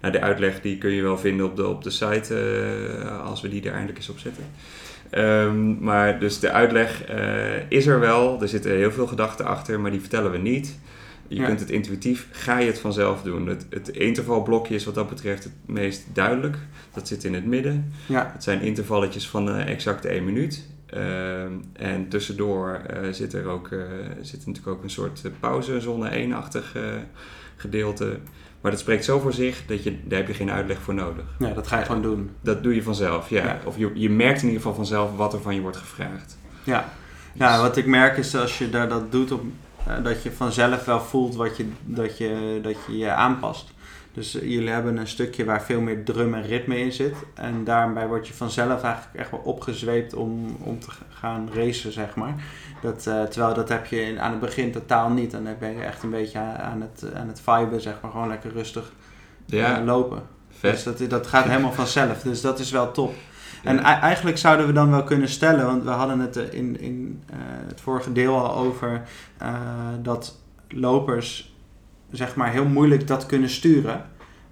nou 0.00 0.12
de 0.12 0.20
uitleg 0.20 0.60
die 0.60 0.78
kun 0.78 0.90
je 0.90 1.02
wel 1.02 1.18
vinden 1.18 1.46
op 1.46 1.56
de, 1.56 1.66
op 1.66 1.82
de 1.82 1.90
site, 1.90 2.34
als 3.24 3.40
we 3.40 3.48
die 3.48 3.62
er 3.62 3.70
eindelijk 3.72 3.98
eens 3.98 4.08
op 4.08 4.18
zetten. 4.18 4.44
Ehm, 5.10 5.78
maar 5.84 6.18
dus 6.20 6.38
de 6.40 6.50
uitleg 6.50 7.04
eh, 7.04 7.70
is 7.70 7.86
er 7.86 8.00
wel, 8.00 8.40
er 8.42 8.48
zitten 8.48 8.70
heel 8.70 8.92
veel 8.92 9.06
gedachten 9.06 9.44
achter, 9.46 9.80
maar 9.80 9.90
die 9.90 10.00
vertellen 10.00 10.30
we 10.30 10.38
niet. 10.38 10.78
Je 11.28 11.36
Ja. 11.36 11.46
kunt 11.46 11.60
het 11.60 11.70
intuïtief, 11.70 12.28
ga 12.30 12.58
je 12.58 12.66
het 12.66 12.78
vanzelf 12.78 13.22
doen. 13.22 13.46
Het, 13.46 13.66
het 13.70 13.88
intervalblokje 13.88 14.74
is 14.74 14.84
wat 14.84 14.94
dat 14.94 15.08
betreft 15.08 15.44
het 15.44 15.52
meest 15.66 16.04
duidelijk. 16.12 16.56
Dat 16.94 17.08
zit 17.08 17.24
in 17.24 17.34
het 17.34 17.46
midden. 17.46 17.92
ja, 18.06 18.30
Het 18.32 18.42
zijn 18.42 18.60
intervalletjes 18.60 19.28
van 19.28 19.48
eh, 19.50 19.68
exact 19.68 20.04
één 20.04 20.24
minuut. 20.24 20.66
Ehm, 20.86 21.52
en 21.72 22.08
tussendoor 22.08 22.74
eh, 22.74 23.12
zit 23.12 23.32
er 23.32 23.46
ook, 23.46 23.68
zit 24.20 24.38
natuurlijk 24.46 24.66
ook 24.76 24.82
een 24.82 24.90
soort 24.90 25.22
pauzezone 25.40 26.10
1-achtig 26.10 26.72
eh, 26.76 26.82
gedeelte. 27.56 28.18
Maar 28.60 28.70
dat 28.70 28.80
spreekt 28.80 29.04
zo 29.04 29.18
voor 29.18 29.32
zich 29.32 29.62
dat 29.66 29.82
je, 29.82 29.96
daar 30.04 30.18
heb 30.18 30.28
je 30.28 30.34
geen 30.34 30.50
uitleg 30.50 30.78
voor 30.78 30.94
nodig. 30.94 31.24
ja, 31.38 31.50
dat 31.50 31.66
ga 31.66 31.78
je 31.78 31.84
gewoon 31.84 32.02
doen. 32.02 32.30
Dat 32.40 32.62
doe 32.62 32.74
je 32.74 32.82
vanzelf, 32.82 33.30
ja. 33.30 33.44
Ja. 33.44 33.58
Of 33.64 33.76
je, 33.76 33.90
je 33.94 34.10
merkt 34.10 34.40
in 34.40 34.46
ieder 34.46 34.62
geval 34.62 34.76
vanzelf 34.76 35.16
wat 35.16 35.32
er 35.32 35.40
van 35.40 35.54
je 35.54 35.60
wordt 35.60 35.76
gevraagd. 35.76 36.38
Ja. 36.64 36.88
ja, 37.32 37.60
wat 37.60 37.76
ik 37.76 37.86
merk 37.86 38.16
is 38.16 38.36
als 38.36 38.58
je 38.58 38.70
daar 38.70 38.88
dat 38.88 39.12
doet, 39.12 39.32
op, 39.32 39.42
eh, 39.86 39.94
dat 40.02 40.22
je 40.22 40.32
vanzelf 40.32 40.84
wel 40.84 41.00
voelt 41.00 41.34
wat 41.34 41.56
je, 41.56 41.68
dat, 41.84 42.18
je, 42.18 42.60
dat 42.62 42.76
je 42.86 42.96
je 42.96 43.10
aanpast. 43.10 43.74
Dus 44.12 44.34
eh, 44.34 44.50
jullie 44.50 44.68
hebben 44.68 44.96
een 44.96 45.08
stukje 45.08 45.44
waar 45.44 45.62
veel 45.62 45.80
meer 45.80 46.04
drum 46.04 46.34
en 46.34 46.42
ritme 46.42 46.78
in 46.78 46.92
zit. 46.92 47.14
En 47.34 47.64
daarbij 47.64 48.06
word 48.06 48.28
je 48.28 48.34
vanzelf 48.34 48.82
eigenlijk 48.82 49.14
echt 49.14 49.30
wel 49.30 49.40
opgezweept 49.40 50.14
om, 50.14 50.56
om 50.60 50.80
te 50.80 50.88
gaan 51.08 51.48
racen, 51.54 51.92
zeg 51.92 52.14
maar. 52.14 52.34
Dat, 52.82 53.06
eh, 53.06 53.22
terwijl 53.22 53.54
dat 53.54 53.68
heb 53.68 53.86
je 53.86 54.00
in- 54.00 54.20
aan 54.20 54.30
het 54.30 54.40
begin 54.40 54.72
totaal 54.72 55.10
niet. 55.10 55.30
Dan 55.30 55.46
ben 55.58 55.72
je 55.76 55.82
echt 55.82 56.02
een 56.02 56.10
beetje 56.10 56.38
aan, 56.38 56.80
het, 56.80 57.04
aan 57.14 57.28
het 57.28 57.40
viben, 57.44 57.80
zeg 57.80 57.94
maar. 58.02 58.10
Gewoon 58.10 58.28
lekker 58.28 58.52
rustig 58.52 58.92
Ja, 59.46 59.78
eh, 59.78 59.84
lopen. 59.84 60.22
Dus 60.60 60.82
vet. 60.82 60.98
dat, 60.98 61.10
dat 61.10 61.26
gaat 61.26 61.44
helemaal 61.44 61.72
vanzelf. 61.72 62.22
Dus 62.22 62.40
dat 62.40 62.58
is 62.58 62.70
wel 62.70 62.92
top. 62.92 63.14
En 63.64 63.78
eigenlijk 63.78 64.38
zouden 64.38 64.66
we 64.66 64.72
dan 64.72 64.90
wel 64.90 65.04
kunnen 65.04 65.28
stellen, 65.28 65.66
want 65.66 65.82
we 65.82 65.90
hadden 65.90 66.18
het 66.20 66.36
eh, 66.36 66.52
in, 66.52 66.80
in 66.80 67.22
het 67.66 67.80
vorige 67.80 68.12
deel 68.12 68.38
al 68.46 68.56
over 68.56 69.02
dat 70.02 70.38
lopers 70.68 71.54
zeg 72.10 72.34
maar 72.34 72.50
heel 72.52 72.64
moeilijk 72.64 73.06
dat 73.06 73.26
kunnen 73.26 73.48
sturen. 73.50 74.04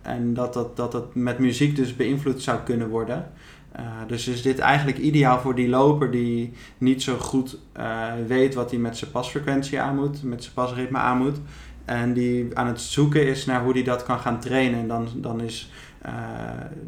En 0.03 0.35
dat 0.35 0.55
dat, 0.55 0.77
dat 0.77 0.93
dat 0.93 1.15
met 1.15 1.39
muziek 1.39 1.77
dus 1.77 1.97
beïnvloed 1.97 2.43
zou 2.43 2.59
kunnen 2.65 2.89
worden. 2.89 3.31
Uh, 3.79 3.87
dus 4.07 4.29
is 4.29 4.43
dit 4.43 4.59
eigenlijk 4.59 4.99
ideaal 4.99 5.41
voor 5.41 5.55
die 5.55 5.69
loper 5.69 6.11
die 6.11 6.53
niet 6.79 7.03
zo 7.03 7.17
goed 7.17 7.59
uh, 7.77 8.13
weet 8.27 8.55
wat 8.55 8.71
hij 8.71 8.81
met 8.81 8.97
zijn 8.97 9.11
pasfrequentie 9.11 9.81
aan 9.81 9.95
moet, 9.95 10.23
met 10.23 10.43
zijn 10.43 10.55
pasritme 10.55 10.99
aan 10.99 11.19
moet. 11.19 11.37
En 11.85 12.13
die 12.13 12.49
aan 12.55 12.67
het 12.67 12.81
zoeken 12.81 13.27
is 13.27 13.45
naar 13.45 13.63
hoe 13.63 13.73
hij 13.73 13.83
dat 13.83 14.03
kan 14.03 14.19
gaan 14.19 14.41
trainen. 14.41 14.79
En 14.79 14.89
dan, 14.89 15.09
dan 15.15 15.41
is 15.41 15.71
uh, 16.07 16.13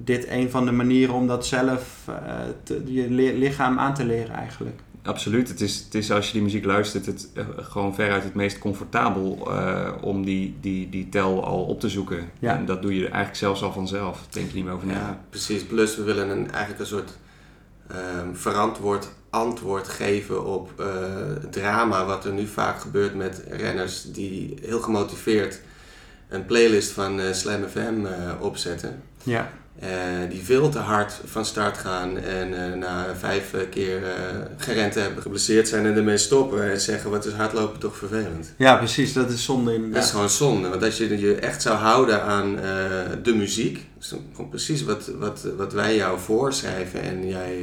dit 0.04 0.28
een 0.28 0.50
van 0.50 0.64
de 0.64 0.72
manieren 0.72 1.14
om 1.14 1.26
dat 1.26 1.46
zelf 1.46 2.10
je 2.84 3.10
lichaam 3.10 3.78
aan 3.78 3.94
te 3.94 4.04
leren 4.04 4.34
eigenlijk. 4.34 4.80
Absoluut. 5.06 5.48
Het 5.48 5.60
is, 5.60 5.78
het 5.84 5.94
is 5.94 6.10
als 6.10 6.26
je 6.26 6.32
die 6.32 6.42
muziek 6.42 6.64
luistert, 6.64 7.06
het, 7.06 7.28
uh, 7.34 7.44
gewoon 7.56 7.94
veruit 7.94 8.24
het 8.24 8.34
meest 8.34 8.58
comfortabel 8.58 9.48
uh, 9.48 9.92
om 10.00 10.24
die, 10.24 10.56
die, 10.60 10.88
die 10.88 11.08
tel 11.08 11.44
al 11.44 11.64
op 11.64 11.80
te 11.80 11.88
zoeken. 11.88 12.30
Ja. 12.38 12.56
En 12.56 12.66
dat 12.66 12.82
doe 12.82 12.94
je 12.94 13.02
eigenlijk 13.02 13.36
zelfs 13.36 13.62
al 13.62 13.72
vanzelf. 13.72 14.26
Denk 14.30 14.48
je 14.48 14.54
niet 14.54 14.64
meer 14.64 14.72
over 14.72 14.86
na. 14.86 14.92
Ja, 14.92 15.24
precies. 15.30 15.64
Plus 15.64 15.96
we 15.96 16.02
willen 16.02 16.30
een, 16.30 16.50
eigenlijk 16.50 16.80
een 16.80 16.86
soort 16.86 17.12
um, 18.20 18.36
verantwoord 18.36 19.08
antwoord 19.30 19.88
geven 19.88 20.44
op 20.44 20.72
uh, 20.80 20.86
het 21.40 21.52
drama 21.52 22.04
wat 22.04 22.24
er 22.24 22.32
nu 22.32 22.46
vaak 22.46 22.80
gebeurt 22.80 23.14
met 23.14 23.44
renners 23.50 24.02
die 24.02 24.58
heel 24.62 24.80
gemotiveerd 24.80 25.60
een 26.28 26.46
playlist 26.46 26.90
van 26.90 27.20
Slam 27.32 27.64
FM 27.68 28.06
opzetten. 28.40 29.02
Ja. 29.22 29.52
Uh, 29.82 29.88
die 30.30 30.42
veel 30.44 30.68
te 30.68 30.78
hard 30.78 31.20
van 31.24 31.44
start 31.44 31.78
gaan 31.78 32.18
en 32.18 32.52
uh, 32.52 32.74
na 32.74 33.14
vijf 33.18 33.54
uh, 33.54 33.60
keer 33.70 34.02
gerend 34.56 34.94
hebben, 34.94 35.22
geblesseerd 35.22 35.68
zijn 35.68 35.86
en 35.86 35.96
ermee 35.96 36.16
stoppen 36.16 36.70
en 36.70 36.80
zeggen 36.80 37.10
wat 37.10 37.24
is 37.24 37.32
hardlopen 37.32 37.80
toch 37.80 37.96
vervelend. 37.96 38.52
Ja, 38.56 38.76
precies, 38.76 39.12
dat 39.12 39.30
is 39.30 39.44
zonde 39.44 39.74
inderdaad. 39.74 39.94
Dat 39.94 40.04
is 40.04 40.10
gewoon 40.10 40.30
zonde, 40.30 40.68
want 40.68 40.82
als 40.82 40.96
je 40.96 41.18
je 41.18 41.34
echt 41.34 41.62
zou 41.62 41.76
houden 41.76 42.22
aan 42.22 42.56
de 43.22 43.34
muziek, 43.34 43.86
gewoon 44.32 44.48
precies 44.48 44.84
wat, 44.84 45.10
wat, 45.18 45.46
wat 45.56 45.72
wij 45.72 45.96
jou 45.96 46.18
voorschrijven 46.18 47.02
en 47.02 47.28
jij 47.28 47.58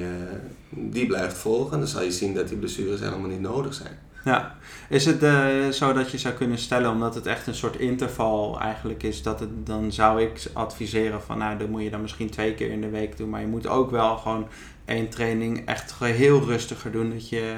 die 0.70 1.06
blijft 1.06 1.38
volgen, 1.38 1.78
dan 1.78 1.88
zal 1.88 2.04
je 2.04 2.12
zien 2.12 2.34
dat 2.34 2.48
die 2.48 2.58
blessures 2.58 3.00
helemaal 3.00 3.30
niet 3.30 3.42
nodig 3.42 3.74
zijn. 3.74 4.03
Ja, 4.26 4.56
is 4.90 5.06
het 5.06 5.24
uh, 5.24 5.70
zo 5.70 5.94
dat 5.94 6.12
je 6.12 6.18
zou 6.18 6.34
kunnen 6.34 6.58
stellen, 6.58 6.92
omdat 6.92 7.16
het 7.16 7.26
echt 7.26 7.48
een 7.48 7.56
soort 7.56 7.76
interval 7.76 8.60
eigenlijk 8.60 9.04
is, 9.04 9.22
dat 9.22 9.40
het, 9.40 9.50
dan 9.66 9.92
zou 9.92 10.22
ik 10.22 10.46
adviseren 10.54 11.22
van 11.22 11.38
nou, 11.38 11.58
dat 11.58 11.68
moet 11.68 11.84
je 11.84 11.90
dan 11.90 12.02
misschien 12.02 12.30
twee 12.30 12.54
keer 12.54 12.72
in 12.72 12.82
de 12.82 12.90
week 12.90 13.18
doen, 13.18 13.30
maar 13.30 13.42
je 13.42 13.48
moet 13.48 13.68
ook 13.68 13.92
wel 13.92 14.18
gewoon 14.18 14.48
één 14.86 15.10
training 15.10 15.66
echt 15.66 15.94
heel 16.00 16.46
rustiger 16.46 16.92
doen. 16.92 17.10
Dat 17.10 17.30
je... 17.30 17.56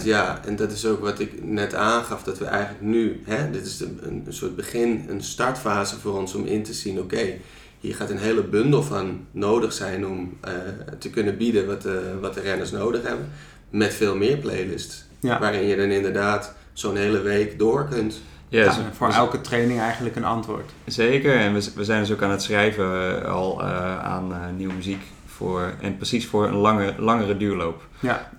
100% 0.00 0.04
ja, 0.04 0.40
en 0.44 0.56
dat 0.56 0.72
is 0.72 0.86
ook 0.86 1.00
wat 1.00 1.18
ik 1.18 1.44
net 1.44 1.74
aangaf, 1.74 2.22
dat 2.22 2.38
we 2.38 2.44
eigenlijk 2.44 2.82
nu, 2.84 3.22
hè, 3.24 3.50
dit 3.50 3.66
is 3.66 3.80
een, 3.80 4.22
een 4.26 4.32
soort 4.32 4.56
begin, 4.56 5.04
een 5.08 5.22
startfase 5.22 5.98
voor 5.98 6.18
ons 6.18 6.34
om 6.34 6.44
in 6.44 6.62
te 6.62 6.74
zien, 6.74 7.00
oké, 7.00 7.34
hier 7.80 7.94
gaat 7.94 8.10
een 8.10 8.18
hele 8.18 8.42
bundel 8.42 8.82
van 8.82 9.26
nodig 9.30 9.72
zijn 9.72 10.06
om 10.06 10.38
uh, 10.44 10.52
te 10.98 11.10
kunnen 11.10 11.36
bieden 11.36 11.66
wat, 11.66 11.86
uh, 11.86 11.92
wat 12.20 12.34
de 12.34 12.40
renners 12.40 12.70
nodig 12.70 13.02
hebben, 13.02 13.30
met 13.70 13.94
veel 13.94 14.16
meer 14.16 14.36
playlists. 14.36 15.04
Ja. 15.22 15.38
Waarin 15.38 15.66
je 15.66 15.76
dan 15.76 15.90
inderdaad 15.90 16.54
zo'n 16.72 16.96
hele 16.96 17.20
week 17.20 17.58
door 17.58 17.88
kunt. 17.88 18.22
Ja, 18.48 18.64
dus, 18.64 18.74
voor 18.92 19.08
elke 19.08 19.40
training 19.40 19.80
eigenlijk 19.80 20.16
een 20.16 20.24
antwoord. 20.24 20.70
Zeker, 20.84 21.36
en 21.36 21.54
we, 21.54 21.70
we 21.74 21.84
zijn 21.84 22.00
dus 22.00 22.12
ook 22.12 22.22
aan 22.22 22.30
het 22.30 22.42
schrijven 22.42 23.18
uh, 23.18 23.24
al 23.24 23.60
uh, 23.60 23.98
aan 23.98 24.30
uh, 24.30 24.38
nieuwe 24.56 24.74
muziek. 24.74 25.02
Voor, 25.26 25.74
en 25.80 25.96
precies 25.96 26.26
voor 26.26 26.46
een 26.46 26.54
lange, 26.54 26.94
langere 26.98 27.36
duurloop. 27.36 27.82
Ja. 28.00 28.30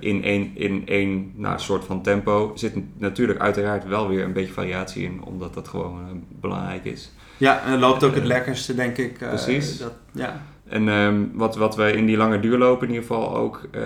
in 0.00 0.24
één, 0.24 0.50
in 0.54 0.82
één 0.86 1.32
nou, 1.34 1.58
soort 1.60 1.84
van 1.84 2.02
tempo 2.02 2.52
zit 2.54 2.74
natuurlijk 2.98 3.38
uiteraard 3.38 3.86
wel 3.86 4.08
weer 4.08 4.24
een 4.24 4.32
beetje 4.32 4.52
variatie 4.52 5.04
in, 5.04 5.22
omdat 5.24 5.54
dat 5.54 5.68
gewoon 5.68 6.24
belangrijk 6.40 6.84
is. 6.84 7.10
Ja, 7.36 7.62
en 7.64 7.78
loopt 7.78 8.04
ook 8.04 8.14
het 8.14 8.24
lekkerste, 8.24 8.74
denk 8.74 8.96
ik. 8.96 9.18
precies. 9.18 9.78
Dat, 9.78 9.92
ja. 10.12 10.42
En 10.68 10.88
um, 10.88 11.30
wat, 11.34 11.56
wat 11.56 11.76
we 11.76 11.92
in 11.92 12.06
die 12.06 12.16
lange 12.16 12.40
duurloop 12.40 12.82
in 12.82 12.88
ieder 12.88 13.02
geval 13.02 13.36
ook 13.36 13.68
uh, 13.72 13.82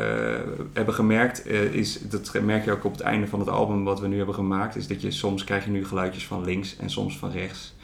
hebben 0.72 0.94
gemerkt, 0.94 1.50
uh, 1.50 1.62
is, 1.62 2.00
dat 2.00 2.40
merk 2.42 2.64
je 2.64 2.72
ook 2.72 2.84
op 2.84 2.92
het 2.92 3.00
einde 3.00 3.26
van 3.26 3.38
het 3.38 3.48
album 3.48 3.84
wat 3.84 4.00
we 4.00 4.06
nu 4.06 4.16
hebben 4.16 4.34
gemaakt, 4.34 4.76
is 4.76 4.86
dat 4.86 5.02
je 5.02 5.10
soms 5.10 5.44
krijg 5.44 5.64
je 5.64 5.70
nu 5.70 5.86
geluidjes 5.86 6.26
van 6.26 6.44
links 6.44 6.76
en 6.76 6.90
soms 6.90 7.18
van 7.18 7.30
rechts. 7.30 7.74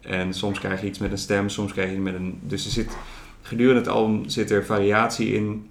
En 0.00 0.34
soms 0.34 0.58
krijg 0.58 0.80
je 0.80 0.86
iets 0.86 0.98
met 0.98 1.10
een 1.10 1.18
stem, 1.18 1.48
soms 1.48 1.72
krijg 1.72 1.90
je 1.90 1.98
met 1.98 2.14
een... 2.14 2.38
Dus 2.42 2.64
er 2.64 2.70
zit, 2.70 2.96
gedurende 3.42 3.80
het 3.80 3.88
album 3.88 4.28
zit 4.28 4.50
er 4.50 4.64
variatie 4.64 5.32
in, 5.32 5.68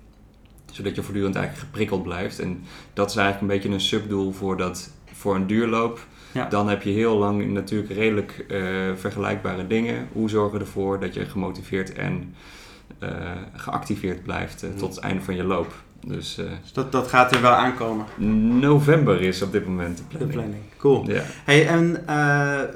zodat 0.71 0.95
je 0.95 1.03
voortdurend 1.03 1.35
eigenlijk 1.35 1.65
geprikkeld 1.65 2.03
blijft. 2.03 2.39
En 2.39 2.63
dat 2.93 3.09
is 3.09 3.15
eigenlijk 3.15 3.41
een 3.51 3.59
beetje 3.59 3.75
een 3.75 3.85
subdoel 3.85 4.31
voor, 4.31 4.57
dat, 4.57 4.91
voor 5.13 5.35
een 5.35 5.47
duurloop. 5.47 6.07
Ja. 6.31 6.45
Dan 6.45 6.69
heb 6.69 6.81
je 6.81 6.89
heel 6.89 7.17
lang 7.17 7.47
natuurlijk 7.47 7.91
redelijk 7.91 8.45
uh, 8.47 8.61
vergelijkbare 8.95 9.67
dingen. 9.67 10.07
Hoe 10.11 10.29
zorgen 10.29 10.57
we 10.59 10.65
ervoor 10.65 10.99
dat 10.99 11.13
je 11.13 11.25
gemotiveerd 11.25 11.93
en 11.93 12.35
geactiveerd 13.55 14.23
blijft 14.23 14.63
uh, 14.63 14.69
tot 14.69 14.95
het 14.95 15.03
einde 15.03 15.21
van 15.21 15.35
je 15.35 15.43
loop. 15.43 15.73
Dus, 16.07 16.39
uh, 16.39 16.45
dus 16.61 16.73
dat, 16.73 16.91
dat 16.91 17.07
gaat 17.07 17.35
er 17.35 17.41
wel 17.41 17.51
aankomen? 17.51 18.05
November 18.59 19.21
is 19.21 19.41
op 19.41 19.51
dit 19.51 19.65
moment 19.65 19.97
de 19.97 20.03
planning. 20.03 20.31
De 20.31 20.37
planning, 20.37 20.63
cool. 20.77 21.09
Ja. 21.09 21.21
Hey, 21.43 21.67
en 21.67 22.03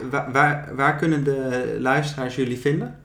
waar, 0.09 0.31
waar, 0.31 0.71
waar 0.75 0.95
kunnen 0.95 1.23
de 1.23 1.77
luisteraars 1.79 2.35
jullie 2.35 2.59
vinden? 2.59 2.97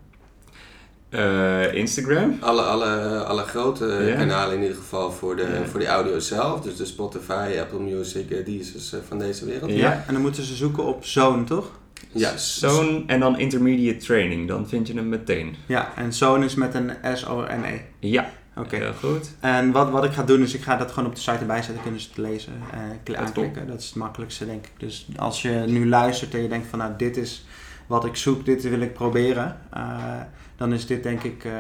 Instagram. 1.73 2.37
Alle, 2.41 2.63
alle, 2.63 3.25
alle 3.25 3.43
grote 3.43 3.85
yeah. 3.87 4.19
kanalen 4.19 4.55
in 4.57 4.63
ieder 4.63 4.77
geval 4.77 5.13
voor 5.13 5.37
de, 5.37 5.43
yeah. 5.43 5.65
voor 5.65 5.81
de 5.81 5.87
audio 5.87 6.19
zelf. 6.19 6.61
Dus 6.61 6.77
de 6.77 6.85
Spotify, 6.85 7.57
Apple 7.61 7.81
Music, 7.81 8.45
die 8.47 8.61
is 8.61 8.95
van 9.09 9.19
deze 9.19 9.45
wereld. 9.45 9.71
Ja. 9.71 9.77
ja, 9.77 10.05
en 10.07 10.13
dan 10.13 10.23
moeten 10.23 10.43
ze 10.43 10.55
zoeken 10.55 10.85
op 10.85 11.05
Zone, 11.05 11.45
toch? 11.45 11.71
Ja, 12.13 12.37
Zone 12.37 13.03
en 13.07 13.21
dan 13.21 13.39
intermediate 13.39 14.05
training, 14.05 14.49
dan 14.49 14.69
vind 14.69 14.87
je 14.87 14.95
hem 14.95 15.09
meteen. 15.09 15.57
Ja, 15.67 15.93
en 15.97 16.13
Zone 16.13 16.45
is 16.45 16.55
met 16.55 16.75
een 16.75 16.91
S-O-N-E. 17.15 17.81
Ja, 17.99 18.31
oké. 18.57 18.77
Heel 18.77 18.93
goed. 18.93 19.31
En 19.41 19.73
wat, 19.73 19.91
wat 19.91 20.05
ik 20.05 20.13
ga 20.13 20.23
doen 20.23 20.43
is, 20.43 20.55
ik 20.55 20.63
ga 20.63 20.77
dat 20.77 20.91
gewoon 20.91 21.09
op 21.09 21.15
de 21.15 21.21
site 21.21 21.39
erbij 21.39 21.63
zetten, 21.63 21.83
kunnen 21.83 22.01
ze 22.01 22.09
het 22.09 22.17
lezen 22.17 22.53
en 22.73 23.01
uh, 23.11 23.19
aanklikken. 23.19 23.67
Dat 23.67 23.81
is 23.81 23.87
het 23.87 23.95
makkelijkste, 23.95 24.47
denk 24.47 24.65
ik. 24.65 24.73
Dus 24.79 25.09
als 25.17 25.43
je 25.43 25.65
nu 25.67 25.89
luistert 25.89 26.35
en 26.35 26.43
je 26.43 26.49
denkt 26.49 26.67
van, 26.67 26.79
nou, 26.79 26.93
dit 26.97 27.17
is 27.17 27.47
wat 27.87 28.05
ik 28.05 28.17
zoek, 28.17 28.45
dit 28.45 28.63
wil 28.63 28.81
ik 28.81 28.93
proberen. 28.93 29.57
Uh, 29.77 30.21
dan 30.57 30.73
is 30.73 30.87
dit 30.87 31.03
denk 31.03 31.23
ik, 31.23 31.45
uh, 31.45 31.53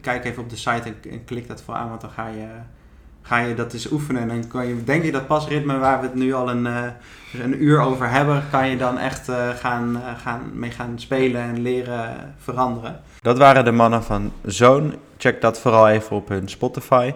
kijk 0.00 0.24
even 0.24 0.42
op 0.42 0.50
de 0.50 0.56
site 0.56 0.82
en, 0.82 1.10
en, 1.10 1.24
klik 1.24 1.48
dat 1.48 1.62
voor 1.62 1.74
aan, 1.74 1.88
want 1.88 2.00
dan 2.00 2.10
ga 2.10 2.28
je 2.28 2.46
ga 3.28 3.38
je 3.38 3.54
dat 3.54 3.72
eens 3.72 3.90
oefenen. 3.90 4.22
En 4.22 4.28
dan 4.28 4.48
kan 4.48 4.66
je, 4.66 4.84
denk 4.84 5.04
je 5.04 5.12
dat 5.12 5.26
pasritme 5.26 5.78
waar 5.78 6.00
we 6.00 6.06
het 6.06 6.14
nu 6.14 6.32
al 6.32 6.50
een, 6.50 6.66
uh, 6.66 6.84
een 7.42 7.62
uur 7.62 7.80
over 7.80 8.10
hebben, 8.10 8.44
kan 8.50 8.68
je 8.68 8.76
dan 8.76 8.98
echt 8.98 9.28
uh, 9.28 9.48
gaan, 9.48 9.96
uh, 9.96 10.18
gaan, 10.22 10.50
mee 10.52 10.70
gaan 10.70 10.92
spelen 10.96 11.42
en 11.42 11.62
leren 11.62 12.34
veranderen. 12.38 13.00
Dat 13.20 13.38
waren 13.38 13.64
de 13.64 13.72
mannen 13.72 14.02
van 14.02 14.32
Zoon. 14.44 14.94
Check 15.16 15.40
dat 15.40 15.60
vooral 15.60 15.88
even 15.88 16.16
op 16.16 16.28
hun 16.28 16.48
Spotify. 16.48 17.12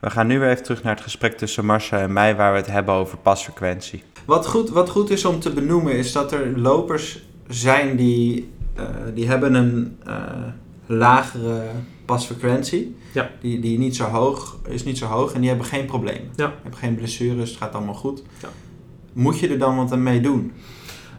We 0.00 0.10
gaan 0.10 0.26
nu 0.26 0.38
weer 0.38 0.50
even 0.50 0.62
terug 0.62 0.82
naar 0.82 0.94
het 0.94 1.04
gesprek 1.04 1.38
tussen 1.38 1.64
Marcia 1.64 1.98
en 1.98 2.12
mij, 2.12 2.36
waar 2.36 2.52
we 2.52 2.58
het 2.58 2.66
hebben 2.66 2.94
over 2.94 3.18
pasfrequentie. 3.18 4.02
Wat 4.24 4.46
goed, 4.46 4.70
wat 4.70 4.90
goed 4.90 5.10
is 5.10 5.24
om 5.24 5.40
te 5.40 5.52
benoemen, 5.52 5.92
is 5.92 6.12
dat 6.12 6.32
er 6.32 6.58
lopers 6.58 7.22
zijn 7.48 7.96
die, 7.96 8.52
die 9.14 9.28
hebben 9.28 9.54
een 9.54 9.98
lagere 10.92 11.62
pasfrequentie. 12.04 12.96
Ja. 13.12 13.30
Die, 13.40 13.60
die 13.60 13.78
niet 13.78 13.96
zo 13.96 14.04
hoog, 14.04 14.58
is 14.68 14.84
niet 14.84 14.98
zo 14.98 15.06
hoog 15.06 15.32
en 15.32 15.40
die 15.40 15.48
hebben 15.48 15.66
geen 15.66 15.86
probleem. 15.86 16.30
Ja. 16.36 16.54
Hebben 16.62 16.78
geen 16.78 16.94
blessures, 16.94 17.50
het 17.50 17.58
gaat 17.58 17.74
allemaal 17.74 17.94
goed. 17.94 18.22
Ja. 18.42 18.48
Moet 19.12 19.38
je 19.38 19.48
er 19.48 19.58
dan 19.58 19.76
wat 19.76 19.92
aan 19.92 20.02
mee 20.02 20.20
doen? 20.20 20.52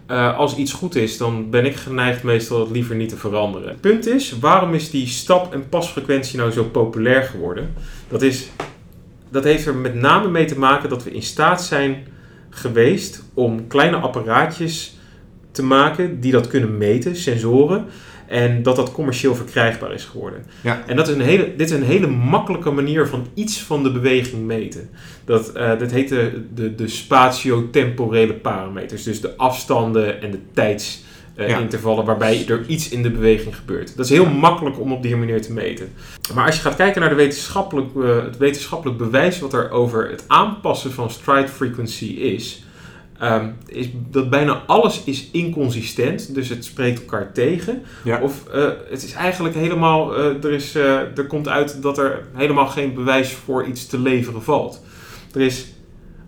Uh, 0.08 0.38
als 0.38 0.56
iets 0.56 0.74
goed 0.74 0.96
is, 0.96 1.18
dan 1.18 1.50
ben 1.50 1.66
ik 1.66 1.76
geneigd 1.76 2.24
meestal 2.24 2.60
het 2.60 2.70
liever 2.70 2.96
niet 2.96 3.10
te 3.10 3.18
veranderen. 3.18 3.68
Het 3.68 3.82
punt 3.82 4.08
is, 4.08 4.40
waarom 4.40 4.74
is 4.74 4.90
die 4.90 5.08
stap- 5.08 5.54
en 5.54 5.70
pasfrequentie 5.70 6.38
nou 6.38 6.52
zo 6.52 6.64
populair 6.64 7.24
geworden? 7.24 7.74
Dat, 8.08 8.22
is, 8.22 8.50
dat 9.30 9.44
heeft 9.44 9.66
er 9.66 9.76
met 9.76 9.96
name 9.96 10.30
mee 10.30 10.46
te 10.46 10.60
maken 10.60 10.90
dat 10.90 11.04
we 11.04 11.12
in 11.12 11.22
staat 11.22 11.64
zijn 11.64 12.08
geweest 12.50 13.24
om 13.34 13.68
kleine 13.68 13.98
apparaatjes 13.98 14.98
te 15.52 15.64
maken 15.64 16.20
die 16.20 16.32
dat 16.32 16.48
kunnen 16.48 16.78
meten, 16.78 17.16
sensoren. 17.16 17.86
En 18.34 18.64
dat 18.64 18.76
dat 18.76 18.92
commercieel 18.92 19.36
verkrijgbaar 19.36 19.94
is 19.94 20.06
geworden. 20.06 20.46
Ja. 20.62 20.84
En 20.88 20.96
dat 20.96 21.08
is 21.08 21.16
een 21.16 21.22
hele, 21.22 21.56
dit 21.56 21.70
is 21.70 21.76
een 21.76 21.84
hele 21.84 22.08
makkelijke 22.08 22.72
manier 22.72 23.08
van 23.08 23.28
iets 23.34 23.62
van 23.62 23.84
de 23.84 23.92
beweging 23.92 24.46
meten. 24.46 24.90
Dat, 25.26 25.52
uh, 25.58 25.80
dat 25.80 25.92
heet 25.92 26.10
de, 26.10 26.44
de, 26.54 26.76
de 26.76 26.88
spatio-temporele 26.88 28.34
parameters. 28.34 29.04
Dus 29.04 29.22
de 29.22 29.38
afstanden 29.38 30.22
en 30.22 30.32
de 30.32 30.40
tijdsintervallen 30.54 32.02
uh, 32.02 32.06
waarbij 32.06 32.46
er 32.48 32.66
iets 32.68 32.90
in 32.90 33.04
de 33.04 33.12
beweging 33.12 33.56
gebeurt. 33.56 33.98
Dat 33.98 34.06
is 34.06 34.12
heel 34.12 34.30
makkelijk 34.30 34.80
om 34.80 34.92
op 34.92 35.04
die 35.04 35.16
manier 35.16 35.42
te 35.42 35.54
meten. 35.54 35.94
Maar 36.34 36.46
als 36.46 36.56
je 36.56 36.62
gaat 36.62 36.76
kijken 36.76 37.02
naar 37.02 37.10
de 37.10 37.16
wetenschappelijk, 37.16 37.96
uh, 37.96 38.24
het 38.24 38.38
wetenschappelijk 38.38 38.98
bewijs 38.98 39.40
wat 39.40 39.54
er 39.54 39.72
over 39.72 40.10
het 40.10 40.24
aanpassen 40.28 40.92
van 40.92 41.10
stride 41.10 41.48
frequency 41.48 42.06
is 42.06 42.64
Um, 43.24 43.56
is 43.66 43.90
dat 44.10 44.30
bijna 44.30 44.64
alles 44.68 45.04
is 45.04 45.30
inconsistent, 45.32 46.34
dus 46.34 46.50
het 46.50 46.66
spreekt 46.66 47.00
elkaar 47.00 47.34
tegen. 47.34 47.82
Of 48.22 48.44
uh, 48.56 48.70
het 48.90 49.04
is 49.04 49.14
eigenlijk 49.14 49.56
helemaal, 49.56 50.20
uh, 50.20 50.44
er, 50.44 50.52
is, 50.52 50.76
uh, 50.76 51.18
er 51.18 51.28
komt 51.28 51.48
uit 51.48 51.82
dat 51.82 51.98
er 51.98 52.28
helemaal 52.34 52.68
geen 52.68 52.94
bewijs 52.94 53.32
voor 53.32 53.66
iets 53.66 53.88
te 53.88 54.00
leveren 54.00 54.44
valt. 54.44 54.84
Er, 55.34 55.42
is, 55.42 55.66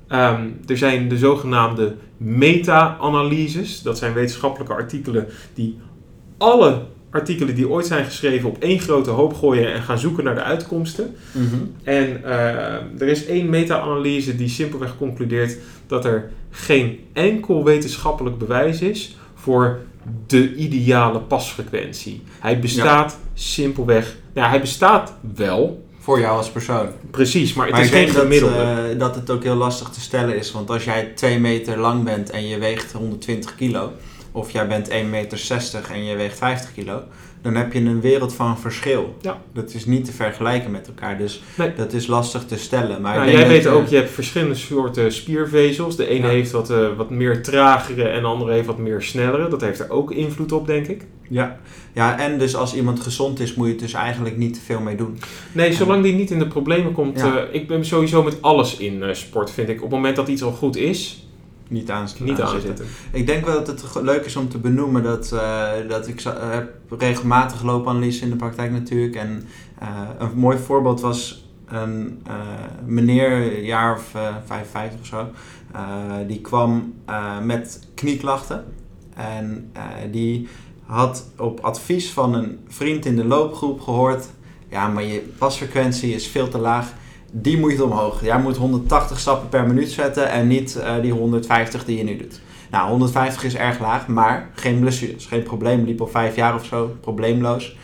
um, 0.09 0.59
er 0.67 0.77
zijn 0.77 1.09
de 1.09 1.17
zogenaamde 1.17 1.95
meta-analyses, 2.17 3.81
dat 3.81 3.97
zijn 3.97 4.13
wetenschappelijke 4.13 4.73
artikelen 4.73 5.27
die 5.53 5.79
alle 6.37 6.85
artikelen 7.15 7.55
die 7.55 7.69
ooit 7.69 7.85
zijn 7.85 8.05
geschreven 8.05 8.49
op 8.49 8.57
één 8.59 8.79
grote 8.79 9.09
hoop 9.09 9.33
gooien 9.33 9.73
en 9.73 9.81
gaan 9.81 9.99
zoeken 9.99 10.23
naar 10.23 10.35
de 10.35 10.41
uitkomsten. 10.41 11.15
Mhm. 11.31 11.55
En 11.83 12.23
eh, 12.23 13.01
er 13.01 13.07
is 13.07 13.25
één 13.25 13.49
meta-analyse 13.49 14.35
die 14.35 14.49
simpelweg 14.49 14.97
concludeert 14.97 15.57
dat 15.87 16.05
er 16.05 16.31
geen 16.49 16.99
enkel 17.13 17.63
wetenschappelijk 17.63 18.37
bewijs 18.37 18.81
is 18.81 19.17
voor 19.35 19.79
de 20.27 20.55
ideale 20.55 21.19
pasfrequentie. 21.19 22.21
Hij 22.39 22.59
bestaat 22.59 23.17
simpelweg, 23.33 24.15
ja, 24.33 24.49
hij 24.49 24.61
bestaat 24.61 25.13
wel, 25.35 25.83
Voor 25.99 26.19
jou 26.19 26.37
als 26.37 26.49
persoon. 26.49 26.87
precies, 27.11 27.53
maar 27.53 27.65
het 27.65 27.75
maar 27.75 27.83
is 27.83 27.89
geen 27.89 28.13
denk 28.13 28.41
dat, 28.41 28.51
eh, 28.51 28.99
dat 28.99 29.15
het 29.15 29.29
ook 29.29 29.43
heel 29.43 29.55
lastig 29.55 29.89
te 29.89 30.01
stellen 30.01 30.37
is. 30.37 30.51
Want 30.51 30.69
als 30.69 30.83
jij 30.83 31.11
2 31.15 31.39
meter 31.39 31.79
lang 31.79 32.03
bent 32.03 32.29
en 32.29 32.47
je 32.47 32.59
weegt 32.59 32.91
120 32.91 33.55
kilo, 33.55 33.91
of 34.35 34.51
jij 34.51 34.67
bent 34.67 34.89
1,60 34.89 35.09
meter 35.09 35.91
en 35.91 36.03
je 36.03 36.15
weegt 36.15 36.37
50 36.37 36.73
kilo, 36.73 37.01
dan 37.41 37.55
heb 37.55 37.73
je 37.73 37.79
een 37.79 38.01
wereld 38.01 38.33
van 38.33 38.59
verschil. 38.59 39.15
Ja. 39.21 39.41
Dat 39.53 39.73
is 39.73 39.85
niet 39.85 40.05
te 40.05 40.11
vergelijken 40.11 40.71
met 40.71 40.87
elkaar, 40.87 41.17
dus 41.17 41.41
Nee. 41.57 41.73
dat 41.73 41.93
is 41.93 42.07
lastig 42.07 42.45
te 42.45 42.57
stellen. 42.57 43.01
Maar 43.01 43.15
Nou, 43.17 43.31
jij 43.31 43.47
weet 43.47 43.63
je- 43.63 43.69
ook, 43.69 43.87
je 43.87 43.95
hebt 43.95 44.11
verschillende 44.11 44.55
soorten 44.55 45.11
spiervezels. 45.13 45.95
De 45.95 46.07
ene 46.07 46.25
Ja. 46.25 46.31
heeft 46.31 46.51
wat, 46.51 46.69
eh, 46.69 46.87
wat 46.97 47.09
meer 47.09 47.43
tragere 47.43 48.03
en 48.03 48.21
de 48.21 48.27
andere 48.27 48.51
heeft 48.53 48.65
wat 48.67 48.77
meer 48.77 49.01
snellere. 49.01 49.47
Dat 49.47 49.61
heeft 49.61 49.79
er 49.79 49.89
ook 49.89 50.11
invloed 50.11 50.51
op, 50.51 50.67
denk 50.67 50.87
ik. 50.87 51.03
Ja. 51.29 51.59
ja, 51.93 52.19
en 52.19 52.37
dus 52.37 52.55
als 52.55 52.75
iemand 52.75 52.99
gezond 52.99 53.39
is, 53.39 53.53
moet 53.55 53.65
je 53.65 53.71
het 53.71 53.81
dus 53.81 53.93
eigenlijk 53.93 54.37
niet 54.37 54.53
te 54.53 54.59
veel 54.59 54.79
mee 54.79 54.95
doen. 54.95 55.19
Nee, 55.51 55.73
zolang 55.73 56.03
die 56.03 56.13
niet 56.13 56.31
in 56.31 56.39
de 56.39 56.47
problemen 56.47 56.91
komt. 56.91 57.19
Ja. 57.19 57.37
eh, 57.37 57.43
ik 57.55 57.67
ben 57.67 57.85
sowieso 57.85 58.23
met 58.23 58.41
alles 58.41 58.77
in 58.77 59.03
eh, 59.03 59.13
sport, 59.13 59.51
vind 59.51 59.69
ik. 59.69 59.75
Op 59.75 59.81
het 59.81 59.91
moment 59.91 60.15
dat 60.15 60.27
iets 60.27 60.43
al 60.43 60.51
goed 60.51 60.75
is, 60.75 61.24
Niet 61.67 61.91
aan 61.91 62.07
niet 62.19 62.41
aanzitten. 62.41 62.85
Ik 63.11 63.27
denk 63.27 63.45
wel 63.45 63.63
dat 63.63 63.81
het 63.81 64.01
leuk 64.01 64.25
is 64.25 64.35
om 64.35 64.49
te 64.49 64.57
benoemen 64.57 65.03
dat, 65.03 65.31
eh, 65.31 65.71
dat 65.87 66.07
ik 66.07 66.21
heb 66.39 66.71
regelmatig 66.99 67.63
loopanalyse 67.63 68.23
in 68.23 68.29
de 68.29 68.35
praktijk 68.35 68.71
natuurlijk. 68.71 69.15
En 69.15 69.43
eh, 69.79 69.87
een 70.17 70.37
mooi 70.37 70.57
voorbeeld 70.57 71.01
was 71.01 71.45
een 71.67 72.21
eh, 72.27 72.35
meneer, 72.85 73.31
een 73.31 73.63
jaar 73.63 73.95
of 73.95 74.15
eh 74.15 74.35
55 74.45 74.99
of 74.99 75.05
zo, 75.05 75.27
die 76.27 76.41
kwam 76.41 76.93
met 77.43 77.87
knieklachten. 77.93 78.65
En 79.15 79.71
die 80.11 80.47
had 80.85 81.29
op 81.37 81.59
advies 81.59 82.11
van 82.11 82.33
een 82.33 82.59
vriend 82.67 83.05
in 83.05 83.15
de 83.15 83.25
loopgroep 83.25 83.81
gehoord, 83.81 84.27
ja 84.69 84.87
maar 84.87 85.03
je 85.03 85.19
pasfrequentie 85.37 86.13
is 86.13 86.27
veel 86.27 86.47
te 86.47 86.57
laag. 86.57 86.93
Die 87.37 87.59
moet 87.59 87.71
je 87.71 87.83
omhoog. 87.83 88.23
Jij 88.23 88.39
moet 88.41 88.57
180 88.57 89.19
stappen 89.19 89.49
per 89.49 89.67
minuut 89.67 89.89
zetten 89.89 90.29
en 90.29 90.47
niet 90.47 90.75
eh, 90.75 91.01
die 91.01 91.11
150 91.11 91.85
die 91.85 91.97
je 91.97 92.03
nu 92.03 92.17
doet. 92.17 92.41
Nou, 92.71 92.89
150 92.89 93.43
is 93.43 93.55
erg 93.55 93.79
laag, 93.79 94.07
maar 94.07 94.49
geen 94.53 94.79
blessures, 94.79 95.25
geen 95.25 95.43
probleem. 95.43 95.85
Liep 95.85 96.01
al 96.01 96.07
vijf 96.07 96.35
jaar 96.35 96.55
of 96.55 96.65
zo, 96.65 96.95
probleemloos. 97.01 97.77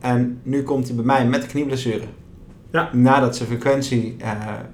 En 0.00 0.40
nu 0.42 0.62
komt 0.62 0.86
hij 0.86 0.96
bij 0.96 1.04
mij 1.04 1.26
met 1.26 1.46
knieblessure. 1.46 2.04
Ja. 2.72 2.90
Nadat 2.92 3.36
zijn 3.36 3.48
frequentie 3.48 4.16
eh, 4.18 4.30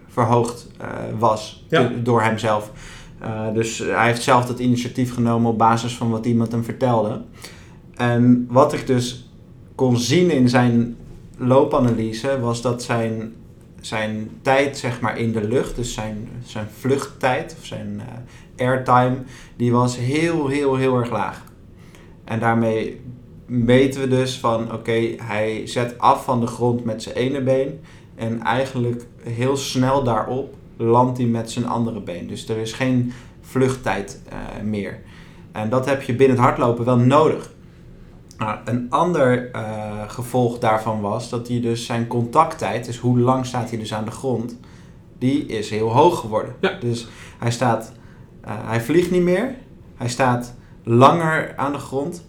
verhoogd 0.09 0.67
eh, 0.81 0.89
was 1.19 1.65
Ja. 1.69 1.91
door 2.03 2.23
hemzelf. 2.23 2.71
Dus 3.55 3.79
hij 3.79 4.07
heeft 4.07 4.23
zelf 4.23 4.47
dat 4.47 4.59
initiatief 4.59 5.15
genomen 5.15 5.51
op 5.51 5.59
basis 5.59 5.97
van 5.97 6.11
wat 6.11 6.27
iemand 6.27 6.53
hem 6.53 6.65
vertelde. 6.65 7.21
En 7.95 8.47
wat 8.51 8.73
ik 8.73 8.87
dus 8.87 9.31
kon 9.75 9.97
zien 9.97 10.31
in 10.31 10.49
zijn 10.49 10.97
loopanalyse 11.39 12.41
was 12.41 12.63
dat 12.63 12.83
zijn, 12.83 13.33
zijn 13.87 14.31
tijd 14.43 14.79
zeg 14.79 15.01
maar 15.01 15.19
in 15.19 15.33
de 15.33 15.49
lucht, 15.49 15.77
dus 15.77 15.95
zijn, 15.95 16.29
zijn 16.45 16.67
vluchttijd 16.79 17.57
of 17.59 17.67
zijn 17.67 18.01
eh, 18.01 18.67
airtime, 18.67 19.17
die 19.57 19.73
was 19.73 19.97
heel, 19.97 20.49
heel, 20.49 20.77
heel 20.77 20.99
erg 20.99 21.11
laag. 21.11 21.45
En 22.25 22.41
daarmee 22.41 23.01
meten 23.47 24.01
we 24.01 24.09
dus 24.09 24.39
van, 24.39 24.73
oké, 24.73 25.15
hij 25.23 25.63
zet 25.65 25.99
af 25.99 26.25
van 26.25 26.41
de 26.41 26.47
grond 26.47 26.85
met 26.85 27.03
zijn 27.03 27.15
ene 27.15 27.41
been 27.41 27.81
en 28.15 28.43
eigenlijk 28.43 29.07
heel 29.23 29.57
snel 29.57 30.03
daarop 30.03 30.55
landt 30.77 31.19
hij 31.19 31.27
met 31.27 31.51
zijn 31.51 31.67
andere 31.67 32.01
been. 32.01 32.27
Dus 32.27 32.49
er 32.49 32.57
is 32.57 32.73
geen 32.73 33.13
vluchttijd 33.41 34.23
eh, 34.29 34.63
meer. 34.63 35.01
En 35.53 35.69
dat 35.69 35.87
heb 35.87 36.03
je 36.03 36.15
binnen 36.15 36.37
het 36.37 36.47
hardlopen 36.47 36.85
wel 36.85 36.97
nodig. 36.97 37.53
Nou, 38.39 38.59
een 38.65 38.87
ander 38.91 39.51
eh, 39.51 40.09
gevolg 40.09 40.59
daarvan 40.59 41.01
was 41.01 41.31
dat 41.31 41.49
hij 41.49 41.61
dus 41.61 41.87
zijn 41.87 42.07
contacttijd, 42.07 42.85
dus 42.85 42.99
hoe 42.99 43.19
lang 43.19 43.47
staat 43.47 43.71
hij 43.71 43.79
dus 43.79 43.95
aan 43.95 44.05
de 44.05 44.11
grond, 44.11 44.57
die 45.19 45.47
is 45.47 45.71
heel 45.71 45.89
hoog 45.89 46.21
geworden. 46.21 46.55
Ja. 46.61 46.79
Dus 46.81 47.09
hij 47.39 47.51
staat, 47.51 47.93
eh, 48.41 48.53
hij 48.65 48.81
vliegt 48.81 49.11
niet 49.11 49.23
meer, 49.23 49.55
hij 49.97 50.09
staat 50.09 50.55
langer 50.83 51.57
aan 51.57 51.73
de 51.73 51.79
grond 51.79 52.25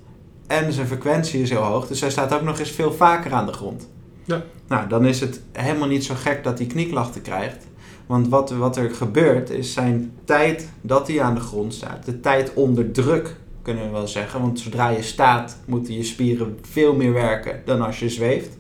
en 0.48 0.74
zijn 0.74 0.88
frequentie 0.88 1.42
is 1.42 1.50
heel 1.50 1.62
hoog, 1.62 1.88
dus 1.88 2.02
hij 2.02 2.10
staat 2.10 2.34
ook 2.34 2.42
nog 2.42 2.60
eens 2.60 2.72
veel 2.72 2.94
vaker 2.94 3.34
aan 3.34 3.46
de 3.46 3.54
grond. 3.54 3.90
Ja. 4.24 4.42
Nou, 4.68 4.88
dan 4.88 5.06
is 5.06 5.20
het 5.20 5.42
helemaal 5.52 5.88
niet 5.88 6.06
zo 6.06 6.16
gek 6.18 6.44
dat 6.44 6.58
hij 6.58 6.68
knieklachten 6.68 7.22
krijgt. 7.22 7.68
Want 8.06 8.28
wat, 8.28 8.50
wat 8.52 8.78
er 8.78 8.92
gebeurt 8.92 9.50
is 9.50 9.74
zijn 9.74 10.12
tijd 10.26 10.70
dat 10.82 11.08
hij 11.08 11.22
aan 11.22 11.36
de 11.36 11.42
grond 11.42 11.74
staat, 11.74 12.06
de 12.06 12.20
tijd 12.20 12.54
onder 12.54 12.92
druk 12.92 13.36
kunnen 13.66 13.86
we 13.86 13.92
wel 13.92 14.08
zeggen. 14.08 14.42
Want 14.42 14.60
zodra 14.60 14.90
je 14.90 15.02
staat, 15.02 15.58
moeten 15.66 15.94
je 15.94 16.04
spieren 16.04 16.60
veel 16.72 16.96
meer 16.96 17.14
werken 17.14 17.62
dan 17.66 17.82
als 17.82 18.00
je 18.00 18.10
zweeft. 18.10 18.58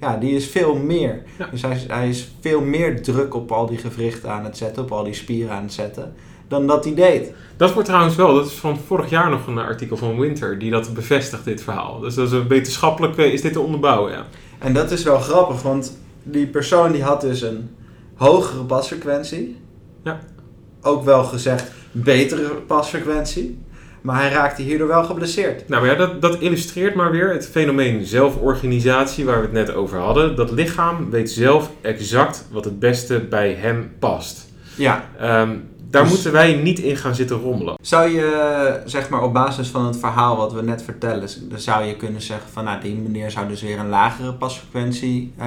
Ja, 0.00 0.16
die 0.16 0.34
is 0.34 0.46
veel 0.46 0.74
meer. 0.74 1.22
Ja. 1.38 1.48
Dus 1.50 1.62
hij 1.62 1.74
is, 1.74 1.86
hij 1.86 2.08
is 2.08 2.32
veel 2.40 2.60
meer 2.60 3.02
druk 3.02 3.34
op 3.34 3.52
al 3.52 3.66
die 3.66 3.78
gewrichten 3.78 4.30
aan 4.30 4.44
het 4.44 4.56
zetten, 4.56 4.82
op 4.82 4.92
al 4.92 5.04
die 5.04 5.14
spieren 5.14 5.54
aan 5.54 5.62
het 5.62 5.72
zetten, 5.72 6.14
dan 6.48 6.66
dat 6.66 6.84
hij 6.84 6.94
deed. 6.94 7.32
Dat 7.56 7.72
wordt 7.72 7.88
trouwens 7.88 8.16
wel, 8.16 8.34
dat 8.34 8.46
is 8.46 8.52
van 8.52 8.78
vorig 8.86 9.10
jaar 9.10 9.30
nog 9.30 9.46
een 9.46 9.58
artikel 9.58 9.96
van 9.96 10.18
Winter 10.18 10.58
die 10.58 10.70
dat 10.70 10.94
bevestigt, 10.94 11.44
dit 11.44 11.62
verhaal. 11.62 12.00
Dus 12.00 12.14
dat 12.14 12.26
is 12.26 12.32
een 12.32 12.48
wetenschappelijk 12.48 13.16
is 13.16 13.40
dit 13.40 13.52
te 13.52 13.60
onderbouwen, 13.60 14.12
ja. 14.12 14.26
En 14.58 14.72
dat 14.72 14.90
is 14.90 15.02
wel 15.02 15.18
grappig, 15.18 15.62
want 15.62 15.98
die 16.22 16.46
persoon 16.46 16.92
die 16.92 17.02
had 17.02 17.20
dus 17.20 17.42
een 17.42 17.70
hogere 18.14 18.64
pasfrequentie. 18.64 19.56
Ja. 20.04 20.20
Ook 20.82 21.04
wel 21.04 21.24
gezegd 21.24 21.72
betere 21.92 22.48
pasfrequentie. 22.48 23.58
Maar 24.02 24.20
hij 24.20 24.30
raakte 24.30 24.62
hierdoor 24.62 24.88
wel 24.88 25.04
geblesseerd. 25.04 25.68
Nou, 25.68 25.86
ja, 25.86 25.94
dat, 25.94 26.20
dat 26.22 26.40
illustreert 26.40 26.94
maar 26.94 27.10
weer 27.10 27.32
het 27.32 27.48
fenomeen 27.48 28.04
zelforganisatie 28.04 29.24
waar 29.24 29.36
we 29.36 29.42
het 29.42 29.52
net 29.52 29.72
over 29.74 29.98
hadden. 29.98 30.36
Dat 30.36 30.50
lichaam 30.50 31.10
weet 31.10 31.30
zelf 31.30 31.70
exact 31.80 32.46
wat 32.50 32.64
het 32.64 32.78
beste 32.78 33.20
bij 33.20 33.52
hem 33.52 33.92
past. 33.98 34.46
Ja. 34.76 35.04
Ehm, 35.18 35.50
daar 35.90 36.02
Dus- 36.02 36.12
moeten 36.12 36.32
wij 36.32 36.54
niet 36.54 36.78
in 36.78 36.96
gaan 36.96 37.14
zitten 37.14 37.36
rommelen. 37.36 37.74
Zou 37.82 38.08
je, 38.10 38.80
zeg 38.84 39.08
maar, 39.08 39.22
op 39.22 39.32
basis 39.32 39.68
van 39.68 39.84
het 39.86 39.96
verhaal 39.98 40.36
wat 40.36 40.52
we 40.52 40.62
net 40.62 40.82
vertellen, 40.82 41.28
dan 41.48 41.58
zou 41.58 41.84
je 41.84 41.96
kunnen 41.96 42.20
zeggen 42.22 42.50
van, 42.52 42.64
nou, 42.64 42.80
die 42.80 42.94
meneer 42.94 43.30
zou 43.30 43.48
dus 43.48 43.62
weer 43.62 43.78
een 43.78 43.88
lagere 43.88 44.32
pasfrequentie 44.34 45.32
eh, 45.38 45.46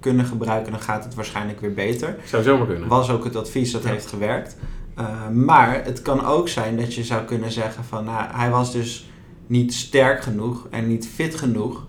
kunnen 0.00 0.24
gebruiken. 0.24 0.72
Dan 0.72 0.80
gaat 0.80 1.04
het 1.04 1.14
waarschijnlijk 1.14 1.60
weer 1.60 1.74
beter. 1.74 2.16
Zou 2.24 2.42
zomaar 2.42 2.66
kunnen. 2.66 2.88
was 2.88 3.10
ook 3.10 3.24
het 3.24 3.36
advies 3.36 3.72
dat 3.72 3.82
Ja. 3.82 3.88
heeft 3.88 4.06
gewerkt. 4.06 4.56
Uh, 4.98 5.28
maar 5.28 5.84
het 5.84 6.02
kan 6.02 6.24
ook 6.24 6.48
zijn 6.48 6.76
dat 6.76 6.94
je 6.94 7.04
zou 7.04 7.24
kunnen 7.24 7.52
zeggen 7.52 7.84
van 7.84 8.04
nou, 8.04 8.24
hij 8.32 8.50
was 8.50 8.72
dus 8.72 9.10
niet 9.46 9.74
sterk 9.74 10.22
genoeg 10.22 10.66
en 10.70 10.88
niet 10.88 11.08
fit 11.14 11.34
genoeg 11.34 11.86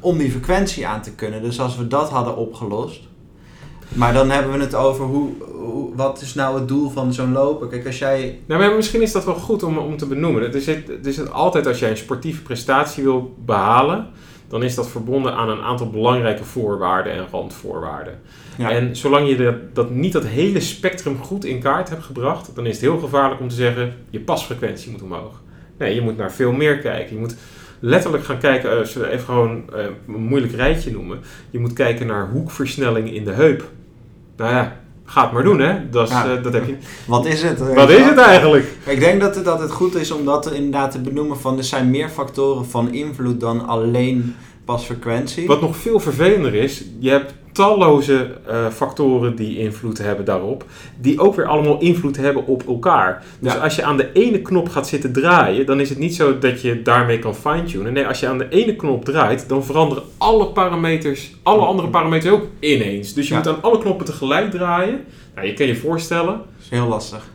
om 0.00 0.18
die 0.18 0.30
frequentie 0.30 0.86
aan 0.86 1.02
te 1.02 1.12
kunnen. 1.12 1.42
Dus 1.42 1.60
als 1.60 1.76
we 1.76 1.86
dat 1.86 2.10
hadden 2.10 2.36
opgelost. 2.36 3.08
Maar 3.88 4.12
dan 4.12 4.30
hebben 4.30 4.52
we 4.52 4.58
het 4.58 4.74
over 4.74 5.04
hoe, 5.04 5.30
wat 5.94 6.20
is 6.20 6.34
nou 6.34 6.58
het 6.58 6.68
doel 6.68 6.90
van 6.90 7.12
zo'n 7.12 7.32
loper. 7.32 7.68
Kijk, 7.68 7.86
als 7.86 7.98
jij. 7.98 8.38
Nou, 8.46 8.60
maar 8.60 8.74
misschien 8.74 9.02
is 9.02 9.12
dat 9.12 9.24
wel 9.24 9.34
goed 9.34 9.62
om, 9.62 9.78
om 9.78 9.96
te 9.96 10.06
benoemen. 10.06 10.42
Het 10.42 10.54
is, 10.54 10.66
het, 10.66 10.88
het 10.88 11.06
is 11.06 11.16
het 11.16 11.32
altijd 11.32 11.66
als 11.66 11.78
jij 11.78 11.90
een 11.90 11.96
sportieve 11.96 12.42
prestatie 12.42 13.02
wil 13.02 13.34
behalen, 13.44 14.08
dan 14.50 14.62
is 14.62 14.74
dat 14.74 14.90
verbonden 14.90 15.34
aan 15.34 15.48
een 15.48 15.62
aantal 15.62 15.90
belangrijke 15.90 16.44
voorwaarden 16.44 17.12
en 17.12 17.26
randvoorwaarden. 17.30 18.20
Ja, 18.58 18.70
En 18.70 18.96
zolang 18.96 19.28
je 19.28 19.36
dat, 19.36 19.74
dat 19.74 19.90
niet 19.90 20.12
dat 20.12 20.26
hele 20.26 20.60
spectrum 20.60 21.18
goed 21.18 21.44
in 21.44 21.60
kaart 21.60 21.88
hebt 21.88 22.02
gebracht, 22.02 22.54
dan 22.54 22.66
is 22.66 22.72
het 22.72 22.80
heel 22.80 22.98
gevaarlijk 22.98 23.40
om 23.40 23.48
te 23.48 23.54
zeggen, 23.54 23.94
je 24.10 24.20
pasfrequentie 24.20 24.90
moet 24.90 25.02
omhoog. 25.02 25.42
Nee, 25.78 25.94
je 25.94 26.00
moet 26.00 26.16
naar 26.16 26.32
veel 26.32 26.52
meer 26.52 26.78
kijken. 26.78 27.14
Je 27.14 27.20
moet 27.20 27.36
letterlijk 27.80 28.24
gaan 28.24 28.38
kijken, 28.38 28.78
als 28.78 28.94
we 28.94 29.08
even 29.08 29.24
gewoon 29.24 29.62
eh, 29.74 29.84
een 30.06 30.22
moeilijk 30.22 30.52
rijtje 30.52 30.92
noemen. 30.92 31.20
Je 31.50 31.58
moet 31.58 31.72
kijken 31.72 32.06
naar 32.06 32.28
hoekversnelling 32.28 33.14
in 33.14 33.24
de 33.24 33.32
heup. 33.32 33.70
Nou 34.36 34.54
ja, 34.54 34.80
ga 35.10 35.22
het 35.22 35.32
maar 35.32 35.42
doen 35.42 35.58
hè. 35.60 35.90
Dat, 35.90 36.08
is, 36.08 36.14
Ja. 36.14 36.36
eh, 36.36 36.42
dat 36.42 36.52
heb 36.52 36.66
je. 36.66 36.76
wat 37.06 37.26
is 37.26 37.42
het? 37.42 37.74
Wat 37.74 37.90
is 37.90 38.04
het 38.04 38.18
eigenlijk? 38.18 38.66
Ik 38.86 39.00
denk 39.00 39.20
dat 39.20 39.34
het, 39.34 39.44
dat 39.44 39.60
het 39.60 39.70
goed 39.70 39.94
is 39.94 40.10
om 40.10 40.24
dat 40.24 40.52
inderdaad 40.52 40.90
te 40.90 41.00
benoemen 41.00 41.38
van 41.40 41.58
er 41.58 41.64
zijn 41.64 41.90
meer 41.90 42.08
factoren 42.08 42.66
van 42.66 42.92
invloed 42.92 43.40
dan 43.40 43.66
alleen 43.66 44.34
pasfrequentie. 44.64 45.46
Wat 45.46 45.60
nog 45.60 45.76
veel 45.76 46.00
vervelender 46.00 46.54
is, 46.54 46.84
je 46.98 47.10
hebt 47.10 47.34
talloze 47.52 48.30
eh, 48.46 48.66
factoren 48.68 49.36
die 49.36 49.58
invloed 49.58 49.98
hebben 49.98 50.24
daarop, 50.24 50.64
die 51.00 51.20
ook 51.20 51.34
weer 51.34 51.46
allemaal 51.46 51.78
invloed 51.80 52.16
hebben 52.16 52.46
op 52.46 52.66
elkaar. 52.68 53.24
Dus 53.38 53.52
Ja. 53.52 53.58
als 53.58 53.76
je 53.76 53.84
aan 53.84 53.96
de 53.96 54.12
ene 54.12 54.42
knop 54.42 54.68
gaat 54.68 54.88
zitten 54.88 55.12
draaien, 55.12 55.66
dan 55.66 55.80
is 55.80 55.88
het 55.88 55.98
niet 55.98 56.14
zo 56.14 56.38
dat 56.38 56.60
je 56.62 56.82
daarmee 56.82 57.18
kan 57.18 57.34
fine-tunen. 57.34 57.92
Nee, 57.92 58.06
als 58.06 58.20
je 58.20 58.26
aan 58.28 58.38
de 58.38 58.48
ene 58.48 58.76
knop 58.76 59.04
draait, 59.04 59.48
dan 59.48 59.64
veranderen 59.64 60.04
alle 60.18 60.46
parameters, 60.46 61.30
alle 61.42 61.64
andere 61.64 61.88
parameters 61.88 62.32
ook 62.32 62.46
ineens. 62.60 63.12
Dus 63.14 63.28
je 63.28 63.34
Ja. 63.34 63.38
moet 63.40 63.48
aan 63.48 63.62
alle 63.62 63.78
knoppen 63.78 64.06
tegelijk 64.06 64.50
draaien. 64.50 65.04
Nou, 65.34 65.46
je 65.46 65.54
kan 65.54 65.66
je 65.66 65.76
voorstellen, 65.76 66.32
Dat 66.34 66.44
is 66.62 66.68
heel 66.70 66.86
lastig. 66.88 67.28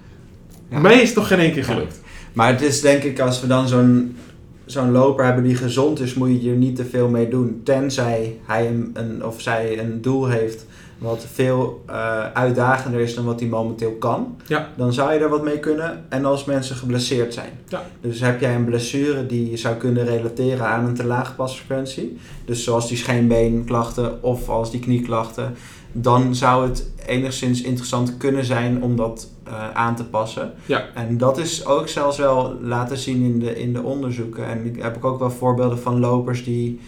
Ja. 0.69 0.79
mij 0.79 1.01
is 1.01 1.07
het 1.07 1.17
nog 1.17 1.27
geen 1.27 1.39
één 1.39 1.51
keer 1.53 1.63
gelukt. 1.63 2.01
Maar 2.33 2.47
het 2.51 2.61
is 2.61 2.81
denk 2.81 3.03
ik 3.03 3.19
als 3.19 3.41
we 3.41 3.47
dan 3.47 3.67
zo'n 3.67 4.17
zo'n 4.65 4.91
loper 4.91 5.25
hebben 5.25 5.43
die 5.43 5.55
gezond 5.55 5.99
is, 5.99 6.13
moet 6.13 6.43
je 6.43 6.49
er 6.49 6.55
niet 6.55 6.75
te 6.75 6.85
veel 6.85 7.07
mee 7.07 7.27
doen. 7.27 7.61
Tenzij 7.63 8.39
hij 8.45 8.67
een, 8.67 8.91
een, 8.93 9.25
of 9.25 9.41
zij 9.41 9.79
een 9.79 10.01
doel 10.01 10.27
heeft 10.27 10.65
wat 10.97 11.25
veel 11.33 11.83
uh, 11.89 12.31
uitdagender 12.31 12.99
is 12.99 13.15
dan 13.15 13.25
wat 13.25 13.39
hij 13.39 13.49
momenteel 13.49 13.91
kan. 13.91 14.35
Ja. 14.47 14.69
Dan 14.75 14.93
zou 14.93 15.13
je 15.13 15.19
er 15.19 15.29
wat 15.29 15.43
mee 15.43 15.59
kunnen. 15.59 16.05
En 16.09 16.25
als 16.25 16.45
mensen 16.45 16.75
geblesseerd 16.75 17.33
zijn. 17.33 17.49
Ja. 17.67 17.83
Dus 18.01 18.19
heb 18.19 18.39
jij 18.39 18.55
een 18.55 18.65
blessure 18.65 19.25
die 19.25 19.49
je 19.49 19.57
zou 19.57 19.75
kunnen 19.75 20.05
relateren 20.05 20.65
aan 20.65 20.85
een 20.85 20.93
te 20.93 21.05
lage 21.05 21.33
pasfrequentie. 21.33 22.17
Dus 22.45 22.63
zoals 22.63 22.87
die 22.87 22.97
scheenbeenklachten 22.97 24.23
of 24.23 24.49
als 24.49 24.71
die 24.71 24.79
knieklachten. 24.79 25.53
Dan 25.97 26.35
zou 26.35 26.67
het 26.67 26.91
enigszins 27.05 27.61
interessant 27.61 28.17
kunnen 28.17 28.45
zijn 28.45 28.83
om 28.83 28.95
dat 28.95 29.29
uh, 29.47 29.71
aan 29.73 29.95
te 29.95 30.05
passen. 30.05 30.53
Ja. 30.65 30.85
En 30.93 31.17
dat 31.17 31.37
is 31.37 31.65
ook 31.65 31.87
zelfs 31.87 32.17
wel 32.17 32.55
laten 32.61 32.97
zien 32.97 33.23
in 33.23 33.39
de, 33.39 33.59
in 33.59 33.73
de 33.73 33.81
onderzoeken. 33.81 34.47
En 34.47 34.65
ik 34.65 34.81
heb 34.81 34.95
ik 34.95 35.05
ook 35.05 35.19
wel 35.19 35.31
voorbeelden 35.31 35.79
van 35.79 35.99
lopers 35.99 36.43
die 36.43 36.79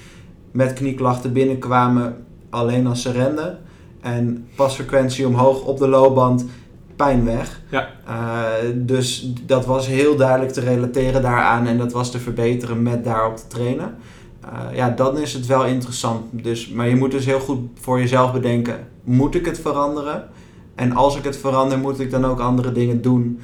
met 0.51 0.73
knieklachten 0.73 1.33
binnenkwamen 1.33 2.25
alleen 2.49 2.87
als 2.87 3.01
ze 3.01 3.11
renden. 3.11 3.59
En 4.01 4.47
pasfrequentie 4.55 5.27
omhoog 5.27 5.63
op 5.63 5.77
de 5.77 5.87
loopband, 5.87 6.45
pijn 6.95 7.25
weg. 7.25 7.61
Ja. 7.69 7.89
Uh, 8.07 8.47
dus 8.75 9.33
dat 9.45 9.65
was 9.65 9.87
heel 9.87 10.15
duidelijk 10.15 10.51
te 10.51 10.61
relateren 10.61 11.21
daaraan 11.21 11.67
en 11.67 11.77
dat 11.77 11.91
was 11.91 12.11
te 12.11 12.19
verbeteren 12.19 12.83
met 12.83 13.03
daarop 13.03 13.37
te 13.37 13.47
trainen. 13.47 13.95
Uh, 14.53 14.75
ja, 14.77 14.89
dan 14.89 15.17
is 15.17 15.33
het 15.33 15.45
wel 15.45 15.65
interessant. 15.65 16.25
Dus, 16.31 16.69
maar 16.69 16.89
je 16.89 16.95
moet 16.95 17.11
dus 17.11 17.25
heel 17.25 17.39
goed 17.39 17.59
voor 17.79 17.99
jezelf 17.99 18.33
bedenken: 18.33 18.87
moet 19.03 19.35
ik 19.35 19.45
het 19.45 19.59
veranderen? 19.59 20.29
En 20.75 20.91
als 20.95 21.17
ik 21.17 21.23
het 21.23 21.37
verander, 21.37 21.77
moet 21.77 21.99
ik 21.99 22.11
dan 22.11 22.25
ook 22.25 22.39
andere 22.39 22.71
dingen 22.71 23.01
doen 23.01 23.39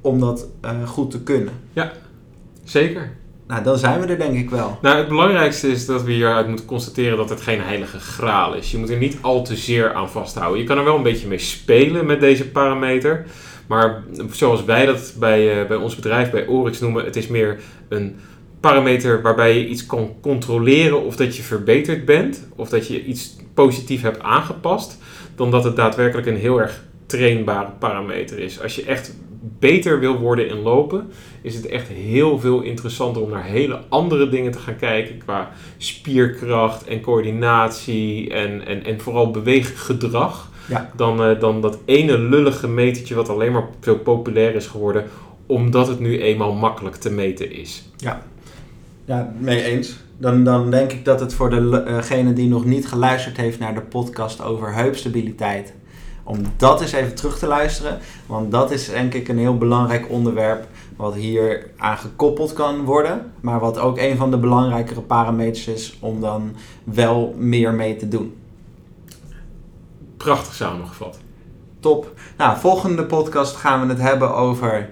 om 0.00 0.20
dat 0.20 0.46
uh, 0.64 0.88
goed 0.88 1.10
te 1.10 1.22
kunnen? 1.22 1.52
Ja, 1.72 1.92
zeker. 2.64 3.16
Nou, 3.46 3.62
dan 3.62 3.78
zijn 3.78 4.00
we 4.00 4.06
er 4.06 4.18
denk 4.18 4.36
ik 4.36 4.50
wel. 4.50 4.78
Nou, 4.82 4.96
het 4.96 5.08
belangrijkste 5.08 5.68
is 5.68 5.86
dat 5.86 6.02
we 6.02 6.12
hieruit 6.12 6.48
moeten 6.48 6.66
constateren 6.66 7.16
dat 7.16 7.28
het 7.28 7.40
geen 7.40 7.60
heilige 7.60 7.98
graal 7.98 8.54
is. 8.54 8.70
Je 8.70 8.78
moet 8.78 8.90
er 8.90 8.98
niet 8.98 9.18
al 9.20 9.44
te 9.44 9.56
zeer 9.56 9.94
aan 9.94 10.10
vasthouden. 10.10 10.60
Je 10.60 10.66
kan 10.66 10.78
er 10.78 10.84
wel 10.84 10.96
een 10.96 11.02
beetje 11.02 11.26
mee 11.26 11.38
spelen 11.38 12.06
met 12.06 12.20
deze 12.20 12.48
parameter. 12.48 13.26
Maar 13.66 14.02
zoals 14.30 14.64
wij 14.64 14.86
dat 14.86 15.14
bij, 15.18 15.60
uh, 15.60 15.68
bij 15.68 15.76
ons 15.76 15.94
bedrijf, 15.94 16.30
bij 16.30 16.46
Orix 16.46 16.80
noemen, 16.80 17.04
het 17.04 17.16
is 17.16 17.26
meer 17.26 17.60
een 17.88 18.16
parameter 18.60 19.22
waarbij 19.22 19.58
je 19.58 19.66
iets 19.66 19.86
kan 19.86 20.14
controleren 20.20 21.04
of 21.04 21.16
dat 21.16 21.36
je 21.36 21.42
verbeterd 21.42 22.04
bent. 22.04 22.48
Of 22.56 22.68
dat 22.68 22.86
je 22.86 23.04
iets 23.04 23.36
positief 23.54 24.02
hebt 24.02 24.20
aangepast. 24.20 24.98
Dan 25.34 25.50
dat 25.50 25.64
het 25.64 25.76
daadwerkelijk 25.76 26.26
een 26.26 26.36
heel 26.36 26.60
erg 26.60 26.84
trainbare 27.06 27.70
parameter 27.78 28.38
is. 28.38 28.62
Als 28.62 28.74
je 28.74 28.84
echt 28.84 29.14
beter 29.58 30.00
wil 30.00 30.18
worden 30.18 30.48
in 30.48 30.62
lopen, 30.62 31.10
is 31.42 31.54
het 31.54 31.66
echt 31.66 31.88
heel 31.88 32.38
veel 32.38 32.60
interessanter 32.60 33.22
om 33.22 33.30
naar 33.30 33.44
hele 33.44 33.80
andere 33.88 34.28
dingen 34.28 34.52
te 34.52 34.58
gaan 34.58 34.76
kijken 34.76 35.18
qua 35.18 35.50
spierkracht 35.76 36.84
en 36.84 37.00
coördinatie 37.00 38.30
en, 38.30 38.66
en, 38.66 38.84
en 38.84 39.00
vooral 39.00 39.30
beweeggedrag. 39.30 40.50
Ja. 40.68 40.90
Dan, 40.96 41.30
uh, 41.30 41.40
dan 41.40 41.60
dat 41.60 41.78
ene 41.84 42.18
lullige 42.18 42.68
metertje 42.68 43.14
wat 43.14 43.28
alleen 43.28 43.52
maar 43.52 43.68
zo 43.82 43.94
populair 43.94 44.54
is 44.54 44.66
geworden, 44.66 45.04
omdat 45.46 45.88
het 45.88 46.00
nu 46.00 46.20
eenmaal 46.20 46.52
makkelijk 46.52 46.96
te 46.96 47.10
meten 47.10 47.52
is. 47.52 47.90
Ja, 47.96 48.22
ja 49.08 49.32
mee 49.38 49.62
eens. 49.62 49.96
Dan, 50.18 50.44
dan 50.44 50.70
denk 50.70 50.92
ik 50.92 51.04
dat 51.04 51.20
het 51.20 51.34
voor 51.34 51.50
degene 51.50 52.32
die 52.32 52.48
nog 52.48 52.64
niet 52.64 52.88
geluisterd 52.88 53.36
heeft 53.36 53.58
naar 53.58 53.74
de 53.74 53.80
podcast 53.80 54.42
over 54.42 54.74
heupstabiliteit, 54.74 55.72
om 56.24 56.38
dat 56.56 56.80
eens 56.80 56.92
even 56.92 57.14
terug 57.14 57.38
te 57.38 57.46
luisteren. 57.46 57.98
Want 58.26 58.50
dat 58.50 58.70
is 58.70 58.88
denk 58.88 59.14
ik 59.14 59.28
een 59.28 59.38
heel 59.38 59.58
belangrijk 59.58 60.10
onderwerp 60.10 60.66
wat 60.96 61.14
hier 61.14 61.70
aan 61.76 61.98
gekoppeld 61.98 62.52
kan 62.52 62.84
worden. 62.84 63.32
Maar 63.40 63.60
wat 63.60 63.78
ook 63.78 63.98
een 63.98 64.16
van 64.16 64.30
de 64.30 64.38
belangrijkere 64.38 65.00
parameters 65.00 65.66
is 65.68 65.96
om 66.00 66.20
dan 66.20 66.54
wel 66.84 67.34
meer 67.38 67.72
mee 67.72 67.96
te 67.96 68.08
doen. 68.08 68.36
Prachtig 70.16 70.54
samengevat. 70.54 71.18
Top. 71.80 72.12
Nou, 72.36 72.58
volgende 72.58 73.04
podcast 73.04 73.56
gaan 73.56 73.86
we 73.86 73.92
het 73.92 74.02
hebben 74.02 74.34
over 74.34 74.90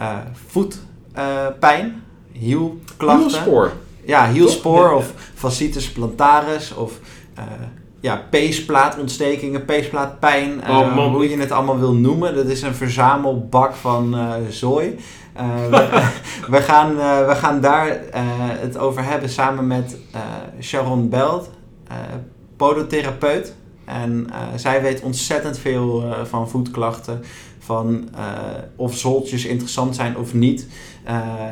uh, 0.00 0.18
voetpijn, 0.46 1.86
uh, 1.86 1.92
hielklachten. 2.38 3.28
Hielspoor. 3.28 3.72
Ja, 4.04 4.30
hielspoor 4.30 4.92
of 4.92 5.12
fasciitis 5.34 5.90
plantaris 5.90 6.74
of... 6.74 6.92
Uh, 7.38 7.42
ja, 8.00 8.22
peesplaatontstekingen, 8.30 9.64
peesplaatpijn, 9.64 10.60
uh, 10.68 10.78
oh, 10.78 10.94
man. 10.94 11.12
hoe 11.12 11.30
je 11.30 11.38
het 11.38 11.50
allemaal 11.50 11.78
wil 11.78 11.94
noemen. 11.94 12.34
Dat 12.34 12.46
is 12.46 12.62
een 12.62 12.74
verzamelbak 12.74 13.74
van 13.74 14.14
uh, 14.14 14.32
zooi. 14.48 14.96
We, 15.70 16.02
we, 16.54 16.60
gaan, 16.60 16.96
we 17.26 17.34
gaan 17.34 17.60
daar 17.60 18.00
het 18.60 18.78
over 18.78 19.04
hebben 19.04 19.28
samen 19.28 19.66
met 19.66 19.96
Sharon 20.60 21.08
Belt, 21.08 21.50
podotherapeut. 22.56 23.54
En 23.84 24.26
zij 24.54 24.82
weet 24.82 25.00
ontzettend 25.00 25.58
veel 25.58 26.14
van 26.24 26.48
voetklachten, 26.48 27.22
van 27.58 28.08
of 28.76 28.96
zoltjes 28.96 29.44
interessant 29.44 29.94
zijn 29.94 30.16
of 30.16 30.34
niet. 30.34 30.66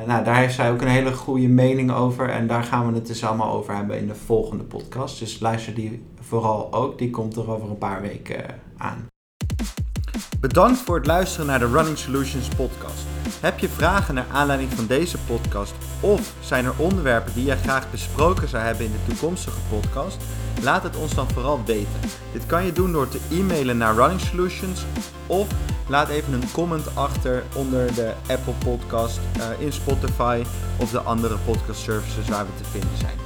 Nou, 0.06 0.24
daar 0.24 0.36
heeft 0.36 0.54
zij 0.54 0.70
ook 0.70 0.80
een 0.80 0.88
hele 0.88 1.12
goede 1.12 1.48
mening 1.48 1.92
over. 1.92 2.28
En 2.28 2.46
daar 2.46 2.62
gaan 2.62 2.88
we 2.88 2.94
het 2.94 3.06
dus 3.06 3.24
allemaal 3.24 3.52
over 3.52 3.74
hebben 3.74 3.98
in 3.98 4.06
de 4.06 4.14
volgende 4.14 4.64
podcast. 4.64 5.18
Dus 5.18 5.40
luister 5.40 5.74
die 5.74 6.02
vooral 6.20 6.72
ook. 6.72 6.98
Die 6.98 7.10
komt 7.10 7.36
er 7.36 7.50
over 7.50 7.70
een 7.70 7.78
paar 7.78 8.00
weken 8.00 8.36
uh, 8.36 8.44
aan. 8.76 9.06
Bedankt 10.40 10.78
voor 10.78 10.96
het 10.96 11.06
luisteren 11.06 11.46
naar 11.46 11.58
de 11.58 11.68
Running 11.68 11.98
Solutions 11.98 12.48
podcast. 12.48 13.03
Heb 13.44 13.58
je 13.58 13.68
vragen 13.68 14.14
naar 14.14 14.26
aanleiding 14.32 14.72
van 14.72 14.86
deze 14.86 15.18
podcast 15.18 15.74
of 16.00 16.32
zijn 16.40 16.64
er 16.64 16.74
onderwerpen 16.76 17.34
die 17.34 17.44
jij 17.44 17.56
graag 17.56 17.90
besproken 17.90 18.48
zou 18.48 18.62
hebben 18.62 18.84
in 18.84 18.92
de 18.92 19.12
toekomstige 19.12 19.58
podcast? 19.68 20.16
Laat 20.62 20.82
het 20.82 20.96
ons 20.96 21.14
dan 21.14 21.30
vooral 21.30 21.64
weten. 21.64 22.00
Dit 22.32 22.46
kan 22.46 22.64
je 22.64 22.72
doen 22.72 22.92
door 22.92 23.08
te 23.08 23.20
e-mailen 23.30 23.76
naar 23.76 23.94
Running 23.94 24.20
Solutions 24.20 24.84
of 25.26 25.48
laat 25.88 26.08
even 26.08 26.32
een 26.32 26.52
comment 26.52 26.96
achter 26.96 27.42
onder 27.54 27.94
de 27.94 28.12
Apple 28.28 28.54
Podcast, 28.64 29.20
uh, 29.36 29.44
in 29.66 29.72
Spotify 29.72 30.42
of 30.76 30.90
de 30.90 31.00
andere 31.00 31.36
podcast 31.44 31.80
services 31.80 32.28
waar 32.28 32.44
we 32.44 32.62
te 32.62 32.70
vinden 32.70 32.98
zijn. 32.98 33.23